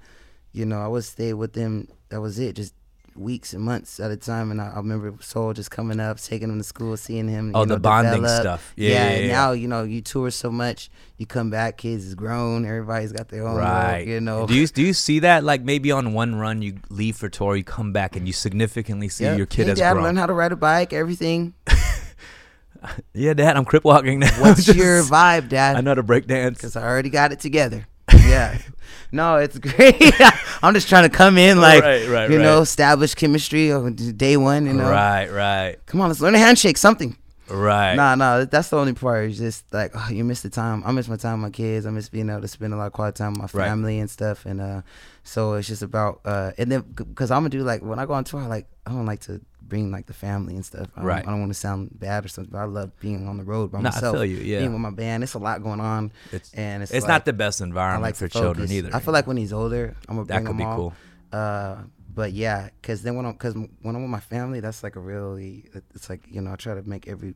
you 0.53 0.67
know, 0.67 0.81
I 0.81 0.89
would 0.89 1.05
stay 1.05 1.33
with 1.33 1.55
them. 1.55 1.89
That 2.11 2.21
was 2.21 2.39
it. 2.39 2.55
Just 2.55 2.75
weeks 3.19 3.53
and 3.53 3.63
months 3.63 3.99
at 4.01 4.11
a 4.11 4.17
time. 4.17 4.51
And 4.51 4.61
I, 4.61 4.69
I 4.69 4.77
remember 4.77 5.15
Soul 5.21 5.53
just 5.53 5.71
coming 5.71 6.01
up, 6.01 6.19
taking 6.21 6.49
him 6.49 6.59
to 6.59 6.65
school, 6.65 6.97
seeing 6.97 7.29
him. 7.29 7.53
Oh, 7.55 7.61
you 7.61 7.67
know, 7.67 7.75
the 7.75 7.81
bonding 7.81 8.23
develop. 8.23 8.41
stuff. 8.43 8.73
Yeah, 8.77 8.91
yeah, 8.91 9.05
and 9.09 9.27
yeah. 9.27 9.33
now 9.33 9.53
you 9.53 9.69
know 9.69 9.83
you 9.83 10.01
tour 10.01 10.31
so 10.31 10.51
much. 10.51 10.91
You 11.17 11.27
come 11.27 11.51
back, 11.51 11.79
kids 11.79 12.05
is 12.05 12.15
grown. 12.15 12.65
Everybody's 12.65 13.13
got 13.13 13.29
their 13.29 13.47
own. 13.47 13.57
Right. 13.57 14.07
you 14.07 14.21
know. 14.21 14.47
Do 14.47 14.55
you 14.55 14.67
do 14.67 14.83
you 14.83 14.93
see 14.93 15.19
that 15.21 15.45
like 15.45 15.63
maybe 15.63 15.91
on 15.93 16.13
one 16.15 16.37
run 16.37 16.63
you 16.63 16.79
leave 16.91 17.17
for 17.17 17.29
tour, 17.29 17.57
you 17.57 17.65
come 17.65 17.93
back 17.93 18.15
and 18.17 18.27
you 18.27 18.33
significantly 18.33 19.09
see 19.09 19.25
Yep. 19.25 19.37
your 19.39 19.47
kid 19.47 19.65
hey, 19.65 19.69
has 19.71 19.79
Dad, 19.79 19.93
grown? 19.95 20.05
learn 20.05 20.17
how 20.17 20.27
to 20.27 20.33
ride 20.33 20.53
a 20.53 20.57
bike. 20.57 20.93
Everything. 20.93 21.55
yeah, 23.15 23.35
Dad, 23.35 23.57
I'm 23.57 23.65
crip 23.65 23.85
walking 23.85 24.21
now. 24.21 24.31
What's 24.41 24.65
Just- 24.67 24.79
your 24.79 25.03
vibe, 25.03 25.49
Dad? 25.49 25.77
I 25.77 25.81
know 25.81 25.95
to 25.95 26.03
break 26.03 26.27
dance. 26.27 26.59
because 26.59 26.77
I 26.77 26.83
already 26.87 27.11
got 27.11 27.33
it 27.33 27.41
together. 27.41 27.87
Yeah. 28.29 28.59
no, 29.13 29.37
it's 29.37 29.59
great. 29.59 29.97
I'm 30.63 30.75
just 30.75 30.89
trying 30.89 31.09
to 31.09 31.15
come 31.17 31.39
in 31.39 31.61
like, 31.61 31.83
Right, 31.83 32.07
right, 32.09 32.31
you 32.31 32.39
know, 32.39 32.57
right. 32.57 32.63
establish 32.63 33.15
chemistry 33.15 33.73
on 33.73 33.95
day 33.95 34.37
one. 34.37 34.67
You 34.67 34.75
know, 34.75 34.89
Right, 34.91 35.31
right, 35.31 35.77
come 35.87 36.01
on, 36.01 36.09
let's 36.09 36.21
learn 36.21 36.35
a 36.35 36.39
handshake, 36.39 36.77
something. 36.77 37.17
right. 37.49 37.95
Nah, 37.95 38.15
nah, 38.15 38.45
that's 38.45 38.69
the 38.69 38.77
only 38.77 38.93
part. 38.93 39.31
It's 39.31 39.39
just 39.39 39.73
like 39.73 39.93
oh, 39.95 40.09
you 40.11 40.25
miss 40.25 40.43
the 40.43 40.51
time. 40.51 40.83
I 40.85 40.93
miss 40.93 41.09
my 41.09 41.17
time 41.17 41.41
with 41.43 41.51
my 41.51 41.57
kids. 41.57 41.87
I 41.87 41.91
miss 41.91 42.09
being 42.11 42.29
able 42.29 42.43
to 42.43 42.49
spend 42.49 42.75
a 42.75 42.77
lot 42.77 42.87
of 42.89 42.93
quality 42.93 43.17
time 43.17 43.33
with 43.35 43.55
my 43.55 43.61
Right. 43.61 43.69
family 43.69 43.99
and 43.99 44.11
stuff. 44.11 44.45
And 44.45 44.61
uh, 44.61 44.83
so 45.25 45.55
it's 45.55 45.69
just 45.69 45.81
about 45.83 46.21
uh, 46.27 46.53
and 46.59 46.71
then 46.71 46.83
because 46.83 47.31
I'm 47.31 47.41
gonna 47.41 47.49
do 47.51 47.63
like 47.63 47.81
when 47.83 47.99
I 47.99 48.05
go 48.07 48.13
on 48.13 48.25
tour, 48.25 48.43
like 48.43 48.67
I 48.87 48.91
don't 48.91 49.07
like 49.07 49.21
to 49.21 49.41
bring 49.69 49.91
like 49.91 50.07
the 50.07 50.13
family 50.15 50.55
and 50.55 50.65
stuff. 50.65 50.89
I 50.97 51.01
don't, 51.01 51.07
Right. 51.07 51.27
I 51.27 51.31
don't 51.31 51.41
want 51.41 51.51
to 51.53 51.59
sound 51.59 51.91
bad 51.99 52.25
or 52.25 52.29
something, 52.29 52.51
but 52.53 52.59
I 52.59 52.65
love 52.65 52.99
being 53.01 53.29
on 53.29 53.37
the 53.37 53.45
road 53.45 53.71
by 53.73 53.79
I 53.79 53.83
myself. 53.83 54.17
feel 54.17 54.25
you, 54.25 54.39
yeah. 54.39 54.61
Being 54.61 54.73
with 54.73 54.81
my 54.81 54.91
band, 54.91 55.23
it's 55.23 55.35
a 55.35 55.39
lot 55.39 55.63
going 55.63 55.81
on. 55.81 56.13
It's 56.33 56.53
and 56.55 56.83
it's 56.83 56.93
it's 56.93 57.05
like- 57.05 57.09
not 57.09 57.25
the 57.25 57.33
best 57.33 57.61
I 57.61 57.65
environment 57.67 58.03
like 58.03 58.17
for 58.17 58.29
children 58.29 58.71
either. 58.71 58.91
I 58.95 59.01
feel 59.01 59.13
like 59.13 59.27
when 59.27 59.37
he's 59.37 59.53
older, 59.53 59.95
I'm 60.09 60.17
gonna 60.17 60.27
bring 60.27 60.37
that 60.39 60.45
could 60.45 60.51
him 60.53 60.57
be 60.59 60.65
all. 60.65 60.77
cool. 60.77 60.93
Uh, 61.33 61.77
but 62.15 62.33
yeah, 62.33 62.71
because 62.81 63.03
then 63.03 63.15
when 63.17 63.27
I'm 63.27 63.33
because 63.33 63.55
when 63.55 63.95
I'm 63.95 64.03
with 64.03 64.11
my 64.11 64.21
family, 64.21 64.61
that's 64.61 64.83
like 64.83 64.97
a 64.97 65.01
really 65.01 65.67
it's 65.95 66.09
like 66.11 66.23
you 66.31 66.41
know 66.41 66.53
I 66.53 66.57
try 66.57 66.75
to 66.75 66.83
make 66.83 67.07
every 67.07 67.35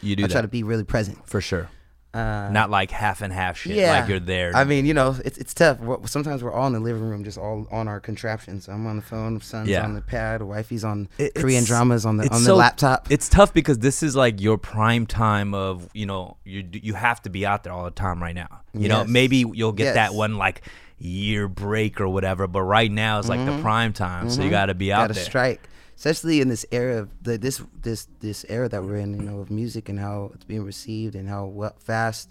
You 0.00 0.16
do 0.16 0.24
I 0.24 0.26
that 0.26 0.32
try 0.32 0.42
to 0.42 0.48
be 0.48 0.62
really 0.62 0.84
present. 0.84 1.18
for 1.28 1.40
sure. 1.40 1.68
Uh, 2.14 2.48
Not 2.52 2.70
like 2.70 2.90
half 2.92 3.22
and 3.22 3.32
half 3.32 3.56
shit. 3.58 3.74
yeah, 3.76 3.98
Like 4.00 4.08
you're 4.08 4.20
there. 4.20 4.52
I 4.54 4.62
mean, 4.64 4.86
you 4.86 4.94
know, 4.94 5.16
it's 5.24 5.36
it's 5.36 5.52
tough. 5.52 5.80
We're, 5.80 6.06
sometimes 6.06 6.44
we're 6.44 6.52
all 6.52 6.66
in 6.68 6.72
the 6.72 6.80
living 6.80 7.02
room, 7.02 7.24
just 7.24 7.36
all 7.38 7.66
on 7.72 7.88
our 7.88 7.98
contraptions. 7.98 8.68
I'm 8.68 8.86
on 8.86 8.96
the 8.96 9.02
phone, 9.02 9.40
son's 9.40 9.68
Yeah. 9.68 9.82
on 9.84 9.94
the 9.94 10.00
pad, 10.00 10.40
wifey's 10.42 10.84
on 10.84 11.08
It- 11.18 11.34
Korean 11.34 11.64
dramas 11.64 12.06
on 12.06 12.16
the 12.18 12.32
on 12.32 12.38
so- 12.40 12.44
the 12.52 12.54
laptop. 12.54 13.08
it's 13.10 13.28
tough 13.28 13.52
because 13.52 13.80
this 13.80 14.02
is 14.02 14.14
like 14.14 14.40
your 14.40 14.58
prime 14.58 15.06
time 15.06 15.54
of 15.54 15.88
you 15.92 16.06
know 16.06 16.36
you 16.44 16.64
you 16.72 16.94
have 16.94 17.20
to 17.22 17.30
be 17.30 17.44
out 17.44 17.64
there 17.64 17.72
all 17.72 17.84
the 17.84 17.90
time 17.90 18.22
right 18.22 18.34
now. 18.34 18.60
You 18.72 18.88
know 18.88 19.04
maybe 19.04 19.38
you'll 19.52 19.72
get 19.72 19.94
that 19.94 20.14
one 20.14 20.36
like 20.38 20.62
year 20.98 21.48
break 21.48 22.00
or 22.00 22.08
whatever, 22.08 22.46
but 22.46 22.62
right 22.62 22.90
now 22.90 23.18
it's 23.18 23.28
like 23.28 23.44
the 23.44 23.60
prime 23.60 23.92
time, 23.92 24.30
so 24.30 24.42
you 24.42 24.50
got 24.50 24.66
to 24.66 24.74
be 24.74 24.92
out 24.92 25.02
got 25.02 25.06
to 25.08 25.12
there. 25.14 25.22
Mm-hmm. 25.22 25.30
strike, 25.30 25.68
especially 25.96 26.40
in 26.40 26.48
this 26.48 26.66
era 26.70 26.98
of 26.98 27.08
the, 27.22 27.38
this 27.38 27.62
this 27.82 28.08
this 28.20 28.44
era 28.48 28.68
that 28.68 28.82
we're 28.84 28.96
in. 28.96 29.14
You 29.14 29.22
know, 29.22 29.40
of 29.40 29.50
music 29.50 29.88
and 29.88 29.98
how 29.98 30.30
it's 30.34 30.44
being 30.44 30.64
received 30.64 31.14
and 31.14 31.28
how 31.28 31.46
well, 31.46 31.74
fast 31.78 32.28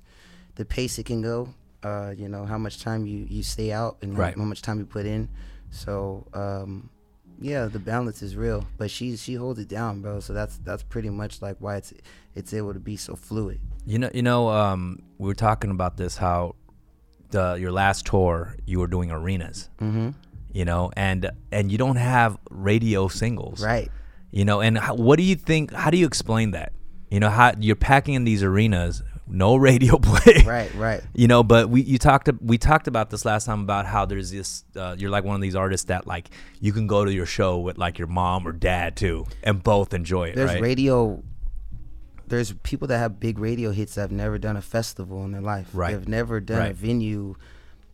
the 0.55 0.65
pace 0.65 0.97
it 0.99 1.05
can 1.05 1.21
go. 1.21 1.53
Uh, 1.83 2.13
you 2.15 2.29
know, 2.29 2.45
how 2.45 2.57
much 2.57 2.81
time 2.81 3.05
you 3.05 3.25
you 3.29 3.43
stay 3.43 3.71
out 3.71 3.97
and 4.01 4.17
Right. 4.17 4.37
how 4.37 4.43
much 4.43 4.61
time 4.61 4.79
you 4.79 4.85
put 4.85 5.05
in. 5.05 5.29
So. 5.71 6.25
um 6.33 6.89
yeah, 7.39 7.65
the 7.65 7.79
balance 7.79 8.21
is 8.21 8.37
real, 8.37 8.65
but 8.77 8.89
she 8.89 9.17
she 9.17 9.33
holds 9.33 9.59
it 9.59 9.67
down, 9.67 10.01
bro. 10.01 10.21
So 10.21 10.31
that's 10.33 10.57
that's 10.59 10.83
pretty 10.83 11.09
much 11.09 11.41
like 11.41 11.57
why 11.59 11.75
it's 11.77 11.91
it's 12.35 12.53
able 12.53 12.73
to 12.73 12.79
be 12.79 12.95
so 12.95 13.15
fluid. 13.15 13.59
You 13.85 13.99
know, 13.99 14.09
you 14.13 14.21
know, 14.21 14.47
um, 14.49 15.01
we 15.17 15.27
were 15.27 15.33
talking 15.35 15.69
about 15.71 15.97
this 15.97 16.15
how 16.17 16.55
the 17.31 17.55
your 17.59 17.71
last 17.71 18.05
tour 18.05 18.55
you 18.65 18.79
were 18.79 18.87
doing 18.87 19.11
arenas, 19.11 19.69
Mm-hmm. 19.81 20.09
You 20.53 20.65
know, 20.65 20.91
and 20.95 21.29
and 21.51 21.71
you 21.71 21.77
don't 21.77 21.97
have 21.97 22.37
radio 22.49 23.07
singles, 23.07 23.63
Right. 23.63 23.91
You 24.31 24.45
know, 24.45 24.61
and 24.61 24.79
how, 24.79 24.95
what 24.95 25.17
do 25.17 25.23
you 25.23 25.35
think? 25.35 25.71
How 25.71 25.91
do 25.91 25.97
you 25.97 26.07
explain 26.07 26.51
that? 26.51 26.73
You 27.11 27.19
know 27.19 27.29
how 27.29 27.53
you're 27.59 27.75
packing 27.75 28.15
in 28.15 28.23
these 28.23 28.41
arenas, 28.41 29.03
no 29.27 29.55
radio 29.69 29.99
play. 29.99 30.43
Right, 30.43 30.73
right. 30.73 31.03
You 31.13 31.27
know, 31.27 31.43
but 31.43 31.69
we 31.69 31.81
you 31.81 31.99
talked 31.99 32.29
we 32.41 32.57
talked 32.57 32.87
about 32.87 33.11
this 33.11 33.25
last 33.25 33.45
time 33.45 33.61
about 33.61 33.85
how 33.85 34.05
there's 34.05 34.31
this 34.31 34.63
uh, 34.75 34.95
you're 34.97 35.11
like 35.11 35.23
one 35.23 35.35
of 35.35 35.41
these 35.41 35.55
artists 35.55 35.87
that 35.87 36.07
like 36.07 36.29
you 36.59 36.73
can 36.73 36.87
go 36.87 37.05
to 37.05 37.13
your 37.13 37.27
show 37.27 37.59
with 37.59 37.77
like 37.77 37.99
your 37.99 38.07
mom 38.07 38.47
or 38.47 38.51
dad 38.51 38.95
too 38.95 39.25
and 39.43 39.61
both 39.61 39.93
enjoy 39.93 40.29
it. 40.29 40.35
There's 40.35 40.51
right? 40.51 40.61
radio. 40.61 41.21
There's 42.25 42.53
people 42.63 42.87
that 42.87 42.97
have 42.97 43.19
big 43.19 43.37
radio 43.37 43.71
hits 43.71 43.95
that 43.95 44.01
have 44.01 44.11
never 44.11 44.39
done 44.39 44.57
a 44.57 44.61
festival 44.61 45.23
in 45.25 45.31
their 45.31 45.41
life. 45.41 45.69
Right. 45.73 45.91
They've 45.91 46.07
never 46.07 46.39
done 46.39 46.71
a 46.71 46.73
venue 46.73 47.35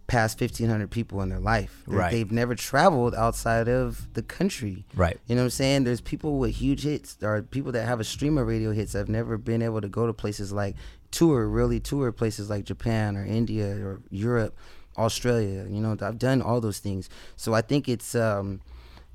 past 0.09 0.41
1,500 0.41 0.89
people 0.91 1.21
in 1.21 1.29
their 1.29 1.39
life. 1.39 1.83
Right. 1.87 2.11
They've 2.11 2.31
never 2.31 2.55
traveled 2.55 3.15
outside 3.15 3.69
of 3.69 4.13
the 4.13 4.21
country. 4.21 4.85
Right. 4.95 5.17
You 5.27 5.35
know 5.35 5.41
what 5.41 5.45
I'm 5.45 5.49
saying? 5.51 5.83
There's 5.85 6.01
people 6.01 6.37
with 6.39 6.55
huge 6.55 6.83
hits. 6.83 7.13
There 7.15 7.33
are 7.33 7.41
people 7.41 7.71
that 7.71 7.85
have 7.85 7.99
a 7.99 8.03
stream 8.03 8.37
of 8.37 8.47
radio 8.47 8.71
hits 8.71 8.91
that 8.93 8.99
have 8.99 9.09
never 9.09 9.37
been 9.37 9.61
able 9.61 9.79
to 9.81 9.87
go 9.87 10.05
to 10.07 10.13
places 10.13 10.51
like 10.51 10.75
tour, 11.11 11.47
really 11.47 11.79
tour 11.79 12.11
places 12.11 12.49
like 12.49 12.65
Japan 12.65 13.15
or 13.15 13.25
India 13.25 13.67
or 13.85 14.01
Europe, 14.09 14.57
Australia. 14.97 15.65
You 15.69 15.79
know, 15.81 15.95
I've 16.01 16.19
done 16.19 16.41
all 16.41 16.59
those 16.61 16.79
things. 16.79 17.09
So 17.35 17.53
I 17.53 17.61
think 17.61 17.87
it's 17.87 18.15
um, 18.15 18.61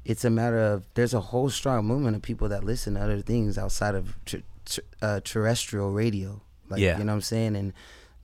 it's 0.05 0.25
a 0.25 0.31
matter 0.31 0.59
of 0.59 0.87
there's 0.95 1.15
a 1.15 1.21
whole 1.21 1.51
strong 1.51 1.85
movement 1.87 2.17
of 2.17 2.23
people 2.23 2.49
that 2.49 2.65
listen 2.65 2.95
to 2.95 3.01
other 3.01 3.21
things 3.21 3.59
outside 3.59 3.95
of 3.95 4.15
tr- 4.25 4.37
tr- 4.65 4.81
uh, 5.03 5.21
terrestrial 5.25 5.91
radio. 5.93 6.41
Like, 6.69 6.81
Yeah. 6.81 6.99
you 6.99 7.05
know 7.05 7.13
what 7.13 7.17
I'm 7.17 7.21
saying? 7.23 7.57
And 7.57 7.73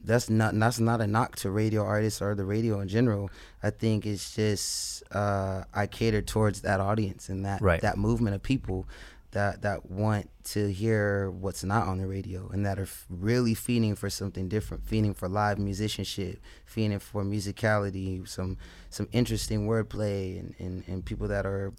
that's 0.04 0.30
not 0.30 0.58
that's 0.58 0.80
not 0.80 1.00
a 1.00 1.06
knock 1.06 1.36
to 1.36 1.50
radio 1.50 1.84
artists 1.84 2.22
or 2.22 2.34
the 2.34 2.44
radio 2.44 2.80
in 2.80 2.88
general. 2.88 3.30
I 3.62 3.70
think 3.70 4.06
it's 4.06 4.34
just 4.34 5.02
uh, 5.12 5.64
I 5.74 5.86
cater 5.86 6.22
towards 6.22 6.62
that 6.62 6.80
audience 6.80 7.28
and 7.28 7.44
that 7.44 7.60
Right. 7.60 7.80
that 7.82 7.98
movement 7.98 8.34
of 8.34 8.42
people 8.42 8.86
that 9.32 9.62
that 9.62 9.90
want 9.90 10.28
to 10.42 10.72
hear 10.72 11.30
what's 11.30 11.62
not 11.62 11.86
on 11.86 11.98
the 11.98 12.06
radio 12.06 12.48
and 12.52 12.66
that 12.66 12.78
are 12.78 12.82
f- 12.82 13.06
really 13.08 13.54
feeding 13.54 13.94
for 13.94 14.10
something 14.10 14.48
different, 14.48 14.84
feeding 14.86 15.14
for 15.14 15.28
live 15.28 15.58
musicianship, 15.58 16.40
feeding 16.66 16.98
for 16.98 17.22
musicality, 17.24 18.26
some 18.28 18.56
some 18.88 19.08
interesting 19.12 19.68
wordplay, 19.68 20.38
and, 20.40 20.54
and, 20.58 20.82
and 20.88 21.04
people 21.04 21.28
that 21.28 21.46
are 21.46 21.72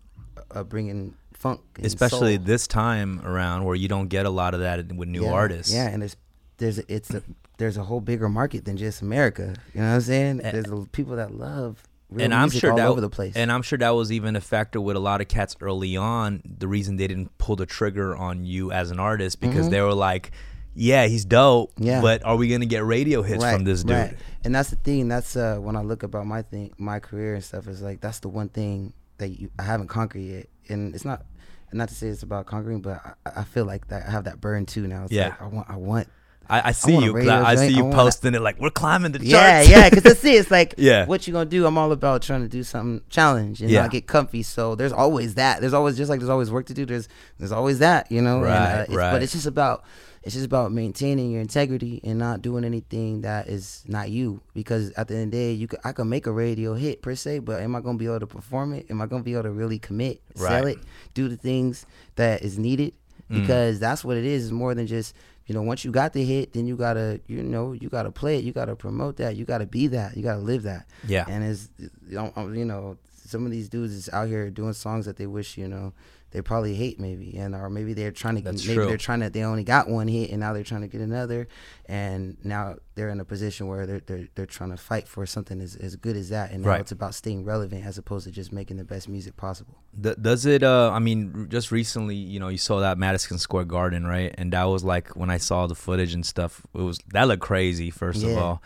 uh, 0.51 0.63
bringing 0.63 1.15
funk, 1.33 1.59
Especially 1.83 2.35
soul. 2.37 2.45
this 2.45 2.67
time 2.67 3.19
around 3.25 3.65
where 3.65 3.75
you 3.75 3.87
don't 3.89 4.07
get 4.07 4.25
a 4.25 4.29
lot 4.29 4.53
of 4.53 4.59
that 4.61 4.93
with 4.93 5.09
new 5.09 5.23
yeah, 5.25 5.31
artists. 5.33 5.73
Yeah, 5.73 5.87
and 5.89 6.01
there's 6.01 6.15
there's 6.61 6.77
it's 6.79 7.13
a 7.13 7.21
there's 7.57 7.75
a 7.77 7.83
whole 7.83 7.99
bigger 8.01 8.29
market 8.29 8.65
than 8.65 8.77
just 8.77 9.01
America. 9.01 9.53
You 9.73 9.81
know 9.81 9.87
what 9.89 9.93
I'm 9.95 10.01
saying? 10.01 10.37
There's 10.37 10.69
a, 10.69 10.85
people 10.91 11.15
that 11.17 11.33
love 11.35 11.83
real 12.09 12.23
and 12.25 12.33
I'm 12.33 12.49
sure 12.49 12.71
all 12.71 12.77
that 12.77 12.87
over 12.87 13.01
the 13.01 13.09
place. 13.09 13.35
and 13.35 13.51
I'm 13.51 13.61
sure 13.61 13.77
that 13.77 13.89
was 13.91 14.11
even 14.11 14.35
a 14.35 14.41
factor 14.41 14.79
with 14.81 14.95
a 14.95 14.99
lot 14.99 15.21
of 15.21 15.27
cats 15.27 15.55
early 15.61 15.95
on. 15.97 16.41
The 16.45 16.67
reason 16.67 16.95
they 16.97 17.07
didn't 17.07 17.37
pull 17.37 17.55
the 17.57 17.65
trigger 17.65 18.15
on 18.15 18.45
you 18.45 18.71
as 18.71 18.91
an 18.91 18.99
artist 18.99 19.39
because 19.41 19.69
they 19.69 19.81
were 19.81 19.93
like, 19.93 20.31
"Yeah, 20.73 21.05
he's 21.07 21.25
dope, 21.25 21.71
Mm-hmm. 21.75 21.83
Yeah. 21.83 22.01
but 22.01 22.23
are 22.23 22.35
we 22.35 22.47
gonna 22.47 22.65
get 22.65 22.83
radio 22.85 23.21
hits 23.21 23.43
from 23.43 23.63
this 23.65 23.83
dude?" 23.83 23.95
Right. 23.97 24.17
And 24.43 24.55
that's 24.55 24.69
the 24.69 24.75
thing. 24.77 25.07
That's 25.07 25.35
uh, 25.35 25.57
when 25.57 25.75
I 25.75 25.81
look 25.81 26.03
about 26.03 26.25
my 26.25 26.41
thing, 26.43 26.73
my 26.77 26.99
career 26.99 27.35
and 27.35 27.43
stuff. 27.43 27.67
Is 27.67 27.81
like 27.81 28.01
that's 28.01 28.19
the 28.19 28.29
one 28.29 28.49
thing 28.49 28.93
that 29.17 29.29
you, 29.29 29.49
I 29.59 29.63
haven't 29.63 29.87
conquered 29.87 30.21
yet. 30.21 30.47
And 30.69 30.95
it's 30.95 31.05
not, 31.05 31.25
not 31.73 31.89
to 31.89 31.95
say 31.95 32.07
it's 32.07 32.23
about 32.23 32.45
conquering, 32.47 32.81
but 32.81 33.01
I, 33.25 33.41
I 33.41 33.43
feel 33.43 33.65
like 33.65 33.87
that 33.89 34.07
I 34.07 34.11
have 34.11 34.23
that 34.23 34.39
burn 34.41 34.65
too 34.65 34.87
now. 34.87 35.03
It's 35.03 35.11
Yeah. 35.11 35.29
like 35.29 35.41
I 35.41 35.47
want, 35.47 35.69
I 35.69 35.75
want. 35.75 36.07
I, 36.51 36.69
I 36.69 36.71
see 36.73 36.95
a 36.95 36.99
you. 37.01 37.17
I, 37.29 37.51
I 37.51 37.55
see 37.55 37.65
I 37.73 37.77
you 37.77 37.89
posting 37.91 38.35
it 38.35 38.41
like 38.41 38.59
we're 38.59 38.69
climbing 38.69 39.13
the 39.13 39.19
charts. 39.19 39.29
Yeah, 39.29 39.61
yeah. 39.61 39.89
Because 39.89 40.03
that's 40.03 40.23
it. 40.25 40.35
It's 40.35 40.51
like, 40.59 40.75
Yeah. 40.77 41.05
what 41.05 41.25
you 41.25 41.33
gonna 41.33 41.45
do? 41.49 41.65
I'm 41.65 41.77
all 41.77 41.91
about 41.91 42.21
trying 42.21 42.41
to 42.41 42.49
do 42.49 42.63
something 42.63 43.01
challenge 43.09 43.61
and 43.61 43.69
Yeah. 43.69 43.83
not 43.83 43.91
get 43.91 44.05
comfy. 44.07 44.43
So 44.43 44.75
there's 44.75 44.91
always 44.93 45.35
that. 45.35 45.61
There's 45.61 45.73
always 45.73 45.95
just 45.97 46.09
like 46.09 46.19
there's 46.19 46.29
always 46.29 46.51
work 46.51 46.65
to 46.67 46.73
do. 46.73 46.85
There's 46.85 47.07
there's 47.39 47.51
always 47.51 47.79
that. 47.79 48.11
You 48.11 48.21
know. 48.21 48.37
And, 48.37 48.45
Right, 48.45 48.79
it's, 48.81 48.93
right. 48.93 49.11
But 49.11 49.23
it's 49.23 49.31
just 49.33 49.47
about 49.47 49.83
it's 50.23 50.35
just 50.35 50.45
about 50.45 50.71
maintaining 50.71 51.31
your 51.31 51.41
integrity 51.41 51.99
and 52.03 52.19
not 52.19 52.43
doing 52.43 52.63
anything 52.63 53.21
that 53.21 53.47
is 53.47 53.83
not 53.87 54.11
you. 54.11 54.41
Because 54.53 54.91
at 54.91 55.07
the 55.07 55.15
end 55.15 55.23
of 55.25 55.31
the 55.31 55.37
day, 55.37 55.51
you 55.53 55.67
could, 55.67 55.79
I 55.83 55.93
can 55.93 56.09
make 56.09 56.27
a 56.27 56.31
radio 56.31 56.75
hit 56.75 57.01
per 57.01 57.15
se, 57.15 57.39
but 57.39 57.59
am 57.61 57.75
I 57.75 57.79
gonna 57.81 57.97
be 57.97 58.05
able 58.05 58.19
to 58.19 58.27
perform 58.27 58.73
it? 58.73 58.85
Am 58.91 59.01
I 59.01 59.07
gonna 59.07 59.23
be 59.23 59.33
able 59.33 59.43
to 59.43 59.51
really 59.51 59.79
commit, 59.79 60.21
sell 60.35 60.63
Right. 60.65 60.77
it, 60.77 60.83
do 61.15 61.27
the 61.27 61.37
things 61.37 61.85
that 62.17 62.43
is 62.43 62.59
needed? 62.59 62.93
Mm. 63.31 63.41
Because 63.41 63.79
that's 63.79 64.03
what 64.05 64.15
it 64.17 64.25
is. 64.25 64.43
It's 64.45 64.51
more 64.51 64.75
than 64.75 64.85
just 64.85 65.15
you 65.45 65.55
know 65.55 65.61
once 65.61 65.83
you 65.83 65.91
got 65.91 66.13
the 66.13 66.23
hit, 66.23 66.53
then 66.53 66.67
you 66.67 66.75
gotta 66.75 67.19
you 67.27 67.43
know 67.43 67.73
you 67.73 67.89
gotta 67.89 68.11
play 68.11 68.37
it, 68.37 68.43
you 68.43 68.51
gotta 68.51 68.75
promote 68.75 69.17
that, 69.17 69.35
you 69.35 69.45
gotta 69.45 69.65
be 69.65 69.87
that, 69.87 70.15
you 70.15 70.23
gotta 70.23 70.41
live 70.41 70.63
that. 70.63 70.87
Yeah. 71.07 71.25
And 71.27 71.43
it's 71.43 71.69
you 71.79 71.89
know, 72.09 72.33
you 72.53 72.65
know 72.65 72.97
some 73.15 73.45
of 73.45 73.51
these 73.51 73.69
dudes 73.69 73.93
is 73.93 74.09
out 74.09 74.27
here 74.27 74.49
doing 74.49 74.73
songs 74.73 75.05
that 75.05 75.17
they 75.17 75.27
wish 75.27 75.57
you 75.57 75.67
know 75.67 75.93
they 76.31 76.41
probably 76.41 76.75
hate 76.75 76.99
maybe 76.99 77.37
and 77.37 77.53
or 77.53 77.69
maybe 77.69 77.93
they're 77.93 78.11
trying 78.11 78.35
to 78.37 78.41
That's 78.41 78.63
maybe 78.65 78.75
true. 78.75 78.85
they're 78.87 78.97
trying 78.97 79.19
to 79.19 79.29
they 79.29 79.43
only 79.43 79.63
got 79.63 79.89
one 79.89 80.07
hit 80.07 80.31
and 80.31 80.39
now 80.39 80.53
they're 80.53 80.63
trying 80.63 80.81
to 80.81 80.87
get 80.87 81.01
another 81.01 81.47
and 81.87 82.37
now 82.43 82.75
they're 82.95 83.09
in 83.09 83.19
a 83.19 83.25
position 83.25 83.67
where 83.67 83.85
they're 83.85 83.99
they're, 83.99 84.27
they're 84.35 84.45
trying 84.45 84.69
to 84.71 84.77
fight 84.77 85.07
for 85.07 85.25
something 85.25 85.59
as, 85.61 85.75
as 85.75 85.95
good 85.95 86.15
as 86.15 86.29
that 86.29 86.51
and 86.51 86.63
now 86.63 86.69
Right. 86.69 86.81
it's 86.81 86.91
about 86.91 87.13
staying 87.15 87.43
relevant 87.45 87.85
as 87.85 87.97
opposed 87.97 88.25
to 88.25 88.31
just 88.31 88.51
making 88.51 88.77
the 88.77 88.83
best 88.83 89.07
music 89.09 89.35
possible 89.37 89.75
Th- 90.01 90.15
does 90.21 90.45
it? 90.45 90.63
Uh, 90.63 90.89
I 90.93 90.99
mean, 90.99 91.47
just 91.49 91.69
recently, 91.71 92.15
you 92.15 92.39
know, 92.39 92.47
you 92.47 92.57
saw 92.57 92.79
that 92.79 92.97
Madison 92.97 93.37
Square 93.37 93.65
Garden, 93.65 94.07
right? 94.07 94.33
And 94.37 94.53
that 94.53 94.63
was 94.63 94.85
like 94.85 95.17
when 95.17 95.29
I 95.29 95.35
saw 95.37 95.67
the 95.67 95.75
footage 95.75 96.13
and 96.13 96.25
stuff. 96.25 96.61
It 96.73 96.81
was 96.81 96.97
that 97.11 97.27
looked 97.27 97.41
crazy. 97.41 97.89
First 97.89 98.23
of 98.23 98.37
all, 98.37 98.61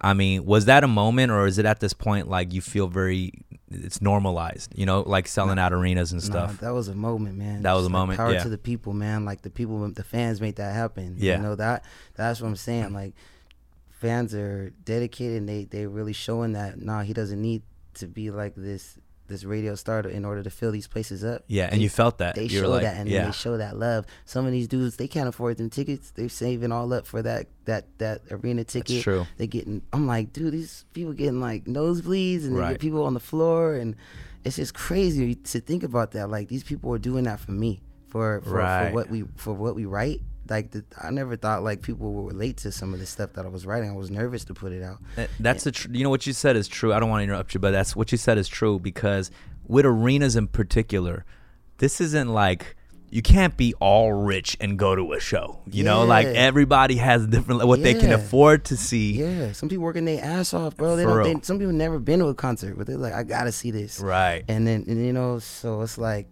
I 0.00 0.14
mean, 0.14 0.44
was 0.46 0.66
that 0.66 0.84
a 0.84 0.86
moment, 0.86 1.32
or 1.32 1.48
is 1.48 1.58
it 1.58 1.66
at 1.66 1.80
this 1.80 1.92
point 1.94 2.28
like 2.28 2.52
you 2.52 2.60
feel 2.60 2.86
very? 2.86 3.32
It's 3.70 4.00
normalized, 4.00 4.72
you 4.76 4.86
know, 4.86 5.02
like 5.02 5.28
selling 5.28 5.58
out 5.58 5.72
arenas 5.72 6.12
and 6.12 6.22
Nah, 6.22 6.26
stuff. 6.46 6.60
that 6.60 6.70
was 6.70 6.88
a 6.88 6.94
moment, 6.94 7.36
man. 7.36 7.62
That 7.62 7.74
was 7.74 7.82
Just 7.84 7.90
a 7.90 7.92
like 7.94 8.00
moment, 8.00 8.16
Power 8.18 8.32
yeah. 8.32 8.42
to 8.42 8.48
the 8.48 8.58
people, 8.58 8.92
man. 8.94 9.24
Like 9.24 9.42
the 9.42 9.50
people, 9.50 9.86
the 9.90 10.02
fans 10.04 10.40
made 10.40 10.56
that 10.56 10.74
happen. 10.74 11.16
Yeah. 11.18 11.36
you 11.36 11.42
know 11.42 11.54
that. 11.56 11.84
That's 12.14 12.40
what 12.40 12.48
I'm 12.48 12.56
saying. 12.56 12.92
Like 12.94 13.14
fans 13.90 14.34
are 14.34 14.70
dedicated, 14.84 15.38
and 15.38 15.48
they 15.48 15.64
they 15.64 15.86
really 15.86 16.12
showing 16.12 16.52
that. 16.52 16.80
Nah, 16.80 17.02
he 17.02 17.12
doesn't 17.12 17.40
need 17.40 17.62
to 17.94 18.06
be 18.06 18.30
like 18.30 18.54
this 18.54 18.98
this 19.28 19.44
radio 19.44 19.74
star 19.74 20.02
to- 20.02 20.08
in 20.08 20.24
order 20.24 20.42
to 20.42 20.50
fill 20.50 20.72
these 20.72 20.86
places 20.88 21.22
up. 21.24 21.44
Yeah, 21.46 21.64
and 21.66 21.74
They- 21.78 21.82
you 21.84 21.88
felt 21.88 22.18
that. 22.18 22.34
They 22.34 22.46
You're 22.46 22.64
show 22.64 22.70
like, 22.70 22.82
that, 22.82 22.96
and 22.96 23.06
then 23.08 23.14
yeah, 23.14 23.26
they 23.26 23.32
show 23.32 23.56
that 23.58 23.78
love. 23.78 24.04
Some 24.24 24.44
of 24.46 24.52
these 24.52 24.66
dudes, 24.66 24.96
they 24.96 25.06
can't 25.08 25.28
afford 25.28 25.58
them 25.58 25.70
tickets. 25.70 26.10
They're 26.10 26.28
saving 26.28 26.72
all 26.72 26.92
up 26.92 27.06
for 27.06 27.22
that 27.22 27.46
that 27.66 27.86
that 27.98 28.22
arena 28.30 28.64
ticket. 28.64 29.02
true. 29.02 29.26
They 29.36 29.46
getting. 29.46 29.82
I'm 29.92 30.06
like, 30.06 30.32
dude, 30.32 30.52
these 30.54 30.84
people 30.94 31.12
getting 31.12 31.40
like 31.40 31.64
nosebleeds, 31.66 32.44
and 32.44 32.56
they 32.56 32.60
Right. 32.60 32.70
get 32.72 32.80
people 32.80 33.04
on 33.04 33.14
the 33.14 33.20
floor, 33.20 33.74
and 33.74 33.94
it's 34.44 34.56
just 34.56 34.74
crazy 34.74 35.34
to 35.34 35.60
think 35.60 35.82
about 35.82 36.12
that. 36.12 36.30
Like 36.30 36.48
these 36.48 36.64
people 36.64 36.92
are 36.94 36.98
doing 36.98 37.24
that 37.24 37.40
for 37.40 37.52
me, 37.52 37.82
for 38.08 38.40
for, 38.42 38.54
Right. 38.54 38.88
for 38.88 38.94
what 38.94 39.10
we 39.10 39.24
for 39.36 39.52
what 39.52 39.74
we 39.76 39.84
write. 39.84 40.20
Like 40.48 40.70
the, 40.70 40.84
I 41.02 41.10
never 41.10 41.36
thought 41.36 41.62
like 41.62 41.82
people 41.82 42.12
would 42.12 42.32
relate 42.32 42.58
to 42.58 42.72
some 42.72 42.94
of 42.94 43.00
the 43.00 43.06
stuff 43.06 43.34
that 43.34 43.44
I 43.44 43.48
was 43.48 43.66
writing. 43.66 43.90
I 43.90 43.94
was 43.94 44.10
nervous 44.10 44.44
to 44.46 44.54
put 44.54 44.72
it 44.72 44.82
out. 44.82 44.98
That's 45.38 45.64
the 45.64 45.72
tr- 45.72 45.90
you 45.90 46.04
know 46.04 46.10
what 46.10 46.26
you 46.26 46.32
said 46.32 46.56
is 46.56 46.68
true. 46.68 46.92
I 46.92 47.00
don't 47.00 47.10
want 47.10 47.20
to 47.20 47.24
interrupt 47.24 47.54
you, 47.54 47.60
but 47.60 47.70
that's 47.70 47.94
what 47.94 48.12
you 48.12 48.18
said 48.18 48.38
is 48.38 48.48
true 48.48 48.78
because 48.78 49.30
with 49.66 49.84
arenas 49.84 50.36
in 50.36 50.48
particular, 50.48 51.24
this 51.78 52.00
isn't 52.00 52.28
like 52.28 52.76
you 53.10 53.22
can't 53.22 53.56
be 53.56 53.74
all 53.80 54.12
rich 54.12 54.56
and 54.60 54.78
go 54.78 54.94
to 54.94 55.12
a 55.12 55.20
show. 55.20 55.60
You 55.70 55.84
know, 55.84 56.04
like 56.04 56.26
everybody 56.26 56.96
has 56.96 57.26
different 57.26 57.66
what 57.66 57.82
they 57.82 57.94
can 57.94 58.12
afford 58.12 58.66
to 58.66 58.76
see. 58.76 59.12
Yeah, 59.12 59.52
some 59.52 59.68
people 59.68 59.84
working 59.84 60.04
their 60.04 60.22
ass 60.22 60.52
off, 60.52 60.76
bro. 60.76 60.96
They 60.96 61.04
For 61.04 61.22
don't. 61.22 61.40
They, 61.40 61.46
some 61.46 61.58
people 61.58 61.72
never 61.72 61.98
been 61.98 62.20
to 62.20 62.26
a 62.26 62.34
concert, 62.34 62.76
but 62.76 62.86
they're 62.86 62.96
like, 62.96 63.14
I 63.14 63.22
gotta 63.22 63.52
see 63.52 63.70
this. 63.70 64.00
Right. 64.00 64.44
and 64.48 64.66
then 64.66 64.84
and, 64.86 65.04
you 65.04 65.12
know 65.12 65.38
so 65.38 65.82
it's 65.82 65.98
like 65.98 66.26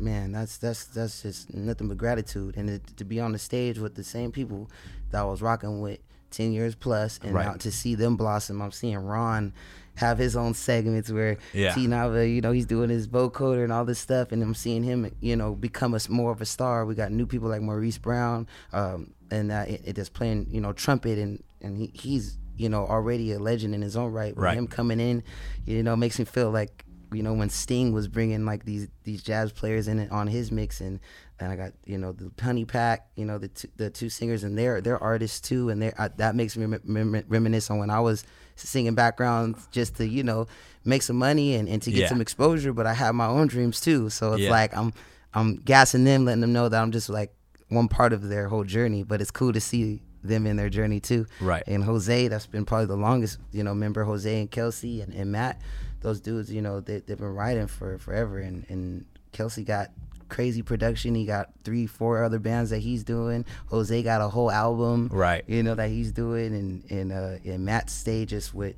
man 0.00 0.32
that's 0.32 0.58
that's 0.58 0.84
that's 0.86 1.22
just 1.22 1.52
nothing 1.54 1.88
but 1.88 1.96
gratitude 1.98 2.56
and 2.56 2.70
it, 2.70 2.96
to 2.96 3.04
be 3.04 3.18
on 3.20 3.32
the 3.32 3.38
stage 3.38 3.78
with 3.78 3.94
the 3.94 4.04
same 4.04 4.30
people 4.32 4.70
that 5.10 5.20
I 5.20 5.24
was 5.24 5.42
rocking 5.42 5.80
with 5.80 5.98
10 6.30 6.52
years 6.52 6.74
plus 6.74 7.18
and 7.22 7.34
Right. 7.34 7.46
now 7.46 7.54
to 7.54 7.70
see 7.72 7.94
them 7.94 8.16
blossom 8.16 8.60
i'm 8.60 8.70
seeing 8.70 8.98
ron 8.98 9.52
have 9.96 10.18
his 10.18 10.36
own 10.36 10.54
segments 10.54 11.10
where 11.10 11.38
Yeah. 11.52 11.74
T 11.74 11.86
Nava, 11.88 12.32
you 12.32 12.40
know, 12.40 12.52
he's 12.52 12.66
doing 12.66 12.88
his 12.88 13.08
vocoder 13.08 13.64
and 13.64 13.72
all 13.72 13.84
this 13.84 13.98
stuff, 13.98 14.30
and 14.30 14.40
I'm 14.40 14.54
seeing 14.54 14.84
him, 14.84 15.10
you 15.20 15.34
know, 15.34 15.56
become 15.56 15.92
a 15.92 15.98
more 16.08 16.30
of 16.30 16.40
a 16.40 16.44
star. 16.46 16.86
We 16.86 16.94
got 16.94 17.10
new 17.10 17.26
people 17.26 17.48
like 17.48 17.62
Maurice 17.62 17.98
Brown, 17.98 18.46
um, 18.72 19.12
and 19.32 19.50
uh, 19.50 19.64
it, 19.66 19.82
it 19.84 19.96
just 19.96 20.12
playing, 20.14 20.46
you 20.52 20.60
know, 20.60 20.72
trumpet, 20.72 21.18
and 21.18 21.42
and 21.62 21.76
he, 21.76 21.90
he's, 21.94 22.38
you 22.56 22.68
know, 22.68 22.86
already 22.86 23.32
a 23.32 23.40
legend 23.40 23.74
in 23.74 23.82
his 23.82 23.96
own 23.96 24.12
right. 24.12 24.36
Right. 24.36 24.56
Him 24.56 24.68
coming 24.68 25.00
in, 25.00 25.24
you 25.66 25.82
know, 25.82 25.96
makes 25.96 26.16
me 26.20 26.24
feel 26.24 26.52
like 26.52 26.84
you 27.12 27.22
know 27.22 27.32
when 27.32 27.48
Sting 27.50 27.92
was 27.92 28.08
bringing 28.08 28.44
like 28.44 28.64
these 28.64 28.88
these 29.04 29.22
jazz 29.22 29.52
players 29.52 29.88
in 29.88 29.98
it 29.98 30.10
on 30.12 30.26
his 30.26 30.50
mix 30.52 30.80
and 30.80 31.00
and 31.40 31.50
I 31.52 31.56
got 31.56 31.72
you 31.86 31.98
know 31.98 32.12
the 32.12 32.30
Honey 32.42 32.64
Pack 32.64 33.08
you 33.16 33.24
know 33.24 33.38
the 33.38 33.48
two, 33.48 33.68
the 33.76 33.90
two 33.90 34.08
singers 34.10 34.44
and 34.44 34.56
they're 34.58 34.80
they're 34.80 35.02
artists 35.02 35.40
too 35.40 35.70
and 35.70 35.80
they 35.80 35.92
that 36.16 36.34
makes 36.34 36.56
me 36.56 36.66
rem- 36.66 36.80
rem- 37.12 37.24
reminisce 37.28 37.70
on 37.70 37.78
when 37.78 37.90
I 37.90 38.00
was 38.00 38.24
singing 38.56 38.94
background 38.94 39.56
just 39.70 39.96
to 39.96 40.06
you 40.06 40.22
know 40.22 40.46
make 40.84 41.02
some 41.02 41.16
money 41.16 41.54
and, 41.54 41.68
and 41.68 41.80
to 41.82 41.90
get 41.90 42.00
Yeah. 42.02 42.08
some 42.08 42.20
exposure 42.20 42.72
but 42.72 42.86
I 42.86 42.94
have 42.94 43.14
my 43.14 43.26
own 43.26 43.46
dreams 43.46 43.80
too 43.80 44.10
so 44.10 44.32
it's 44.34 44.42
Yeah. 44.42 44.50
like 44.50 44.76
I'm 44.76 44.92
I'm 45.34 45.56
gassing 45.56 46.04
them 46.04 46.24
letting 46.24 46.40
them 46.40 46.52
know 46.52 46.68
that 46.68 46.82
I'm 46.82 46.90
just 46.92 47.08
like 47.08 47.32
one 47.68 47.88
part 47.88 48.12
of 48.12 48.28
their 48.28 48.48
whole 48.48 48.64
journey 48.64 49.02
but 49.02 49.20
it's 49.20 49.30
cool 49.30 49.52
to 49.52 49.60
see 49.60 50.02
them 50.24 50.46
in 50.46 50.56
their 50.56 50.68
journey 50.68 50.98
too 50.98 51.26
Right. 51.40 51.62
and 51.68 51.84
Jose, 51.84 52.26
that's 52.26 52.46
been 52.46 52.64
probably 52.64 52.86
the 52.86 52.96
longest, 52.96 53.38
you 53.52 53.62
know, 53.62 53.72
member 53.72 54.02
Jose 54.02 54.40
and 54.40 54.50
Kelsey 54.50 55.00
and, 55.00 55.14
and 55.14 55.30
Matt. 55.30 55.60
Those 56.00 56.20
dudes, 56.20 56.52
you 56.52 56.62
know, 56.62 56.80
they, 56.80 56.98
they've 57.00 57.18
been 57.18 57.34
writing 57.34 57.66
for 57.66 57.98
forever. 57.98 58.38
And, 58.38 58.64
and 58.68 59.04
Kelsey 59.32 59.64
got 59.64 59.90
crazy 60.28 60.62
production. 60.62 61.14
He 61.14 61.24
got 61.24 61.50
three, 61.64 61.86
four 61.86 62.22
other 62.22 62.38
bands 62.38 62.70
that 62.70 62.78
he's 62.78 63.02
doing. 63.02 63.44
Jose 63.66 64.02
got 64.02 64.20
a 64.20 64.28
whole 64.28 64.50
album, 64.50 65.08
Right. 65.12 65.42
You 65.46 65.62
know 65.62 65.74
that 65.74 65.88
he's 65.88 66.12
doing, 66.12 66.54
and 66.54 66.90
and 66.90 67.12
uh, 67.12 67.38
and 67.50 67.64
Matt 67.64 67.88
stayed 67.90 68.28
just 68.28 68.54
with, 68.54 68.76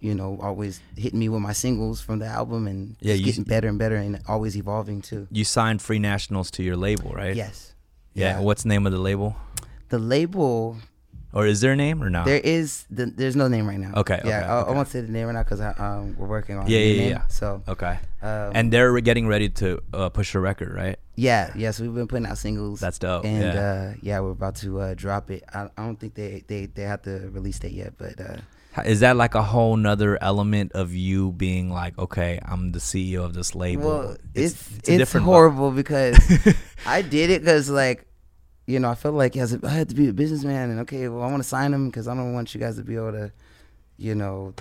you 0.00 0.14
know, 0.14 0.38
always 0.40 0.80
hitting 0.96 1.18
me 1.18 1.28
with 1.28 1.40
my 1.42 1.52
singles 1.52 2.00
from 2.00 2.20
the 2.20 2.26
album 2.26 2.66
and 2.66 2.96
Yeah, 3.00 3.14
you- 3.14 3.24
getting 3.24 3.44
better 3.44 3.68
and 3.68 3.78
better 3.78 3.96
and 3.96 4.20
always 4.28 4.56
evolving 4.56 5.02
too. 5.02 5.26
You 5.30 5.44
signed 5.44 5.82
Free 5.82 5.98
Nationals 5.98 6.50
to 6.52 6.62
your 6.62 6.76
label, 6.76 7.10
right? 7.10 7.34
Yes. 7.36 7.74
Yeah. 8.14 8.40
What's 8.40 8.62
the 8.62 8.68
name 8.68 8.86
of 8.86 8.92
the 8.92 8.98
label? 8.98 9.36
The 9.88 9.98
label 9.98 10.78
Or 11.34 11.46
is 11.46 11.60
there 11.62 11.72
a 11.72 11.76
name 11.76 12.02
or 12.02 12.10
no? 12.10 12.24
There 12.24 12.40
is 12.44 12.84
the, 12.90 13.06
there's 13.06 13.36
no 13.36 13.48
name 13.48 13.66
right 13.66 13.78
now. 13.80 13.92
Okay, 13.96 14.20
Yeah, 14.24 14.38
okay, 14.38 14.46
I, 14.46 14.60
I 14.62 14.70
won't 14.72 14.88
say 14.88 15.00
the 15.00 15.10
name 15.10 15.26
right 15.26 15.32
now 15.32 15.42
because 15.42 15.60
um, 15.80 16.14
we're 16.18 16.26
working 16.28 16.58
on 16.58 16.66
Yeah, 16.68 16.78
yeah, 16.80 17.00
name. 17.00 17.10
yeah. 17.10 17.26
So 17.28 17.62
okay. 17.66 17.98
um, 18.20 18.52
and 18.54 18.70
they're 18.72 19.00
getting 19.00 19.26
ready 19.26 19.48
to 19.48 19.80
uh, 19.94 20.08
push 20.10 20.34
a 20.34 20.40
record, 20.40 20.74
right? 20.74 20.98
yeah, 21.16 21.52
yeah. 21.56 21.70
So 21.70 21.84
we've 21.84 21.94
been 21.94 22.06
putting 22.08 22.26
out 22.26 22.36
singles. 22.38 22.80
That's 22.80 22.98
dope, 22.98 23.24
And 23.24 23.42
yeah. 23.42 23.60
uh, 23.62 23.94
yeah, 24.02 24.20
we're 24.20 24.30
about 24.32 24.56
to 24.56 24.80
uh, 24.80 24.94
drop 24.94 25.30
it. 25.30 25.42
I, 25.52 25.68
I 25.76 25.84
don't 25.86 25.98
think 25.98 26.14
they, 26.14 26.44
they 26.46 26.66
they 26.66 26.82
have 26.82 27.02
the 27.02 27.30
release 27.30 27.58
date 27.58 27.72
yet, 27.72 27.94
but 27.96 28.20
uh, 28.20 28.82
Is 28.84 29.00
that 29.00 29.16
like 29.16 29.34
a 29.34 29.42
whole 29.42 29.76
nother 29.76 30.16
element 30.22 30.72
of 30.72 30.92
you 30.94 31.32
being 31.32 31.70
like, 31.70 31.98
okay, 31.98 32.40
I'm 32.44 32.72
the 32.72 32.78
CEO 32.78 33.24
of 33.24 33.32
this 33.32 33.54
label? 33.54 33.88
well, 33.88 34.16
it's 34.34 34.54
it's, 34.76 34.88
different 34.88 35.24
vi- 35.26 35.32
horrible 35.32 35.70
because 35.70 36.16
I 36.86 37.00
did 37.00 37.30
it 37.30 37.40
because 37.40 37.70
like. 37.70 38.06
You 38.72 38.80
know, 38.80 38.90
I 38.90 38.94
felt 38.94 39.14
like 39.14 39.36
as 39.36 39.52
a, 39.52 39.60
I 39.62 39.70
had 39.70 39.88
to 39.90 39.94
be 39.94 40.08
a 40.08 40.12
businessman, 40.12 40.70
and 40.70 40.80
okay, 40.80 41.08
well, 41.08 41.22
I 41.22 41.30
want 41.30 41.42
to 41.42 41.48
sign 41.48 41.72
them 41.72 41.88
because 41.88 42.08
I 42.08 42.14
don't 42.14 42.32
want 42.32 42.54
you 42.54 42.60
guys 42.60 42.76
to 42.76 42.82
be 42.82 42.96
able 42.96 43.12
to, 43.12 43.32
you 43.98 44.14
know, 44.14 44.54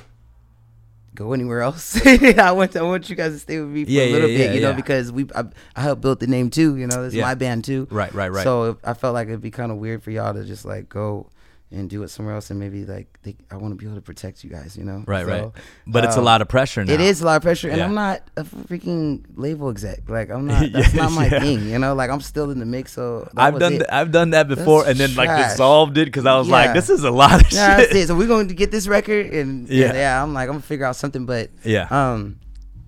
go 1.16 1.34
anywhere 1.34 1.62
else. 1.62 2.00
I 2.06 2.52
want 2.52 2.76
I 2.76 2.82
want 2.82 3.10
you 3.10 3.16
guys 3.16 3.32
to 3.34 3.40
stay 3.40 3.60
with 3.60 3.70
me 3.70 3.86
for 3.86 3.92
Yeah, 3.92 4.04
a 4.04 4.12
little 4.12 4.30
yeah, 4.30 4.38
bit, 4.38 4.48
yeah, 4.50 4.54
you 4.56 4.62
know, 4.62 4.74
because 4.74 5.12
we 5.12 5.28
I, 5.36 5.46
I 5.76 5.82
helped 5.82 6.02
build 6.02 6.20
the 6.20 6.28
name 6.28 6.50
too. 6.50 6.78
You 6.78 6.88
know, 6.88 7.04
it's 7.06 7.16
my 7.16 7.36
band 7.36 7.64
too. 7.64 7.88
Right, 7.90 8.14
right, 8.14 8.32
right. 8.32 8.44
So 8.44 8.78
I 8.84 8.94
felt 8.94 9.14
like 9.14 9.28
it'd 9.28 9.42
be 9.42 9.52
kind 9.52 9.72
of 9.72 9.78
weird 9.78 10.04
for 10.04 10.12
y'all 10.12 10.34
to 10.34 10.44
just 10.44 10.66
like 10.66 10.90
go 10.90 11.28
and 11.74 11.90
do 11.90 12.04
it 12.04 12.10
somewhere 12.10 12.36
else, 12.36 12.50
and 12.50 12.60
maybe 12.60 12.84
like 12.86 13.08
they, 13.24 13.36
I 13.50 13.56
want 13.56 13.72
to 13.72 13.76
be 13.76 13.86
able 13.86 13.96
to 13.96 14.02
protect 14.02 14.44
you 14.44 14.50
guys, 14.50 14.76
you 14.76 14.84
know. 14.84 15.04
right, 15.08 15.26
So, 15.26 15.32
right. 15.32 15.52
But 15.88 16.04
it's 16.04 16.16
a 16.18 16.20
um, 16.20 16.26
lot 16.26 16.42
of 16.42 16.50
pressure 16.50 16.84
now. 16.84 16.92
It 16.94 17.00
is 17.00 17.22
a 17.22 17.26
lot 17.26 17.38
of 17.38 17.42
pressure, 17.44 17.70
and 17.70 17.78
Yeah. 17.78 17.86
I'm 17.86 17.94
not 17.94 18.22
a 18.36 18.44
freaking 18.44 19.24
label 19.36 19.70
exec. 19.70 20.10
Like 20.10 20.30
I'm 20.30 20.46
not. 20.52 20.72
That's 20.72 20.94
Yeah, 20.94 21.04
not 21.04 21.12
my 21.14 21.28
yeah. 21.28 21.40
thing. 21.40 21.70
You 21.70 21.80
know, 21.80 21.94
like 21.96 22.10
I'm 22.10 22.22
still 22.22 22.52
in 22.52 22.60
the 22.60 22.66
mix. 22.66 22.92
So 22.94 23.30
I've 23.38 23.58
done 23.58 23.74
th- 23.74 23.86
I've 23.90 24.12
done 24.12 24.32
that 24.32 24.48
before, 24.48 24.86
and 24.88 24.98
then 24.98 25.16
like 25.16 25.28
trash. 25.30 25.52
dissolved 25.52 25.98
it 25.98 26.06
because 26.06 26.26
I 26.26 26.38
was 26.38 26.50
like, 26.50 26.74
this 26.74 26.90
is 26.90 27.04
a 27.04 27.12
lot 27.12 27.36
of 27.42 27.48
shit. 27.48 27.54
that's 27.54 27.96
it. 27.96 28.08
So 28.08 28.16
we're 28.16 28.28
going 28.28 28.50
to 28.50 28.54
get 28.54 28.72
this 28.72 28.88
record, 28.88 29.28
and 29.28 29.68
Yeah. 29.70 29.88
yeah, 29.88 29.94
yeah. 29.94 30.24
I'm 30.24 30.34
like, 30.34 30.48
I'm 30.50 30.56
gonna 30.56 30.62
figure 30.64 30.86
out 30.86 30.96
something, 30.98 31.26
but 31.26 31.50
Yeah. 31.64 31.88
um, 31.90 32.38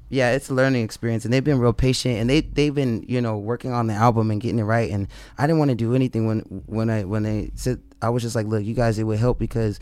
yeah, 0.09 0.31
it's 0.33 0.49
a 0.49 0.53
learning 0.53 0.83
experience, 0.83 1.25
and 1.25 1.33
they've 1.33 1.43
been 1.43 1.57
real 1.57 1.73
patient, 1.73 2.17
and 2.19 2.29
they 2.29 2.41
they've 2.41 2.75
been 2.75 3.03
you 3.07 3.19
know 3.21 3.37
working 3.37 3.71
on 3.71 3.87
the 3.87 3.93
album 3.95 4.29
and 4.29 4.39
getting 4.41 4.59
it 4.59 4.63
right, 4.63 4.91
and 4.91 5.07
I 5.39 5.47
didn't 5.47 5.57
want 5.59 5.69
to 5.69 5.75
do 5.75 5.95
anything 5.95 6.27
when 6.27 6.39
when 6.67 6.89
I 6.91 7.03
when 7.05 7.23
they 7.23 7.49
said 7.55 7.81
I 8.03 8.09
was 8.09 8.21
just 8.21 8.35
like, 8.35 8.47
look, 8.47 8.63
you 8.63 8.73
guys, 8.73 8.99
it 8.99 9.05
would 9.05 9.19
help 9.19 9.39
because 9.39 9.79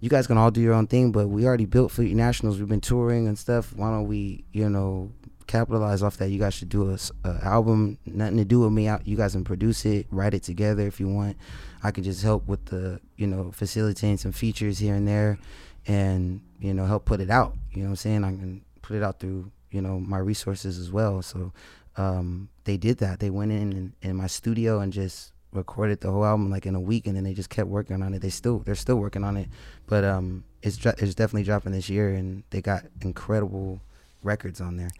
you 0.00 0.08
guys 0.10 0.26
can 0.26 0.36
all 0.36 0.50
do 0.50 0.60
your 0.60 0.74
own 0.74 0.88
thing, 0.88 1.12
but 1.12 1.28
we 1.28 1.46
already 1.46 1.64
built 1.64 1.92
Free 1.92 2.12
Nationals, 2.12 2.58
we've 2.58 2.68
been 2.68 2.80
touring 2.80 3.28
and 3.28 3.38
stuff. 3.38 3.72
Why 3.74 3.88
don't 3.90 4.08
we, 4.08 4.44
you 4.52 4.68
know, 4.68 5.12
capitalize 5.46 6.02
off 6.02 6.16
that? 6.16 6.30
You 6.30 6.40
guys 6.40 6.54
should 6.54 6.70
do 6.70 6.90
a, 6.90 6.98
a 7.24 7.44
album, 7.44 7.98
nothing 8.04 8.38
to 8.38 8.44
do 8.44 8.60
with 8.60 8.72
me. 8.72 8.90
You 9.04 9.16
guys 9.16 9.32
can 9.32 9.44
produce 9.44 9.84
it, 9.84 10.08
write 10.10 10.34
it 10.34 10.42
together 10.42 10.86
if 10.88 10.98
you 10.98 11.08
want. 11.08 11.36
I 11.84 11.92
can 11.92 12.02
just 12.02 12.22
help 12.22 12.48
with 12.48 12.64
the, 12.66 13.00
you 13.16 13.28
know, 13.28 13.52
facilitating 13.52 14.16
some 14.16 14.32
features 14.32 14.78
here 14.78 14.94
and 14.94 15.06
there, 15.06 15.38
and 15.86 16.40
you 16.58 16.74
know, 16.74 16.86
help 16.86 17.04
put 17.04 17.20
it 17.20 17.30
out. 17.30 17.56
You 17.72 17.82
know 17.82 17.90
what 17.90 17.90
I'm 17.90 17.96
saying? 17.96 18.24
I 18.24 18.30
can 18.30 18.62
put 18.82 18.96
it 18.96 19.04
out 19.04 19.20
through, 19.20 19.52
you 19.70 19.80
know, 19.80 20.00
my 20.00 20.18
resources 20.18 20.78
as 20.78 20.90
well. 20.90 21.22
So 21.22 21.52
um, 21.96 22.48
they 22.64 22.76
did 22.76 22.98
that. 22.98 23.20
They 23.20 23.30
went 23.30 23.52
in, 23.52 23.92
in 24.02 24.16
my 24.16 24.26
studio 24.26 24.80
and 24.80 24.92
just 24.92 25.31
recorded 25.52 26.00
the 26.00 26.10
whole 26.10 26.24
album 26.24 26.50
like 26.50 26.66
in 26.66 26.74
a 26.74 26.80
week, 26.80 27.06
and 27.06 27.16
then 27.16 27.24
they 27.24 27.34
just 27.34 27.50
kept 27.50 27.68
working 27.68 28.02
on 28.02 28.14
it. 28.14 28.20
They 28.22 28.30
still 28.30 28.58
they're 28.60 28.74
still 28.74 28.96
working 28.96 29.24
on 29.24 29.36
it, 29.36 29.48
but 29.86 30.04
um, 30.04 30.44
it's 30.62 30.84
it's 30.84 31.14
definitely 31.14 31.44
dropping 31.44 31.72
this 31.72 31.88
year, 31.88 32.10
and 32.14 32.42
they 32.50 32.60
got 32.62 32.84
incredible 33.02 33.80
records 34.22 34.60
on 34.60 34.76
there. 34.76 34.90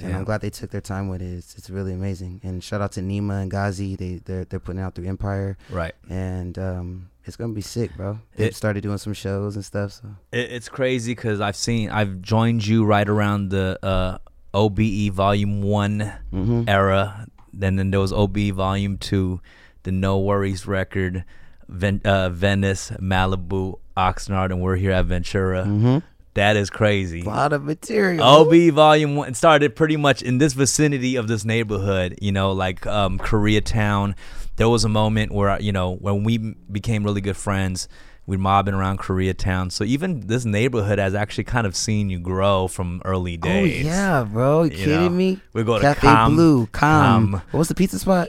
And 0.00 0.14
I'm 0.14 0.22
glad 0.22 0.42
they 0.42 0.50
took 0.50 0.70
their 0.70 0.80
time 0.80 1.08
with 1.08 1.20
it. 1.20 1.24
It's, 1.38 1.56
it's 1.58 1.70
really 1.70 1.92
amazing. 1.92 2.40
And 2.44 2.62
shout 2.62 2.80
out 2.80 2.92
to 2.92 3.00
Nima 3.00 3.42
and 3.42 3.50
Ghazi. 3.50 3.96
They 3.96 4.20
they're 4.24 4.44
they're 4.44 4.60
putting 4.60 4.80
out 4.80 4.94
through 4.94 5.06
Empire, 5.08 5.56
Right. 5.70 5.92
and 6.08 6.56
um, 6.56 7.10
it's 7.24 7.36
gonna 7.36 7.52
be 7.52 7.62
sick, 7.62 7.96
bro. 7.96 8.20
They 8.36 8.46
It- 8.46 8.54
started 8.54 8.82
doing 8.82 8.98
some 8.98 9.12
shows 9.14 9.56
and 9.56 9.64
stuff. 9.64 9.92
So 9.92 10.08
It, 10.30 10.52
it's 10.52 10.68
crazy 10.68 11.12
because 11.16 11.40
I've 11.40 11.56
seen 11.56 11.90
I've 11.90 12.22
joined 12.22 12.64
you 12.64 12.84
right 12.84 13.08
around 13.08 13.48
the 13.50 13.76
uh, 13.82 14.18
OBE 14.54 15.10
Volume 15.12 15.62
One 15.62 16.12
Mhm. 16.32 16.68
era. 16.68 17.26
Then 17.52 17.74
then 17.76 17.90
there 17.90 17.98
was 18.00 18.12
OBE 18.12 18.50
Volume 18.52 18.98
Two, 18.98 19.40
the 19.88 19.92
No 19.92 20.18
Worries 20.18 20.66
record, 20.66 21.24
Ven- 21.66 22.02
uh, 22.04 22.28
Venice, 22.28 22.90
Malibu, 23.00 23.78
Oxnard, 23.96 24.50
and 24.52 24.60
we're 24.60 24.76
here 24.76 24.92
at 24.92 25.06
Ventura. 25.06 25.64
Mhm. 25.64 26.02
That 26.34 26.56
is 26.56 26.68
crazy. 26.68 27.22
a 27.22 27.24
lot 27.24 27.54
of 27.54 27.64
material. 27.64 28.22
OB 28.22 28.68
Volume 28.70 29.16
One 29.16 29.32
started 29.32 29.74
pretty 29.74 29.96
much 29.96 30.20
in 30.22 30.36
this 30.36 30.52
vicinity 30.52 31.16
of 31.16 31.26
this 31.26 31.42
neighborhood. 31.44 32.16
You 32.20 32.32
know, 32.32 32.52
like 32.52 32.86
um, 32.86 33.18
Koreatown. 33.18 34.14
There 34.56 34.68
was 34.68 34.84
a 34.84 34.88
moment 34.90 35.32
where 35.32 35.58
you 35.60 35.72
know 35.72 35.94
when 35.96 36.22
we 36.22 36.36
became 36.70 37.02
really 37.02 37.22
good 37.22 37.36
friends. 37.38 37.88
We 38.26 38.36
mobbing 38.36 38.74
around 38.74 38.98
Koreatown. 38.98 39.72
So 39.72 39.84
even 39.84 40.26
this 40.26 40.44
neighborhood 40.44 40.98
has 40.98 41.14
actually 41.14 41.44
kind 41.44 41.66
of 41.66 41.74
seen 41.74 42.10
you 42.10 42.18
grow 42.18 42.68
from 42.68 43.00
early 43.06 43.38
days. 43.38 43.86
Oh 43.86 43.88
yeah, 43.88 44.22
bro. 44.24 44.64
You, 44.64 44.70
You 44.72 44.76
kidding 44.84 45.00
know, 45.00 45.08
me? 45.08 45.40
we 45.54 45.64
go 45.64 45.76
to 45.76 45.80
Cafe 45.80 46.06
Com- 46.06 46.34
Blue, 46.34 46.66
Com. 46.66 47.32
Com. 47.32 47.42
was 47.52 47.68
the 47.68 47.74
pizza 47.74 47.98
spot? 47.98 48.28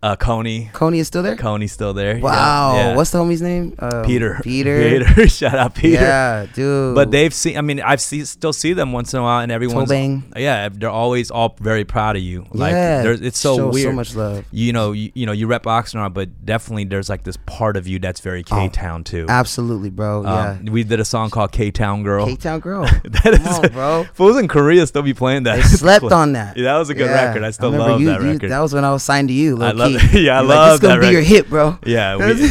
Uh, 0.00 0.14
Coney. 0.14 0.70
Coney 0.72 1.00
is 1.00 1.08
still 1.08 1.24
there. 1.24 1.34
Coney's 1.34 1.72
still 1.72 1.92
there. 1.92 2.20
Wow. 2.20 2.74
yeah. 2.76 2.94
What's 2.94 3.10
the 3.10 3.18
homie's 3.18 3.42
name? 3.42 3.74
Um, 3.80 4.04
Peter? 4.04 4.38
Peter. 4.44 5.00
Peter. 5.04 5.28
Shout 5.28 5.54
out 5.56 5.74
Peter. 5.74 5.94
Yeah, 6.00 6.46
dude. 6.54 6.94
But 6.94 7.10
they've 7.10 7.34
seen. 7.34 7.58
I 7.58 7.62
mean, 7.62 7.80
I've 7.80 8.00
see, 8.00 8.24
still 8.24 8.52
see 8.52 8.74
them 8.74 8.92
once 8.92 9.12
in 9.12 9.18
a 9.18 9.22
while, 9.24 9.40
and 9.40 9.50
everyone's 9.50 9.90
Tobang. 9.90 10.22
yeah, 10.36 10.68
they're 10.70 10.88
always 10.88 11.32
all 11.32 11.56
very 11.58 11.84
proud 11.84 12.14
of 12.14 12.22
you. 12.22 12.46
Like, 12.52 12.70
yeah, 12.72 13.02
there's, 13.02 13.20
it's 13.22 13.40
so 13.40 13.56
show 13.56 13.68
weird. 13.70 13.86
So 13.88 13.92
much 13.92 14.14
love. 14.14 14.44
You 14.52 14.72
know, 14.72 14.92
you, 14.92 15.10
you 15.14 15.26
know, 15.26 15.32
you 15.32 15.48
rep 15.48 15.64
Oxnard, 15.64 16.14
but 16.14 16.46
definitely 16.46 16.84
there's 16.84 17.08
like 17.08 17.24
this 17.24 17.36
part 17.46 17.76
of 17.76 17.88
you 17.88 17.98
that's 17.98 18.20
very 18.20 18.44
K 18.44 18.68
Town 18.68 19.02
too. 19.02 19.26
Absolutely, 19.28 19.90
bro. 19.90 20.20
Um, 20.20 20.26
Oh, 20.28 20.58
yeah. 20.64 20.70
we 20.70 20.84
did 20.84 21.00
a 21.00 21.04
song 21.04 21.30
called 21.30 21.50
K 21.50 21.72
Town 21.72 22.04
Girl. 22.04 22.24
K 22.26 22.36
Town 22.36 22.60
girl. 22.60 22.84
That 23.02 23.22
Come 23.24 23.34
is- 23.34 23.58
on, 23.58 23.72
bro. 23.72 24.04
Fools 24.14 24.36
in 24.36 24.46
Korea 24.46 24.86
still 24.86 25.02
be 25.02 25.12
playing 25.14 25.42
that. 25.42 25.56
They 25.56 25.62
slept 25.62 26.04
on 26.04 26.34
that. 26.34 26.56
Yeah, 26.56 26.72
that 26.74 26.78
was 26.78 26.88
a 26.88 26.94
good 26.94 27.06
Yeah. 27.10 27.24
record. 27.30 27.42
I 27.42 27.50
still 27.50 27.72
remember 27.72 27.92
love 27.94 28.00
you, 28.00 28.06
that 28.10 28.20
you- 28.22 28.28
record. 28.30 28.50
That 28.52 28.60
was 28.60 28.72
when 28.72 28.84
I 28.84 28.92
was 28.92 29.02
signed 29.02 29.26
to 29.28 29.34
you. 29.34 29.60
I 29.60 29.72
Low 29.72 29.87
love- 29.88 30.12
yeah, 30.14 30.38
I 30.38 30.40
like, 30.40 30.48
love 30.56 30.80
This 30.80 30.88
is 30.90 30.94
gonna 30.94 31.00
be 31.06 31.12
your 31.12 31.22
hit, 31.22 31.48
bro. 31.50 31.78
yeah, 31.84 32.16
we, 32.16 32.44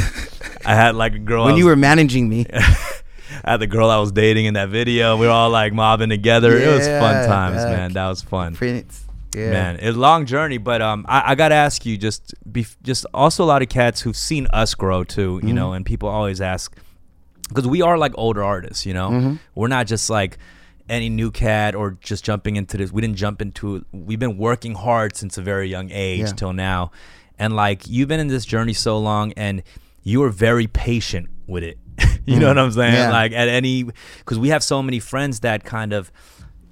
I 0.66 0.76
had 0.76 0.96
like 0.96 1.14
a 1.16 1.20
girl. 1.20 1.46
When 1.46 1.58
you 1.58 1.66
were 1.66 1.76
managing 1.76 2.28
me. 2.30 2.46
I 3.44 3.52
had 3.52 3.58
the 3.62 3.68
girl 3.68 3.90
I 3.90 3.98
was 4.00 4.12
dating 4.12 4.46
in 4.46 4.56
that 4.56 4.70
video. 4.70 5.16
We 5.16 5.26
were 5.28 5.32
all 5.32 5.50
like 5.50 5.72
mobbing 5.72 6.10
together. 6.10 6.58
it 6.58 6.68
was 6.68 6.86
fun 6.88 7.26
times, 7.28 7.64
man. 7.64 7.94
That 7.94 8.08
was 8.08 8.22
fun. 8.22 8.56
Prince. 8.56 9.06
Yeah. 9.36 9.52
Man, 9.52 9.76
it's 9.78 9.96
a 9.96 10.00
long 10.00 10.26
journey, 10.26 10.58
but 10.58 10.82
um, 10.82 11.06
I, 11.08 11.32
I 11.32 11.36
gotta 11.36 11.56
ask 11.56 11.86
you, 11.86 11.98
just 11.98 12.34
be, 12.52 12.66
just 12.82 13.06
also 13.14 13.44
a 13.44 13.46
lot 13.46 13.62
of 13.62 13.70
cats 13.70 14.02
who've 14.02 14.18
seen 14.18 14.48
us 14.48 14.74
grow 14.74 15.04
too, 15.04 15.22
you 15.22 15.40
Mm-hmm. 15.50 15.56
know, 15.56 15.74
and 15.74 15.86
people 15.86 16.10
always 16.10 16.42
ask 16.42 16.76
because 17.48 17.68
we 17.68 17.82
are 17.82 17.98
like 17.98 18.14
older 18.16 18.44
artists, 18.44 18.86
you 18.86 18.94
know, 18.94 19.10
Mm-hmm. 19.12 19.36
we're 19.56 19.68
not 19.68 19.86
just 19.88 20.10
like 20.10 20.38
any 20.90 21.08
new 21.10 21.30
cat 21.32 21.76
or 21.76 21.92
just 22.02 22.26
jumping 22.26 22.56
into 22.56 22.78
this. 22.78 22.92
We 22.92 23.02
didn't 23.02 23.18
jump 23.18 23.42
into. 23.42 23.86
We've 23.92 24.20
been 24.20 24.38
working 24.38 24.74
hard 24.76 25.16
since 25.16 25.38
a 25.38 25.42
very 25.42 25.70
young 25.70 25.90
age 25.92 26.20
Yeah. 26.22 26.26
till 26.34 26.54
now, 26.54 26.92
and 27.40 27.56
like 27.56 27.88
you've 27.88 28.08
been 28.08 28.20
in 28.20 28.28
this 28.28 28.46
journey 28.46 28.74
so 28.74 28.98
long, 28.98 29.34
and 29.34 29.64
you 30.04 30.24
are 30.24 30.30
very 30.30 30.68
patient 30.68 31.30
with 31.48 31.64
it. 31.64 31.78
you 32.26 32.40
know 32.40 32.48
what 32.48 32.58
I'm 32.58 32.72
saying? 32.72 32.94
Mm. 32.94 32.98
Yeah. 32.98 33.12
Like 33.12 33.32
at 33.32 33.48
any, 33.48 33.84
because 34.20 34.40
we 34.40 34.50
have 34.50 34.64
so 34.64 34.82
many 34.84 35.00
friends 35.00 35.42
that 35.42 35.64
kind 35.64 35.94
of 35.94 36.12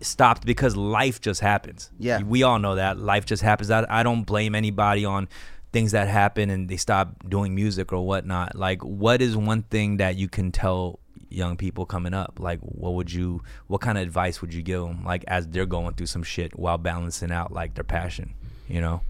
stopped 0.02 0.46
because 0.46 0.76
life 0.76 1.22
just 1.22 1.42
happens. 1.42 1.92
Yeah. 2.00 2.22
We 2.22 2.44
all 2.44 2.60
know 2.60 2.76
that 2.76 3.00
life 3.00 3.26
just 3.26 3.42
happens. 3.42 3.72
I, 3.72 3.86
I 3.90 4.04
don't 4.04 4.24
blame 4.24 4.56
anybody 4.56 5.06
on 5.06 5.28
things 5.72 5.92
that 5.92 6.08
happen 6.08 6.50
and 6.50 6.70
they 6.70 6.78
stop 6.78 7.28
doing 7.28 7.54
music 7.56 7.92
or 7.92 8.06
whatnot. 8.06 8.56
Like, 8.56 8.82
what 8.84 9.22
is 9.22 9.36
one 9.36 9.64
thing 9.64 9.98
that 9.98 10.16
you 10.16 10.30
can 10.30 10.52
tell 10.52 11.00
young 11.30 11.58
people 11.58 11.86
coming 11.86 12.14
up? 12.14 12.40
Like, 12.40 12.60
what 12.62 12.94
would 12.94 13.12
you, 13.12 13.42
what 13.68 13.82
kind 13.82 13.98
of 13.98 14.04
advice 14.04 14.42
would 14.42 14.54
you 14.54 14.62
give 14.62 14.82
them, 14.82 15.04
like, 15.04 15.26
as 15.28 15.48
they're 15.48 15.66
going 15.66 15.96
through 15.96 16.06
some 16.06 16.24
shit 16.24 16.58
while 16.58 16.78
balancing 16.78 17.32
out, 17.32 17.52
like, 17.52 17.74
their 17.74 17.84
passion, 17.84 18.36
you 18.70 18.80
know? 18.80 19.02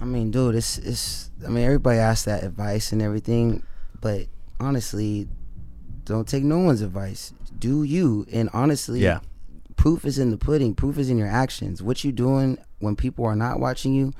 I 0.00 0.04
mean, 0.04 0.30
dude, 0.30 0.54
it's 0.56 0.78
it's. 0.78 1.30
I 1.44 1.48
mean, 1.48 1.64
everybody 1.64 1.98
asks 1.98 2.24
that 2.24 2.42
advice 2.42 2.92
and 2.92 3.00
everything, 3.00 3.62
but 4.00 4.26
honestly, 4.60 5.28
don't 6.04 6.26
take 6.28 6.44
no 6.44 6.58
one's 6.58 6.80
advice. 6.82 7.32
Do 7.58 7.82
you? 7.82 8.26
And 8.32 8.50
honestly, 8.52 9.00
Yeah. 9.00 9.20
proof 9.76 10.04
is 10.04 10.18
in 10.18 10.30
the 10.30 10.36
pudding. 10.36 10.74
Proof 10.74 10.98
is 10.98 11.08
in 11.10 11.18
your 11.18 11.28
actions. 11.28 11.82
What 11.82 12.04
you 12.04 12.12
doing 12.12 12.58
when 12.80 12.96
people 12.96 13.24
are 13.24 13.36
not 13.36 13.60
watching 13.60 13.94
you, 13.94 14.12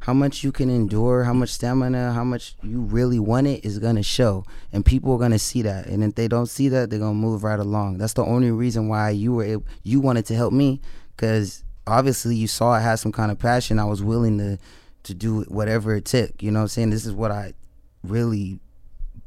how 0.00 0.14
much 0.14 0.42
you 0.42 0.50
can 0.50 0.70
endure, 0.70 1.24
how 1.24 1.32
much 1.34 1.50
stamina, 1.50 2.12
how 2.14 2.24
much 2.24 2.56
you 2.62 2.80
really 2.80 3.18
want 3.18 3.46
it 3.46 3.64
is 3.64 3.78
gonna 3.78 4.02
show, 4.02 4.44
and 4.72 4.84
people 4.84 5.12
are 5.12 5.18
gonna 5.18 5.38
see 5.38 5.62
that. 5.62 5.86
And 5.86 6.02
if 6.02 6.14
they 6.14 6.26
don't 6.28 6.46
see 6.48 6.68
that, 6.70 6.88
they're 6.90 6.98
gonna 6.98 7.14
move 7.14 7.44
right 7.44 7.58
along. 7.60 7.98
That's 7.98 8.14
the 8.14 8.24
only 8.24 8.50
reason 8.50 8.88
why 8.88 9.10
you 9.10 9.32
were 9.34 9.44
able, 9.44 9.64
you 9.82 10.00
wanted 10.00 10.24
to 10.26 10.34
help 10.34 10.52
me, 10.52 10.80
because 11.16 11.62
obviously 11.86 12.34
you 12.36 12.46
saw 12.48 12.72
I 12.72 12.80
had 12.80 12.96
some 12.96 13.12
kind 13.12 13.30
of 13.30 13.38
passion. 13.38 13.78
I 13.78 13.84
was 13.84 14.02
willing 14.02 14.38
to 14.38 14.58
to 15.04 15.14
do 15.14 15.42
whatever 15.42 15.94
it 15.94 16.04
took. 16.04 16.42
You 16.42 16.50
know 16.50 16.60
what 16.60 16.64
I'm 16.64 16.68
saying? 16.68 16.90
This 16.90 17.06
is 17.06 17.12
what 17.12 17.30
I 17.30 17.54
really 18.02 18.60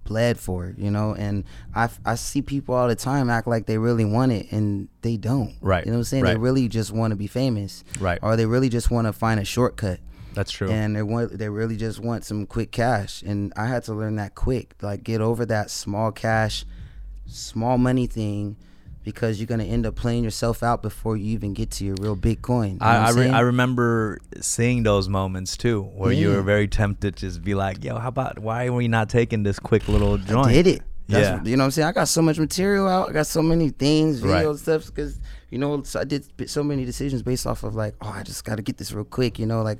bled 0.04 0.40
for, 0.40 0.74
you 0.78 0.92
know, 0.92 1.14
and 1.14 1.46
I, 1.76 1.90
I 2.06 2.16
see 2.16 2.42
people 2.42 2.76
all 2.76 2.88
the 2.88 2.96
time 2.96 3.30
act 3.30 3.48
like 3.48 3.66
they 3.66 3.78
really 3.78 4.06
want 4.06 4.32
it 4.32 4.52
and 4.52 4.90
they 5.02 5.18
don't. 5.18 5.56
Right. 5.62 5.86
You 5.86 5.92
know 5.92 5.98
what 5.98 6.02
I'm 6.02 6.06
saying? 6.06 6.24
They 6.26 6.36
really 6.36 6.68
just 6.68 6.92
want 6.92 7.12
to 7.12 7.16
be 7.16 7.28
famous. 7.28 7.84
Right. 8.00 8.20
Or 8.22 8.36
they 8.36 8.46
really 8.46 8.70
just 8.70 8.92
want 8.92 9.08
to 9.08 9.14
find 9.14 9.40
a 9.40 9.46
shortcut. 9.46 10.00
That's 10.34 10.52
true. 10.52 10.70
And 10.70 10.96
they 10.96 11.04
want 11.04 11.38
they 11.38 11.50
really 11.50 11.76
just 11.76 12.00
want 12.00 12.24
some 12.24 12.46
quick 12.46 12.72
cash. 12.72 13.22
And 13.22 13.54
I 13.58 13.68
had 13.68 13.84
to 13.86 13.94
learn 13.94 14.16
that 14.16 14.36
quick. 14.36 14.76
Like 14.82 15.04
get 15.04 15.22
over 15.22 15.46
that 15.46 15.70
small 15.70 16.12
cash, 16.12 16.66
small 17.26 17.78
money 17.78 18.08
thing 18.08 18.58
because 19.04 19.40
you're 19.40 19.48
gonna 19.48 19.64
end 19.64 19.86
up 19.86 19.96
playing 19.96 20.24
yourself 20.24 20.64
out 20.64 20.82
before 20.82 21.18
you 21.18 21.32
even 21.34 21.54
get 21.54 21.72
to 21.72 21.86
your 21.86 21.96
real 22.00 22.16
big 22.16 22.42
coin. 22.42 22.74
You 22.74 22.78
know 22.80 22.86
I 22.86 23.08
I'm 23.10 23.16
re- 23.18 23.30
I 23.30 23.40
remember 23.40 24.20
seeing 24.40 24.84
those 24.84 25.10
moments 25.10 25.58
too, 25.58 25.84
where 25.84 26.12
you 26.12 26.30
were 26.30 26.42
very 26.42 26.68
tempted 26.68 27.16
to 27.18 27.28
just 27.28 27.44
be 27.44 27.56
like, 27.56 27.84
"Yo, 27.84 27.98
how 27.98 28.10
about 28.10 28.40
why 28.40 28.68
are 28.68 28.74
we 28.74 28.88
not 28.88 29.10
taking 29.10 29.44
this 29.44 29.60
quick 29.60 29.88
little 29.88 30.18
joint?" 30.18 30.48
I 30.48 30.54
did 30.54 30.68
it. 30.68 30.82
That's, 31.08 31.24
Yeah. 31.46 31.50
You 31.52 31.58
know 31.58 31.64
what 31.64 31.66
I'm 31.66 31.72
saying? 31.72 31.88
I 31.88 31.92
got 31.92 32.08
so 32.08 32.22
much 32.22 32.40
material 32.40 32.88
out. 32.88 33.10
I 33.10 33.14
got 33.14 33.28
so 33.28 33.42
many 33.42 33.70
things, 33.70 34.22
Right. 34.22 34.46
videos, 34.46 34.60
stuff. 34.60 34.86
Because, 34.86 35.20
you 35.50 35.58
know, 35.58 35.84
so 35.84 36.00
I 36.00 36.04
did 36.06 36.24
so 36.50 36.64
many 36.64 36.86
decisions 36.86 37.22
based 37.22 37.46
off 37.46 37.64
of 37.64 37.76
like, 37.76 37.96
oh, 38.02 38.14
I 38.16 38.24
just 38.24 38.46
got 38.46 38.56
to 38.56 38.62
get 38.62 38.78
this 38.78 38.94
real 38.94 39.04
quick, 39.04 39.38
you 39.38 39.46
know, 39.46 39.62
like 39.62 39.80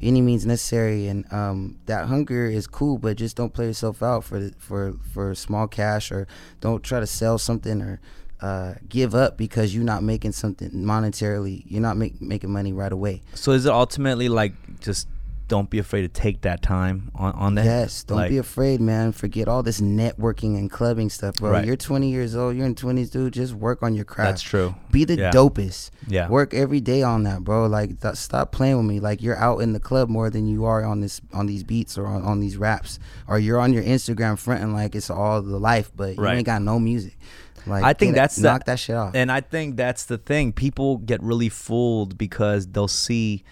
any 0.00 0.20
means 0.20 0.44
necessary. 0.44 1.06
And 1.06 1.30
um, 1.32 1.78
that 1.86 2.06
hunger 2.08 2.46
is 2.46 2.66
cool, 2.66 2.98
but 2.98 3.16
just 3.16 3.36
don't 3.36 3.52
play 3.52 3.66
yourself 3.66 4.02
out 4.02 4.24
for, 4.24 4.50
for, 4.58 4.94
for 5.12 5.34
small 5.36 5.68
cash 5.68 6.10
or 6.10 6.26
don't 6.60 6.82
try 6.82 6.98
to 6.98 7.06
sell 7.06 7.38
something 7.38 7.80
or 7.80 8.00
uh, 8.42 8.74
give 8.88 9.14
up 9.14 9.38
because 9.38 9.74
you're 9.74 9.84
not 9.84 10.02
making 10.02 10.32
something 10.32 10.70
monetarily. 10.72 11.62
You're 11.66 11.80
not 11.80 11.96
make, 11.96 12.20
making 12.20 12.50
money 12.50 12.72
right 12.72 12.92
away. 12.92 13.22
So 13.34 13.52
is 13.52 13.66
it 13.66 13.72
ultimately 13.72 14.28
like 14.28 14.52
just 14.80 15.08
don't 15.48 15.68
be 15.68 15.78
afraid 15.78 16.00
to 16.02 16.08
take 16.08 16.40
that 16.42 16.62
time 16.62 17.10
on 17.14 17.32
on 17.32 17.54
that? 17.56 17.64
Yes, 17.66 18.04
don't 18.04 18.16
Like, 18.16 18.30
be 18.30 18.38
afraid, 18.38 18.80
man. 18.80 19.12
Forget 19.12 19.48
all 19.48 19.62
this 19.62 19.80
networking 19.82 20.56
and 20.56 20.70
clubbing 20.70 21.10
stuff, 21.10 21.34
bro. 21.36 21.50
Right. 21.50 21.66
You're 21.66 21.76
20 21.76 22.10
years 22.10 22.34
old. 22.34 22.56
You're 22.56 22.64
in 22.64 22.74
20s, 22.74 23.10
dude. 23.10 23.34
Just 23.34 23.52
work 23.52 23.82
on 23.82 23.94
your 23.94 24.06
craft. 24.06 24.28
That's 24.30 24.42
true. 24.42 24.74
Be 24.90 25.04
the 25.04 25.16
Yeah. 25.18 25.30
dopest. 25.30 25.90
Yeah. 26.08 26.28
Work 26.28 26.54
every 26.54 26.80
day 26.80 27.02
on 27.02 27.24
that, 27.24 27.44
bro. 27.44 27.66
Like, 27.66 28.00
th- 28.00 28.14
stop 28.14 28.50
playing 28.50 28.78
with 28.78 28.86
me. 28.86 28.98
Like, 28.98 29.20
you're 29.22 29.36
out 29.36 29.58
in 29.58 29.72
the 29.74 29.80
club 29.80 30.08
more 30.08 30.30
than 30.30 30.46
you 30.46 30.64
are 30.64 30.82
on 30.84 31.00
this 31.00 31.20
on 31.34 31.46
these 31.46 31.64
beats 31.64 31.98
or 31.98 32.06
on, 32.06 32.22
on 32.22 32.40
these 32.40 32.56
raps, 32.56 32.98
or 33.28 33.38
you're 33.38 33.60
on 33.60 33.72
your 33.74 33.82
Instagram 33.82 34.38
fronting 34.38 34.72
like 34.72 34.94
it's 34.94 35.10
all 35.10 35.42
the 35.42 35.58
life, 35.58 35.92
but 35.94 36.16
you 36.16 36.26
ain't 36.26 36.46
got 36.46 36.62
no 36.62 36.78
music. 36.78 37.18
Like, 37.66 37.84
I 37.84 37.92
think 37.92 38.10
get 38.14 38.18
it- 38.18 38.22
that's 38.22 38.36
the- 38.36 38.42
knock 38.42 38.64
that 38.66 38.78
shit 38.78 38.96
off. 38.96 39.14
And 39.14 39.30
I 39.30 39.40
think 39.40 39.76
that's 39.76 40.04
the 40.04 40.18
thing. 40.18 40.52
People 40.52 40.98
get 40.98 41.22
really 41.22 41.48
fooled 41.48 42.18
because 42.18 42.66
they'll 42.66 42.88
see 42.88 43.44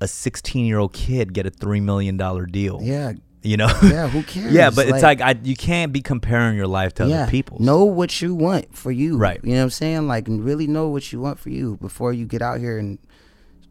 a 0.00 0.06
16 0.08 0.64
year 0.64 0.78
old 0.78 0.92
kid 0.92 1.32
get 1.34 1.46
a 1.46 1.50
three 1.50 1.80
million 1.80 2.16
dollar 2.16 2.46
deal. 2.46 2.80
yeah, 2.82 3.12
You 3.42 3.56
know. 3.56 3.66
yeah. 3.82 4.06
Who 4.08 4.22
cares? 4.22 4.52
yeah, 4.58 4.70
but 4.70 4.88
it's 4.88 5.02
like 5.02 5.20
I, 5.20 5.34
you 5.42 5.56
can't 5.56 5.92
be 5.92 6.00
comparing 6.02 6.56
your 6.56 6.66
life 6.68 6.94
to 6.94 7.06
yeah, 7.06 7.22
other 7.22 7.30
people. 7.30 7.58
know 7.60 7.84
what 7.84 8.20
you 8.22 8.34
want 8.34 8.76
for 8.76 8.92
you. 8.92 9.16
Right. 9.16 9.40
You 9.42 9.50
know 9.52 9.56
what 9.58 9.62
I'm 9.64 9.70
saying? 9.70 10.06
Like, 10.08 10.26
really 10.28 10.66
know 10.68 10.88
what 10.88 11.12
you 11.12 11.20
want 11.20 11.38
for 11.40 11.50
you 11.50 11.76
before 11.80 12.12
you 12.12 12.26
get 12.26 12.42
out 12.42 12.60
here 12.60 12.78
and 12.78 12.98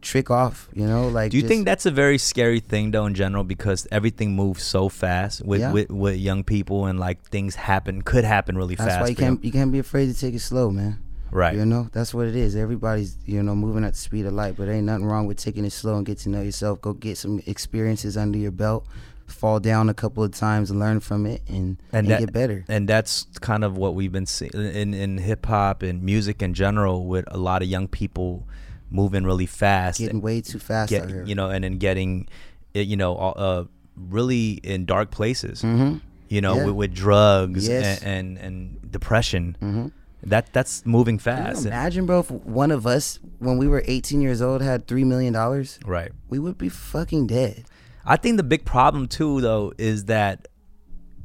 trick 0.00 0.30
off. 0.30 0.68
You 0.74 0.86
know, 0.86 1.08
like. 1.08 1.30
Do 1.30 1.36
you 1.36 1.42
just- 1.42 1.48
think 1.52 1.64
that's 1.66 1.86
a 1.86 1.90
very 1.90 2.18
scary 2.18 2.60
thing 2.60 2.90
though 2.90 3.06
in 3.06 3.14
general 3.14 3.44
because 3.44 3.86
everything 3.90 4.34
moves 4.36 4.62
so 4.62 4.88
fast 4.88 5.44
with, 5.44 5.60
Yeah. 5.60 5.72
with, 5.72 5.90
with 5.90 6.16
young 6.16 6.44
people 6.44 6.86
and 6.86 6.98
like 7.00 7.22
things 7.30 7.54
happen 7.54 8.02
could 8.02 8.24
happen 8.24 8.56
really 8.56 8.74
That's 8.74 8.88
fast. 8.90 9.00
why 9.02 9.08
you 9.08 9.16
can't 9.16 9.42
you 9.44 9.52
can't 9.52 9.72
be 9.72 9.78
afraid 9.78 10.06
to 10.06 10.18
take 10.18 10.34
it 10.34 10.40
slow, 10.40 10.70
man. 10.70 10.98
Right. 11.30 11.54
You 11.56 11.66
know, 11.66 11.88
that's 11.92 12.14
what 12.14 12.26
it 12.26 12.34
is. 12.36 12.56
Everybody's, 12.56 13.18
you 13.26 13.42
know, 13.42 13.54
moving 13.54 13.84
at 13.84 13.92
the 13.92 13.98
speed 13.98 14.24
of 14.24 14.32
light, 14.32 14.56
but 14.56 14.66
ain't 14.68 14.86
nothing 14.86 15.04
wrong 15.04 15.26
with 15.26 15.36
taking 15.36 15.64
it 15.66 15.72
slow 15.72 15.96
and 15.96 16.06
get 16.06 16.16
to 16.20 16.30
know 16.30 16.40
yourself. 16.40 16.80
Go 16.80 16.94
get 16.94 17.18
some 17.18 17.42
experiences 17.46 18.16
under 18.16 18.38
your 18.38 18.50
belt, 18.50 18.86
fall 19.26 19.60
down 19.60 19.90
a 19.90 19.94
couple 19.94 20.24
of 20.24 20.30
times, 20.32 20.70
learn 20.70 21.00
from 21.00 21.26
it, 21.26 21.42
and, 21.46 21.76
and, 21.92 22.08
that- 22.08 22.20
get 22.20 22.32
better. 22.32 22.64
And 22.66 22.88
that's 22.88 23.26
kind 23.42 23.62
of 23.62 23.76
what 23.76 23.94
we've 23.94 24.10
been 24.10 24.24
seeing 24.24 24.52
in, 24.54 24.94
in 24.94 25.18
hip 25.18 25.44
hop 25.44 25.82
and 25.82 26.02
music 26.02 26.40
in 26.40 26.54
general 26.54 27.04
with 27.06 27.26
a 27.28 27.36
lot 27.36 27.60
of 27.60 27.68
young 27.68 27.88
people 27.88 28.48
moving 28.90 29.24
really 29.24 29.46
fast. 29.46 29.98
Getting 29.98 30.20
way 30.20 30.40
too 30.40 30.58
fast 30.58 30.92
out 30.92 31.00
get, 31.02 31.08
here. 31.10 31.24
you 31.24 31.34
know, 31.34 31.50
and 31.50 31.64
then 31.64 31.78
getting, 31.78 32.28
uh, 32.76 32.80
you 32.80 32.96
know, 32.96 33.16
uh, 33.16 33.64
really 33.96 34.52
in 34.62 34.84
dark 34.84 35.10
places. 35.10 35.62
mm-hmm. 35.62 35.98
You 36.28 36.42
know, 36.42 36.56
Yeah. 36.56 36.66
with, 36.66 36.74
with 36.74 36.94
drugs 36.94 37.66
Yes. 37.66 38.02
and, 38.02 38.36
and 38.36 38.38
and 38.38 38.92
depression. 38.92 39.56
Mm-hmm. 39.62 39.86
That 40.24 40.52
that's 40.52 40.84
moving 40.84 41.18
fast. 41.18 41.64
imagine, 41.64 42.04
bro, 42.06 42.20
if 42.20 42.30
one 42.30 42.70
of 42.70 42.86
us, 42.86 43.18
when 43.38 43.56
we 43.56 43.66
were 43.68 43.82
18 43.86 44.20
years 44.20 44.42
old, 44.42 44.60
had 44.62 44.86
$3 44.86 45.04
million, 45.06 45.32
right. 45.86 46.10
we 46.28 46.38
would 46.40 46.58
be 46.58 46.68
fucking 46.68 47.28
dead. 47.28 47.64
I 48.04 48.16
think 48.16 48.36
the 48.36 48.42
big 48.42 48.64
problem 48.64 49.06
too, 49.06 49.40
though, 49.40 49.72
is 49.78 50.06
that 50.06 50.48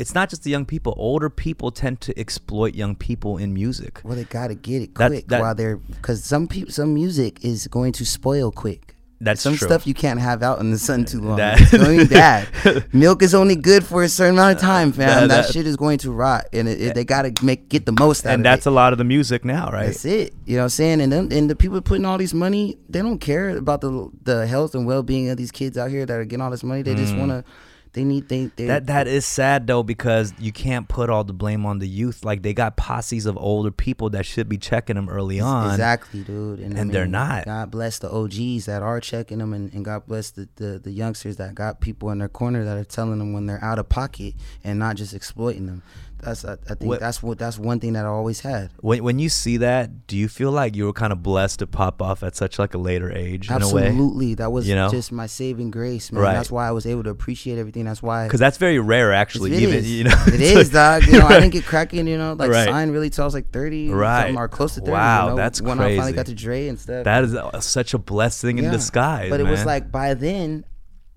it's 0.04 0.14
not 0.14 0.30
just 0.30 0.44
the 0.44 0.50
young 0.50 0.66
people. 0.66 0.94
Older 0.98 1.30
people 1.30 1.72
tend 1.72 2.02
to 2.02 2.20
exploit 2.20 2.76
young 2.76 2.94
people 2.94 3.38
in 3.38 3.54
music. 3.54 4.02
Well, 4.04 4.18
they 4.18 4.26
got 4.26 4.50
to 4.50 4.56
get 4.56 4.82
it 4.82 4.94
quick 4.94 5.30
that- 5.30 5.40
while 5.40 5.56
they're, 5.56 5.78
because 5.78 6.26
some 6.26 6.46
people, 6.46 6.74
some 6.74 6.94
music 6.94 7.46
is 7.46 7.68
going 7.68 7.94
to 7.94 8.06
spoil 8.06 8.52
quick. 8.52 8.96
That's 9.22 9.40
some 9.40 9.56
true. 9.56 9.66
stuff 9.70 9.88
you 9.88 9.94
can't 9.94 10.20
have 10.20 10.44
out 10.44 10.60
in 10.60 10.72
the 10.72 10.78
sun 10.78 11.06
too 11.06 11.22
long. 11.22 11.38
That- 11.38 11.62
it's 11.62 11.72
going 11.72 12.08
bad. 12.22 12.50
Milk 12.94 13.24
is 13.24 13.34
only 13.34 13.56
good 13.56 13.86
for 13.86 14.04
a 14.04 14.10
certain 14.10 14.36
amount 14.36 14.58
of 14.58 14.62
time, 14.62 14.90
uh, 14.90 14.92
fam. 14.92 15.08
That- 15.08 15.20
That, 15.22 15.28
that- 15.46 15.54
shit 15.54 15.66
is 15.66 15.78
going 15.78 16.00
to 16.00 16.12
rot, 16.12 16.48
and 16.52 16.68
it, 16.68 16.82
it- 16.82 16.96
they 16.96 17.06
got 17.06 17.22
to 17.22 17.46
make 17.46 17.70
get 17.70 17.86
the 17.86 17.94
most 17.94 18.26
out 18.26 18.32
of 18.32 18.32
it. 18.32 18.34
and 18.34 18.46
that's 18.46 18.66
it. 18.66 18.70
a 18.70 18.74
lot 18.74 18.92
of 18.92 18.98
the 18.98 19.06
music 19.06 19.46
now, 19.46 19.70
right? 19.72 19.86
That's 19.86 20.04
it. 20.04 20.34
You 20.46 20.56
know 20.58 20.64
what 20.64 20.66
I'm 20.66 20.70
saying? 20.70 21.00
And 21.00 21.14
them, 21.14 21.30
and 21.32 21.50
the 21.50 21.56
people 21.56 21.80
putting 21.80 22.04
all 22.04 22.18
this 22.18 22.34
money, 22.34 22.78
they 22.90 23.02
don't 23.02 23.20
care 23.20 23.58
about 23.58 23.80
the 23.80 24.10
the 24.24 24.48
health 24.48 24.76
and 24.76 24.86
well 24.86 25.02
being 25.04 25.30
of 25.30 25.38
these 25.38 25.52
kids 25.54 25.78
out 25.78 25.90
here 25.90 26.06
that 26.06 26.14
are 26.14 26.26
getting 26.26 26.42
all 26.42 26.52
this 26.52 26.64
money. 26.64 26.82
They 26.82 26.94
just 26.94 27.14
mm. 27.14 27.20
want 27.20 27.32
to. 27.32 27.46
They 27.94 28.04
need 28.04 28.28
they, 28.28 28.46
they. 28.56 28.66
That 28.66 28.88
that 28.88 29.08
is 29.08 29.24
sad 29.24 29.68
though 29.68 29.84
because 29.84 30.34
you 30.40 30.52
can't 30.52 30.88
put 30.88 31.12
all 31.12 31.24
the 31.24 31.34
blame 31.34 31.64
on 31.64 31.78
the 31.78 31.88
youth. 31.88 32.26
Like 32.26 32.42
they 32.42 32.54
got 32.54 32.76
posses 32.76 33.28
of 33.28 33.38
older 33.38 33.70
people 33.70 34.10
that 34.12 34.26
should 34.26 34.50
be 34.50 34.58
checking 34.58 34.96
them 34.96 35.10
early 35.10 35.40
on. 35.40 35.70
Exactly, 35.70 36.22
dude. 36.22 36.60
And, 36.60 36.76
I 36.76 36.82
And 36.82 36.92
they're 36.92 37.06
not. 37.06 37.46
God 37.46 37.70
bless 37.70 38.00
the 38.00 38.12
OGs 38.12 38.66
that 38.66 38.82
are 38.82 39.00
checking 39.00 39.38
them, 39.38 39.54
and, 39.54 39.72
and 39.74 39.86
God 39.86 40.08
bless 40.08 40.32
the, 40.32 40.50
the, 40.56 40.80
the 40.80 40.92
youngsters 40.92 41.38
that 41.38 41.54
got 41.54 41.82
people 41.82 42.10
in 42.10 42.18
their 42.18 42.30
corner 42.30 42.66
that 42.66 42.78
are 42.78 42.84
telling 42.84 43.20
them 43.20 43.32
when 43.32 43.46
they're 43.46 43.64
out 43.64 43.78
of 43.78 43.90
pocket 43.90 44.34
and 44.64 44.80
not 44.80 44.96
just 44.96 45.14
exploiting 45.14 45.68
them. 45.68 45.84
That's 46.24 46.46
I, 46.46 46.54
I 46.54 46.56
think 46.76 46.84
What- 46.84 47.00
that's 47.00 47.22
what 47.22 47.38
that's 47.38 47.58
one 47.60 47.80
thing 47.80 47.94
that 47.94 48.06
I 48.06 48.10
always 48.10 48.40
had. 48.42 48.70
When 48.82 49.04
when 49.04 49.20
you 49.20 49.30
see 49.30 49.58
that, 49.58 50.08
do 50.08 50.18
you 50.18 50.28
feel 50.28 50.52
like 50.52 50.76
you 50.76 50.86
were 50.86 50.94
kind 50.94 51.12
of 51.14 51.22
blessed 51.24 51.60
to 51.60 51.68
pop 51.68 52.02
off 52.02 52.24
at 52.24 52.36
such 52.36 52.58
like 52.60 52.74
a 52.74 52.78
later 52.78 53.12
age 53.12 53.50
in? 53.50 53.56
Absolutely, 53.56 54.36
that 54.36 54.52
was 54.52 54.68
You 54.68 54.76
know? 54.76 54.90
just 54.90 55.12
my 55.12 55.26
saving 55.28 55.72
grace, 55.72 56.12
man. 56.12 56.22
Right. 56.24 56.34
That's 56.34 56.52
why 56.52 56.68
I 56.68 56.72
was 56.72 56.86
able 56.86 57.04
to 57.04 57.10
appreciate 57.10 57.58
everything. 57.58 57.86
That's 57.86 58.02
why 58.04 58.26
Because 58.26 58.40
that's 58.40 58.58
very 58.58 58.80
rare, 58.80 59.12
actually. 59.14 59.54
It 59.54 59.62
even 59.62 59.76
is. 59.80 59.92
you 59.92 60.04
know, 60.06 60.16
it's 60.28 60.56
like- 60.56 60.72
dog. 60.72 61.04
You 61.12 61.20
know, 61.20 61.28
I 61.28 61.40
didn't 61.40 61.52
get 61.60 61.66
cracking. 61.66 62.08
You 62.08 62.18
know, 62.18 62.34
like 62.34 62.50
Right. 62.52 62.68
signed 62.68 62.92
really 62.94 63.10
till 63.10 63.24
I 63.24 63.26
was 63.26 63.34
like 63.34 63.52
thirty, 63.52 63.90
Right. 63.90 64.22
something, 64.22 64.38
or 64.38 64.48
close 64.48 64.76
to 64.76 64.80
thirty. 64.82 64.92
Wow, 64.92 65.24
you 65.26 65.30
know, 65.32 65.36
that's 65.38 65.62
when 65.62 65.80
I 65.80 65.96
finally 65.96 66.14
got 66.14 66.26
to 66.28 66.36
Dre 66.36 66.68
and 66.68 66.80
stuff. 66.80 67.04
That 67.06 67.24
is 67.24 67.36
such 67.66 67.94
a 67.94 67.98
blessing 67.98 68.58
in 68.60 68.72
disguise. 68.72 69.30
But 69.30 69.40
it 69.40 69.48
was 69.48 69.66
like 69.66 69.92
by 69.92 70.14
then, 70.14 70.66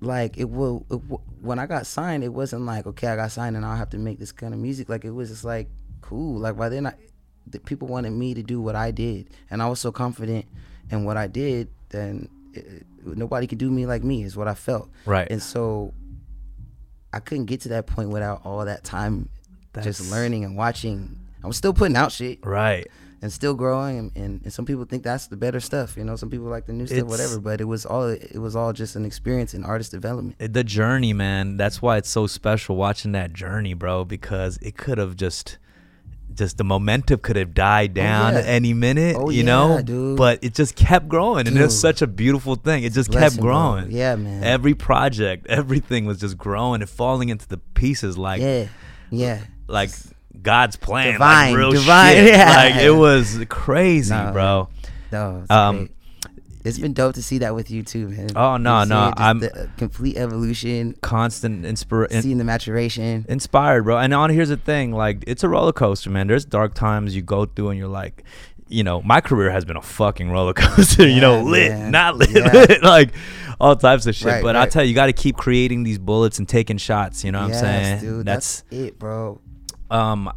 like 0.07 0.39
it 0.39 0.49
will. 0.49 0.87
It, 0.91 0.95
when 1.43 1.59
I 1.59 1.67
got 1.67 1.87
signed, 1.87 2.25
it 2.25 2.33
wasn't 2.33 2.63
like 2.63 2.87
okay, 2.87 3.09
I 3.09 3.17
got 3.17 3.31
signed 3.33 3.57
and 3.57 3.65
I 3.65 3.77
have 3.77 3.91
to 3.91 3.99
make 3.99 4.19
this 4.19 4.33
kind 4.33 4.55
of 4.55 4.61
music. 4.61 4.89
Like 4.89 5.05
it 5.05 5.11
was 5.11 5.29
just 5.29 5.45
like 5.45 5.69
cool. 6.01 6.39
Like 6.41 6.57
by 6.57 6.69
then, 6.69 6.87
I, 6.87 6.95
the 7.47 7.59
people 7.61 7.89
wanted 7.89 8.11
me 8.11 8.35
to 8.35 8.43
do 8.43 8.61
what 8.61 8.75
I 8.77 8.91
did, 8.91 9.29
and 9.51 9.63
I 9.63 9.69
was 9.69 9.81
so 9.81 9.93
confident 9.93 10.47
in 10.91 11.05
what 11.05 11.17
I 11.17 11.27
did. 11.27 11.69
Then 11.91 12.29
it, 12.55 12.85
nobody 13.05 13.47
could 13.47 13.59
do 13.59 13.71
me 13.71 13.87
like 13.87 14.03
me. 14.03 14.23
Is 14.23 14.37
what 14.37 14.49
I 14.49 14.55
felt. 14.55 14.89
Right. 15.05 15.29
And 15.31 15.43
so 15.43 15.93
I 17.13 17.21
couldn't 17.21 17.47
get 17.47 17.61
to 17.63 17.69
that 17.71 17.87
point 17.87 18.11
without 18.11 18.43
all 18.45 18.65
that 18.65 18.85
time 18.85 19.29
That's- 19.73 19.99
just 19.99 20.11
learning 20.11 20.45
and 20.45 20.57
watching. 20.57 21.19
I 21.43 21.47
was 21.47 21.57
still 21.57 21.73
putting 21.73 21.97
out 21.97 22.11
shit 22.11 22.45
right. 22.45 22.87
And 23.27 23.33
still 23.33 23.55
growing 23.55 23.95
and, 23.99 24.09
and, 24.23 24.33
and 24.45 24.53
some 24.53 24.65
people 24.65 24.85
think 24.91 25.03
that's 25.03 25.27
the 25.27 25.37
better 25.37 25.61
stuff 25.61 25.97
you 25.99 26.05
know 26.09 26.17
some 26.23 26.31
people 26.31 26.47
like 26.47 26.67
the 26.71 26.73
new 26.73 26.87
stuff 26.87 26.99
It's- 26.99 27.11
whatever 27.11 27.41
but 27.41 27.61
it 27.61 27.69
was 27.75 27.85
all 27.85 28.07
it 28.09 28.41
was 28.47 28.55
all 28.55 28.73
just 28.73 28.95
an 28.97 29.05
experience 29.05 29.53
in 29.53 29.65
artist 29.65 29.91
development 29.91 30.37
the 30.57 30.65
journey, 30.65 31.13
man. 31.13 31.57
That's 31.57 31.83
why 31.83 31.97
it's 31.99 32.09
so 32.09 32.27
special 32.27 32.77
watching 32.77 33.13
that 33.13 33.33
journey, 33.33 33.75
bro. 33.75 34.05
Because 34.05 34.59
it 34.63 34.77
could 34.77 34.99
have 34.99 35.17
just, 35.17 35.59
just 36.33 36.57
the 36.59 36.65
momentum 36.65 37.21
could 37.21 37.37
have 37.37 37.53
died 37.55 37.91
oh, 37.93 38.03
down 38.03 38.35
yeah. 38.35 38.41
any 38.41 38.73
minute, 38.75 39.17
Oh, 39.19 39.31
you 39.31 39.43
know. 39.43 39.81
dude. 39.83 40.17
But 40.17 40.43
it 40.45 40.55
just 40.55 40.77
kept 40.77 41.09
growing, 41.09 41.47
and 41.49 41.57
it's 41.59 41.75
Dude. 41.75 41.81
such 41.81 42.03
a 42.03 42.07
beautiful 42.07 42.55
thing. 42.55 42.85
It 42.85 42.93
just 42.93 43.11
kept 43.11 43.21
Blessing, 43.21 43.41
bro. 43.43 43.53
growing. 43.53 43.91
Yeah, 43.91 44.17
man. 44.17 44.45
Every 44.45 44.75
project, 44.75 45.47
everything 45.49 46.07
was 46.07 46.21
just 46.21 46.37
growing 46.39 46.81
and 46.83 46.89
falling 46.91 47.29
into 47.29 47.49
the 47.49 47.59
pieces 47.59 48.17
like, 48.17 48.41
yeah 48.41 48.69
yeah 49.11 49.41
like 49.69 49.91
God's 50.43 50.77
plan, 50.77 51.13
Divine, 51.15 51.51
like 51.53 51.59
real 51.59 51.71
divine, 51.73 52.15
shit. 52.17 52.27
yeah. 52.35 52.55
Like 52.57 52.75
it 52.83 52.91
was 52.91 53.45
crazy, 53.49 54.15
Nah, 54.15 54.33
bro. 54.33 54.69
no 55.13 55.41
it's 55.43 55.51
Um, 55.51 55.77
great. 55.77 55.91
it's 56.65 56.79
been 56.79 56.93
dope 56.93 57.15
to 57.15 57.23
see 57.23 57.39
that 57.39 57.55
with 57.55 57.71
you 57.71 57.83
too 57.83 58.09
man 58.09 58.29
Oh, 58.37 58.57
no, 58.57 58.85
see 58.85 58.89
no, 58.91 59.13
I'm- 59.17 59.41
the, 59.41 59.63
uh, 59.63 59.67
complete 59.77 60.17
evolution 60.17 60.95
Constant 61.03 61.65
inspiration. 61.65 62.23
seeing 62.23 62.39
the 62.39 62.45
maturation 62.45 63.25
inspired, 63.29 63.85
bro. 63.85 63.99
And 63.99 64.13
on 64.15 64.31
here's 64.31 64.49
the 64.49 64.57
thing, 64.57 64.93
like 64.93 65.25
it's 65.27 65.43
a 65.45 65.49
roller 65.49 65.73
coaster, 65.73 66.11
man. 66.11 66.27
There's 66.27 66.45
dark 66.45 66.75
times 66.75 67.15
you 67.17 67.23
go 67.23 67.47
through 67.47 67.71
and 67.71 67.79
you're 67.79 67.89
like 67.89 68.25
you 68.69 68.83
know, 68.83 69.01
my 69.03 69.21
career 69.21 69.49
has 69.53 69.65
been 69.65 69.77
a 69.77 69.81
fucking 69.83 70.29
roller 70.29 70.53
coaster. 70.65 71.07
you 71.09 71.21
know, 71.21 71.41
lit, 71.41 71.71
man. 71.71 71.93
not 71.93 72.17
lit, 72.17 72.31
Yeah. 72.31 72.51
lit, 72.53 72.83
like 72.83 73.11
all 73.61 73.77
types 73.77 74.07
of 74.07 74.17
shit. 74.17 74.27
Right, 74.27 74.43
but 74.43 74.57
I'll 74.57 74.67
tell 74.67 74.83
you, 74.83 74.89
you 74.89 74.95
got 74.97 75.07
to 75.07 75.13
keep 75.13 75.37
creating 75.37 75.85
these 75.85 75.99
bullets 75.99 76.41
and 76.41 76.49
taking 76.49 76.77
shots. 76.77 77.23
You 77.23 77.31
know 77.31 77.43
what 77.43 77.51
yes, 77.51 77.63
I'm 77.63 77.85
saying? 77.85 78.01
dude. 78.01 78.27
That's, 78.27 78.65
it, 78.73 78.99
bro. 78.99 79.41
Um, 79.91 80.33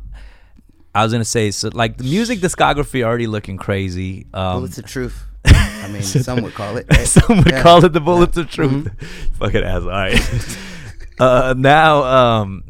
I 0.93 1.03
was 1.03 1.11
gonna 1.11 1.25
say, 1.25 1.51
so 1.51 1.69
like 1.73 1.97
the 1.97 2.03
music 2.03 2.39
discography 2.39 3.03
already 3.03 3.27
looking 3.27 3.57
crazy. 3.57 4.25
Um, 4.33 4.57
Bullets 4.57 4.77
of 4.77 4.85
truth. 4.85 5.23
I 5.45 5.87
mean, 5.91 6.01
some 6.03 6.41
would 6.43 6.53
call 6.53 6.77
it. 6.77 6.85
Right? 6.91 7.07
Some 7.07 7.37
would 7.37 7.47
Yeah. 7.51 7.61
call 7.63 7.83
it 7.85 7.93
the 7.93 8.01
bullets 8.01 8.37
of 8.37 8.49
truth. 8.49 8.85
Mhm. 8.85 9.01
Fucking 9.39 9.63
ass. 9.63 9.81
All 9.83 9.89
right. 9.89 10.57
uh, 11.19 11.53
now, 11.57 12.03
um, 12.03 12.63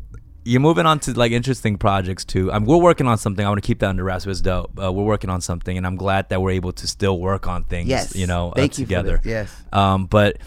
you're 0.45 0.61
moving 0.61 0.85
on 0.85 0.99
to 1.01 1.13
like 1.13 1.31
interesting 1.31 1.77
projects 1.77 2.23
too. 2.25 2.51
Um, 2.51 2.65
we're 2.65 2.77
working 2.77 3.07
on 3.07 3.17
something. 3.17 3.45
I 3.45 3.49
want 3.49 3.61
to 3.61 3.65
keep 3.67 3.79
that 3.79 3.89
under 3.89 4.03
wraps. 4.03 4.25
It's 4.25 4.41
dope. 4.41 4.71
Uh, 4.81 4.91
we're 4.91 5.03
working 5.03 5.29
on 5.29 5.41
something, 5.41 5.77
and 5.77 5.85
I'm 5.85 5.95
glad 5.95 6.29
that 6.29 6.41
we're 6.41 6.51
able 6.51 6.71
to 6.73 6.87
still 6.87 7.19
work 7.19 7.47
on 7.47 7.63
things. 7.65 7.89
Yes. 7.89 8.15
you 8.15 8.27
know, 8.27 8.49
uh, 8.51 8.55
Thank 8.55 8.77
you 8.79 8.85
together. 8.85 9.19
Yes. 9.23 9.53
Um, 9.73 10.05
but 10.05 10.37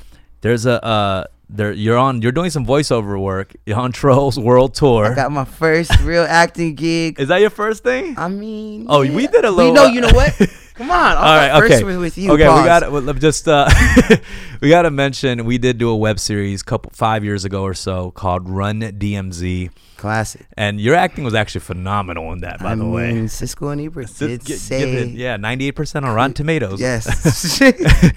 there's 0.41 0.67
a 0.67 0.85
uh, 0.85 1.25
there 1.53 1.73
you're 1.73 1.99
on. 1.99 2.23
You're 2.23 2.33
doing 2.33 2.51
some 2.51 2.65
voiceover 2.67 3.21
work. 3.21 3.55
You're 3.67 3.79
on 3.79 3.93
Trolls 4.01 4.39
World 4.39 4.75
Tour. 4.75 5.13
I 5.13 5.15
got 5.15 5.31
my 5.33 5.45
first 5.45 5.99
real 6.01 6.25
acting 6.29 6.75
gig. 6.75 7.21
Is 7.21 7.29
that 7.29 7.41
your 7.41 7.51
first 7.51 7.83
thing? 7.83 8.15
I 8.19 8.29
mean, 8.29 8.87
Oh, 8.89 9.01
we 9.01 9.27
did 9.27 9.45
a 9.45 9.51
little- 9.51 9.75
know. 9.75 9.87
You 9.87 10.01
know 10.03 10.13
what? 10.13 10.35
Come 10.75 10.91
on. 10.91 11.17
All 11.17 11.23
right, 11.37 11.59
first 11.61 11.83
okay. 11.83 11.97
with, 11.97 12.17
you. 12.17 12.33
Okay, 12.33 12.47
Pause. 12.47 12.61
we 12.63 12.67
got 12.67 12.93
well, 12.93 13.13
just 13.15 13.47
uh, 13.49 13.69
we 14.61 14.69
got 14.71 14.83
to 14.83 14.91
mention 14.91 15.45
we 15.45 15.59
did 15.59 15.77
do 15.79 15.91
a 15.91 15.97
web 15.97 16.19
series 16.19 16.63
couple 16.63 16.91
five 16.95 17.25
years 17.25 17.45
ago 17.45 17.63
or 17.63 17.75
so 17.75 18.11
called 18.13 18.49
Run 18.49 18.81
DMZ, 18.81 19.71
classic. 19.99 20.47
and 20.57 20.81
your 20.81 20.95
acting 20.95 21.25
was 21.25 21.35
actually 21.35 21.61
phenomenal 21.61 22.33
in 22.33 22.41
that. 22.41 22.61
By 22.61 22.73
I 22.73 22.75
the 22.75 22.85
mean, 22.85 22.93
way, 22.93 23.13
Siskel 23.25 23.71
and 23.73 23.81
Ebert 23.83 24.09
did 24.19 24.45
gi- 24.47 24.55
say 24.55 24.91
it- 24.93 25.09
yeah, 25.11 25.37
ninety 25.37 25.67
eight 25.69 25.73
percent 25.77 26.05
on 26.07 26.15
Rotten 26.15 26.33
Tomatoes. 26.35 26.81
yes. 26.81 27.61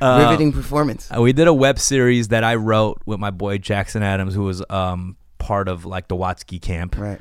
Uh, 0.00 0.26
Riveting 0.28 0.52
performance. 0.52 1.10
uh, 1.14 1.20
we 1.20 1.32
did 1.32 1.48
a 1.48 1.52
web 1.52 1.76
series 1.78 2.28
that 2.28 2.44
I 2.44 2.54
wrote 2.54 3.02
with 3.04 3.18
my 3.18 3.30
boy 3.32 3.58
Jackson 3.58 4.02
Adams, 4.02 4.32
who 4.32 4.44
was 4.44 4.62
um 4.70 5.16
part 5.38 5.66
of 5.68 5.84
like 5.84 6.06
the 6.06 6.14
Watsky 6.14 6.62
camp. 6.62 6.96
Right. 6.96 7.20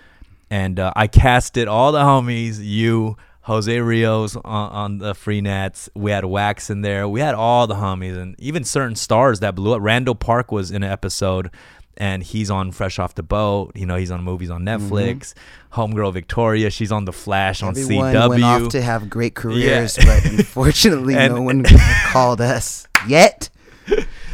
and 0.51 0.79
uh, 0.79 0.93
I 0.95 1.07
casted 1.07 1.67
all 1.67 1.91
the 1.91 2.01
homies, 2.01 2.59
you, 2.63 3.17
Jose 3.47 3.79
Rios 3.79 4.35
on, 4.35 4.43
on 4.45 4.97
the 4.97 5.15
free 5.15 5.39
nats. 5.41 5.89
We 5.95 6.11
had 6.11 6.25
Wax 6.25 6.69
in 6.69 6.81
there. 6.81 7.07
We 7.07 7.21
had 7.21 7.33
all 7.33 7.65
the 7.65 7.75
homies, 7.75 8.17
and 8.17 8.35
even 8.39 8.63
certain 8.65 8.95
stars 8.95 9.39
that 9.39 9.55
blew 9.55 9.73
up. 9.73 9.81
Randall 9.81 10.15
Park 10.15 10.51
was 10.51 10.69
in 10.69 10.83
an 10.83 10.91
episode, 10.91 11.49
and 11.95 12.21
he's 12.23 12.51
on 12.51 12.73
Fresh 12.73 12.99
Off 12.99 13.15
the 13.15 13.23
Boat. 13.23 13.71
You 13.73 13.85
know, 13.85 13.95
he's 13.95 14.11
on 14.11 14.21
movies 14.21 14.49
on 14.49 14.63
Netflix. 14.63 15.33
Homegirl 15.73 16.11
Victoria, 16.13 16.69
she's 16.69 16.91
on 16.91 17.05
The 17.05 17.13
Flash 17.13 17.63
on 17.63 17.73
Mm-hmm. 17.73 17.83
Everyone 17.83 18.13
CW. 18.13 18.29
went 18.29 18.43
off 18.43 18.69
to 18.73 18.81
have 18.81 19.09
great 19.09 19.33
careers, 19.35 19.97
Yeah. 19.97 20.05
but 20.05 20.25
unfortunately, 20.31 21.15
And- 21.15 21.35
no 21.35 21.41
one 21.41 21.63
called 22.07 22.41
us 22.41 22.85
yet. 23.07 23.49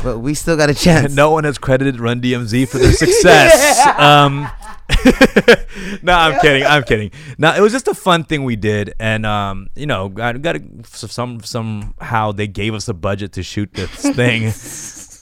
But 0.01 0.19
we 0.19 0.33
still 0.33 0.57
got 0.57 0.71
a 0.71 0.73
chance. 0.73 1.13
no 1.15 1.29
one 1.29 1.43
has 1.43 1.59
credited 1.59 1.99
Run 1.99 2.19
DMZ 2.19 2.67
for 2.67 2.79
their 2.79 2.91
success. 2.91 3.85
um, 3.99 4.49
no, 6.03 6.13
I'm 6.13 6.39
kidding. 6.39 6.63
I'm 6.65 6.83
kidding. 6.83 7.11
No, 7.37 7.53
it 7.55 7.59
was 7.61 7.71
just 7.71 7.87
a 7.87 7.93
fun 7.93 8.23
thing 8.23 8.43
we 8.43 8.55
did, 8.55 8.93
and 8.99 9.25
um, 9.25 9.67
you 9.75 9.85
know, 9.85 10.09
got 10.09 10.41
got 10.41 10.57
some 10.85 11.41
somehow 11.43 12.31
they 12.31 12.47
gave 12.47 12.73
us 12.73 12.87
a 12.87 12.93
budget 12.93 13.33
to 13.33 13.43
shoot 13.43 13.73
this 13.73 13.89
thing. 14.15 14.51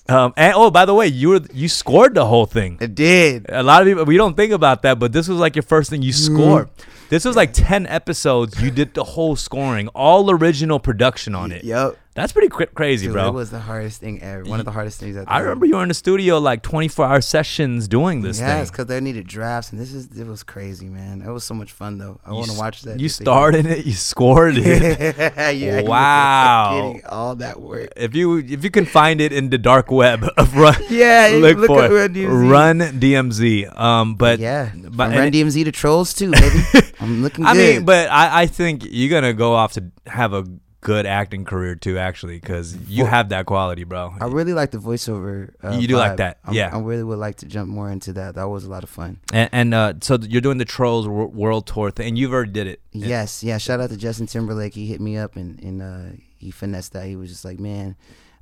um, 0.15 0.33
and 0.37 0.53
oh, 0.55 0.71
by 0.71 0.85
the 0.85 0.93
way, 0.93 1.07
you 1.07 1.29
were 1.29 1.41
you 1.53 1.67
scored 1.67 2.13
the 2.15 2.25
whole 2.25 2.45
thing. 2.45 2.77
It 2.81 2.95
did. 2.95 3.45
A 3.49 3.63
lot 3.63 3.81
of 3.81 3.87
people 3.87 4.05
we 4.05 4.17
don't 4.17 4.35
think 4.35 4.51
about 4.53 4.81
that, 4.83 4.99
but 4.99 5.11
this 5.13 5.27
was 5.27 5.39
like 5.39 5.55
your 5.55 5.63
first 5.63 5.89
thing 5.89 6.01
you 6.01 6.13
Mm-hmm. 6.13 6.35
scored. 6.35 6.69
This 7.09 7.25
was 7.25 7.35
like 7.35 7.51
ten 7.53 7.87
episodes. 7.87 8.61
You 8.61 8.71
did 8.71 8.93
the 8.93 9.03
whole 9.03 9.35
scoring, 9.35 9.89
all 9.89 10.31
original 10.31 10.79
production 10.79 11.35
on 11.35 11.51
it. 11.51 11.63
Yep. 11.63 11.97
That's 12.13 12.33
pretty 12.33 12.49
cra- 12.49 12.67
crazy, 12.67 13.05
Dude, 13.05 13.13
bro. 13.13 13.29
it 13.29 13.33
was 13.33 13.51
the 13.51 13.59
hardest 13.61 14.01
thing 14.01 14.21
ever. 14.21 14.43
One 14.43 14.59
of 14.59 14.65
the 14.65 14.71
hardest 14.71 14.99
things 14.99 15.15
I 15.27 15.39
remember 15.39 15.65
you 15.65 15.75
were 15.77 15.81
in 15.83 15.87
the 15.87 15.93
studio 15.93 16.39
like 16.39 16.61
24 16.61 17.05
hour 17.05 17.21
sessions 17.21 17.87
doing 17.87 18.21
this 18.21 18.37
Yes, 18.37 18.69
because 18.69 18.87
they 18.87 18.99
needed 18.99 19.27
drafts, 19.27 19.71
and 19.71 19.79
this 19.79 19.93
is 19.93 20.07
it 20.19 20.27
was 20.27 20.43
crazy, 20.43 20.87
man. 20.87 21.21
It 21.21 21.29
was 21.31 21.45
so 21.45 21.53
much 21.53 21.71
fun 21.71 21.97
though. 21.99 22.19
I 22.25 22.33
want 22.33 22.51
to 22.51 22.57
watch 22.57 22.81
that. 22.81 22.99
You 22.99 23.07
started 23.07 23.65
it. 23.65 23.85
You 23.85 23.93
scored 23.93 24.55
it. 24.57 25.15
yeah, 25.55 25.81
Wow. 25.83 26.91
getting 26.93 27.05
all 27.05 27.35
that 27.37 27.61
work. 27.61 27.89
if 27.95 28.13
you 28.13 28.39
if 28.39 28.63
you 28.65 28.71
can 28.71 28.85
find 28.85 29.21
it 29.21 29.31
in 29.31 29.49
the 29.49 29.57
dark 29.57 29.89
web 29.89 30.25
of 30.35 30.55
Run, 30.57 30.75
Yeah, 30.89 31.29
look, 31.39 31.57
look 31.59 31.67
for. 31.67 31.87
Run 31.89 32.09
DMZ. 32.13 32.51
Run 32.51 32.79
DMZ. 32.99 33.79
Um, 33.79 34.15
but 34.15 34.39
yeah, 34.39 34.71
but 34.75 35.11
Run 35.11 35.31
DMZ 35.31 35.63
to 35.63 35.71
trolls 35.71 36.13
too, 36.13 36.31
baby. 36.31 36.59
I'm 36.99 37.21
looking 37.23 37.45
I 37.45 37.53
mean, 37.53 37.85
but 37.85 38.09
I, 38.09 38.41
I 38.41 38.45
think 38.47 38.83
you're 38.85 39.09
gonna 39.09 39.33
go 39.33 39.53
off 39.53 39.73
to 39.73 39.85
have 40.07 40.33
a 40.33 40.43
good 40.81 41.05
acting 41.05 41.45
career 41.45 41.75
too, 41.75 41.97
actually, 41.97 42.39
because 42.39 42.75
you 42.89 43.05
have 43.05 43.29
that 43.29 43.45
quality, 43.45 43.83
bro. 43.83 44.13
I 44.19 44.25
really 44.25 44.53
like 44.53 44.71
the 44.71 44.79
voiceover. 44.79 45.53
Uh, 45.63 45.77
You 45.79 45.87
do 45.87 45.95
like 45.95 46.13
vibe. 46.13 46.17
that, 46.17 46.39
I'm- 46.43 46.53
yeah. 46.55 46.75
I 46.75 46.79
really 46.79 47.03
would 47.03 47.19
like 47.19 47.35
to 47.37 47.45
jump 47.45 47.69
more 47.69 47.89
into 47.89 48.13
that. 48.13 48.35
That 48.35 48.49
was 48.49 48.65
a 48.65 48.69
lot 48.69 48.83
of 48.83 48.89
fun. 48.89 49.19
and 49.31 49.49
and 49.51 49.73
uh, 49.73 49.93
so 50.01 50.17
you're 50.21 50.41
doing 50.41 50.57
the 50.57 50.65
Trolls 50.65 51.07
Wor- 51.07 51.27
World 51.27 51.67
Tour 51.67 51.91
thing, 51.91 52.07
and 52.09 52.17
you've 52.17 52.33
already 52.33 52.51
did 52.51 52.67
it. 52.67 52.81
Yes, 52.91 53.43
yeah. 53.43 53.57
Shout 53.57 53.79
out 53.79 53.89
to 53.91 53.97
Justin 53.97 54.27
Timberlake. 54.27 54.73
He 54.73 54.87
hit 54.87 54.99
me 54.99 55.17
up 55.17 55.35
and 55.35 55.59
and 55.63 55.81
uh, 55.81 56.15
he 56.37 56.51
finessed 56.51 56.93
that. 56.93 57.05
He 57.05 57.15
was 57.15 57.29
just 57.29 57.45
like, 57.45 57.59
man. 57.59 57.95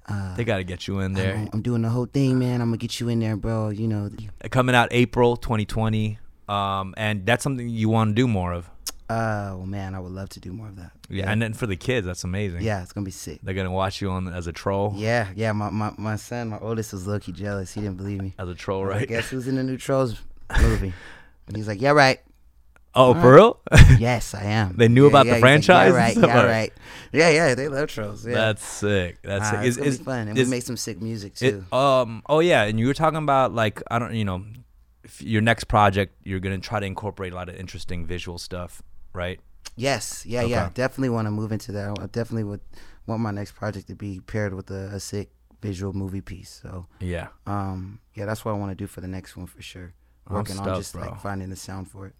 Uh, 0.07 0.35
They 0.35 0.43
got 0.43 0.57
to 0.57 0.63
get 0.63 0.87
you 0.87 1.01
in 1.01 1.13
there. 1.13 1.35
I'm, 1.35 1.49
I'm 1.53 1.61
doing 1.61 1.83
the 1.83 1.89
whole 1.89 2.07
thing, 2.07 2.39
man. 2.39 2.61
I'm 2.61 2.69
gonna 2.69 2.77
get 2.77 2.99
you 2.99 3.09
in 3.09 3.19
there, 3.19 3.35
bro. 3.37 3.69
You 3.69 3.87
know, 3.87 4.09
Coming 4.49 4.73
out 4.73 4.87
April 4.91 5.37
2020. 5.37 6.17
Um, 6.47 6.95
and 6.97 7.27
that's 7.27 7.43
something 7.43 7.69
you 7.69 7.89
want 7.89 8.09
to 8.09 8.13
do 8.15 8.27
more 8.27 8.53
of. 8.53 8.67
Uh, 9.09 9.55
well, 9.57 9.65
man, 9.65 9.95
I 9.95 9.99
would 9.99 10.11
love 10.11 10.29
to 10.29 10.39
do 10.39 10.53
more 10.53 10.67
of 10.67 10.75
that. 10.75 10.91
Yeah, 11.09 11.31
and 11.31 11.41
then 11.41 11.53
for 11.53 11.65
the 11.67 11.75
kids, 11.75 12.05
that's 12.05 12.23
amazing. 12.23 12.61
yeah, 12.61 12.83
it's 12.83 12.91
gonna 12.93 13.05
be 13.05 13.11
sick. 13.11 13.39
they're 13.41 13.53
gonna 13.55 13.71
watch 13.71 14.01
you 14.01 14.09
on 14.11 14.27
as 14.31 14.45
a 14.47 14.51
troll. 14.53 14.93
Yeah, 14.95 15.29
yeah. 15.35 15.51
My, 15.51 15.69
my, 15.69 15.91
my 15.97 16.15
son, 16.15 16.49
my 16.49 16.59
oldest, 16.59 16.93
was 16.93 17.07
low 17.07 17.19
key 17.19 17.31
jealous. 17.31 17.73
He 17.73 17.81
didn't 17.81 17.97
believe 17.97 18.21
me. 18.21 18.35
As 18.37 18.47
a 18.49 18.55
troll, 18.55 18.85
right? 18.85 18.91
I 18.91 18.93
was 18.93 19.01
like, 19.01 19.09
right? 19.09 19.15
Guess 19.21 19.29
who's 19.31 19.47
in 19.47 19.55
the 19.55 19.63
new 19.63 19.77
Trolls 19.77 20.15
movie? 20.61 20.93
And 21.47 21.55
he's 21.57 21.67
like, 21.67 21.81
Yeah, 21.81 21.91
right. 21.91 22.19
oh, 22.93 23.13
for 23.19 23.33
real? 23.33 23.59
Yes, 23.99 24.33
I 24.35 24.43
am. 24.43 24.75
They 24.77 24.87
knew 24.87 25.03
Yeah, 25.05 25.09
about 25.09 25.25
yeah, 25.25 25.31
the 25.31 25.35
he's 25.37 25.43
like, 25.43 25.63
franchise 25.65 25.93
yeah, 25.93 25.97
right. 25.97 26.17
Yeah, 26.17 26.43
right. 26.43 26.73
Yeah, 27.11 27.29
yeah. 27.31 27.55
They 27.55 27.67
love 27.67 27.89
Trolls. 27.89 28.25
Yeah. 28.27 28.35
That's 28.35 28.63
sick. 28.63 29.17
That's 29.23 29.45
Ah, 29.45 29.51
sick. 29.61 29.67
it's 29.67 29.77
is- 29.77 29.97
be 29.97 30.03
fun, 30.03 30.27
and 30.27 30.37
we 30.37 30.45
make 30.45 30.61
some 30.63 30.77
sick 30.77 31.01
music 31.01 31.33
it- 31.41 31.63
too. 31.71 31.75
um. 31.75 32.21
Oh 32.27 32.39
yeah, 32.41 32.63
and 32.65 32.79
you 32.79 32.85
were 32.85 32.93
talking 32.93 33.17
about 33.17 33.53
like 33.55 33.81
I 33.89 33.97
don't, 33.97 34.13
you 34.13 34.25
know, 34.25 34.43
your 35.19 35.41
next 35.41 35.63
project, 35.63 36.15
you're 36.23 36.39
gonna 36.39 36.59
try 36.59 36.79
to 36.79 36.85
incorporate 36.85 37.33
a 37.33 37.35
lot 37.35 37.49
of 37.49 37.55
interesting 37.55 38.05
visual 38.05 38.37
stuff, 38.37 38.83
right? 39.13 39.39
yes, 39.75 40.25
yeah, 40.25 40.41
yeah. 40.41 40.69
Definitely 40.73 41.09
want 41.09 41.25
to 41.27 41.31
move 41.31 41.51
into 41.51 41.71
that. 41.71 41.97
I 41.99 42.05
definitely 42.07 42.43
would 42.43 42.61
want 43.07 43.21
my 43.21 43.31
next 43.31 43.53
project 43.53 43.87
to 43.87 43.95
be 43.95 44.19
paired 44.19 44.53
with 44.53 44.69
a, 44.71 44.91
a 44.95 44.99
sick 44.99 45.31
visual 45.61 45.93
movie 45.93 46.21
piece. 46.21 46.59
So, 46.61 46.85
Yeah. 46.99 47.27
um, 47.47 47.99
yeah, 48.13 48.25
that's 48.25 48.43
what 48.45 48.51
I 48.53 48.57
want 48.57 48.71
to 48.71 48.75
do 48.75 48.87
for 48.87 49.01
the 49.01 49.07
next 49.07 49.37
one 49.37 49.45
for 49.45 49.61
sure. 49.61 49.93
Working 50.29 50.57
on 50.57 50.63
stoked, 50.63 50.77
just 50.79 50.93
bro. 50.93 51.03
like 51.03 51.21
finding 51.21 51.49
the 51.49 51.55
sound 51.55 51.89
for 51.89 52.05
it. 52.07 52.13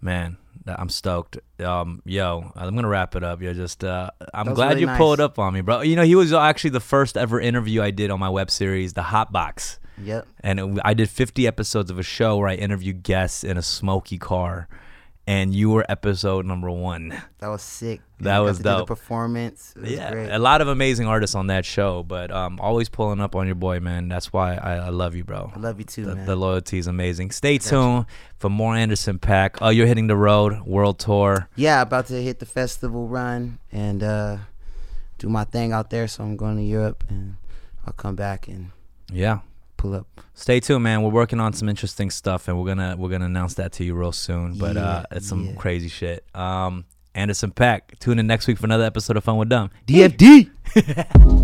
Man, 0.00 0.36
I'm 0.66 0.88
stoked. 0.88 1.38
Um, 1.60 2.02
yo, 2.04 2.50
I'm 2.56 2.74
gonna 2.74 2.88
wrap 2.88 3.14
it 3.14 3.22
up. 3.22 3.40
You're 3.40 3.54
just, 3.54 3.84
uh, 3.84 4.10
I'm 4.34 4.52
glad 4.52 4.70
really 4.70 4.80
you 4.82 4.86
nice. 4.86 4.98
pulled 4.98 5.20
up 5.20 5.38
on 5.38 5.54
me, 5.54 5.60
bro. 5.60 5.80
You 5.82 5.94
know, 5.96 6.02
he 6.04 6.14
was 6.16 6.32
actually 6.32 6.70
the 6.70 6.80
first 6.80 7.16
ever 7.16 7.40
interview 7.40 7.82
I 7.82 7.90
did 7.92 8.10
on 8.10 8.18
my 8.20 8.28
web 8.28 8.50
series, 8.50 8.92
The 8.94 9.02
Hot 9.02 9.32
Box. 9.32 9.78
Yep. 10.02 10.26
and 10.40 10.58
it, 10.58 10.78
I 10.84 10.94
did 10.94 11.08
50 11.10 11.46
episodes 11.46 11.90
of 11.90 11.98
a 11.98 12.02
show 12.02 12.36
where 12.38 12.48
I 12.48 12.54
interviewed 12.54 13.02
guests 13.02 13.44
in 13.44 13.56
a 13.56 13.62
smoky 13.62 14.18
car, 14.18 14.66
and 15.26 15.54
you 15.54 15.70
were 15.70 15.84
episode 15.88 16.44
number 16.46 16.70
one. 16.70 17.20
That 17.38 17.48
was 17.48 17.62
sick. 17.62 18.00
That 18.20 18.38
was 18.38 18.56
to 18.58 18.62
do 18.64 18.68
the 18.70 18.76
dope. 18.78 18.88
performance. 18.88 19.72
Was 19.76 19.90
yeah, 19.90 20.10
great. 20.12 20.30
a 20.30 20.38
lot 20.38 20.60
of 20.60 20.68
amazing 20.68 21.06
artists 21.06 21.34
on 21.36 21.46
that 21.48 21.64
show, 21.64 22.02
but 22.02 22.30
um, 22.30 22.58
always 22.60 22.88
pulling 22.88 23.20
up 23.20 23.34
on 23.36 23.46
your 23.46 23.54
boy, 23.54 23.80
man. 23.80 24.08
That's 24.08 24.32
why 24.32 24.54
I, 24.54 24.74
I 24.76 24.88
love 24.90 25.14
you, 25.14 25.24
bro. 25.24 25.52
I 25.54 25.58
love 25.58 25.78
you 25.78 25.84
too, 25.84 26.04
The, 26.06 26.14
man. 26.16 26.26
the 26.26 26.36
loyalty 26.36 26.78
is 26.78 26.86
amazing. 26.86 27.30
Stay 27.30 27.58
tuned 27.58 28.06
for 28.38 28.48
more 28.50 28.74
Anderson 28.76 29.18
.Paak. 29.18 29.58
Oh, 29.60 29.68
you're 29.70 29.86
hitting 29.86 30.06
the 30.08 30.16
road, 30.16 30.60
world 30.66 30.98
tour. 30.98 31.48
yeah, 31.56 31.80
about 31.82 32.06
to 32.06 32.22
hit 32.22 32.38
the 32.40 32.46
festival 32.46 33.06
run 33.08 33.58
and 33.70 34.02
uh, 34.02 34.36
do 35.18 35.28
my 35.28 35.44
thing 35.44 35.72
out 35.72 35.90
there. 35.90 36.08
So 36.08 36.24
I'm 36.24 36.36
going 36.36 36.56
to 36.56 36.62
Europe 36.64 37.04
and 37.08 37.36
I'll 37.86 37.92
come 37.92 38.14
back 38.16 38.46
and 38.48 38.70
Yeah, 39.12 39.40
pull 39.82 39.94
up. 39.94 40.06
stay 40.34 40.60
tuned, 40.60 40.84
man. 40.84 41.02
We're 41.02 41.10
working 41.10 41.40
on 41.40 41.52
some 41.52 41.68
interesting 41.68 42.10
stuff, 42.10 42.46
and 42.46 42.58
we're 42.58 42.68
gonna 42.68 42.94
we're 42.96 43.10
gonna 43.10 43.26
announce 43.26 43.54
that 43.54 43.72
to 43.72 43.84
you 43.84 43.94
real 43.94 44.12
soon. 44.12 44.56
But 44.56 44.76
uh, 44.76 45.04
it's 45.10 45.28
some 45.28 45.46
yeah. 45.46 45.54
crazy 45.54 45.88
shit. 45.88 46.24
Um, 46.34 46.84
Anderson 47.14 47.50
.Paak. 47.50 47.98
Tune 47.98 48.18
in 48.18 48.26
next 48.26 48.46
week 48.46 48.58
for 48.58 48.66
another 48.66 48.84
episode 48.84 49.16
of 49.16 49.24
Fun 49.24 49.36
with 49.36 49.48
Dumb. 49.48 49.70
DFD. 49.86 51.38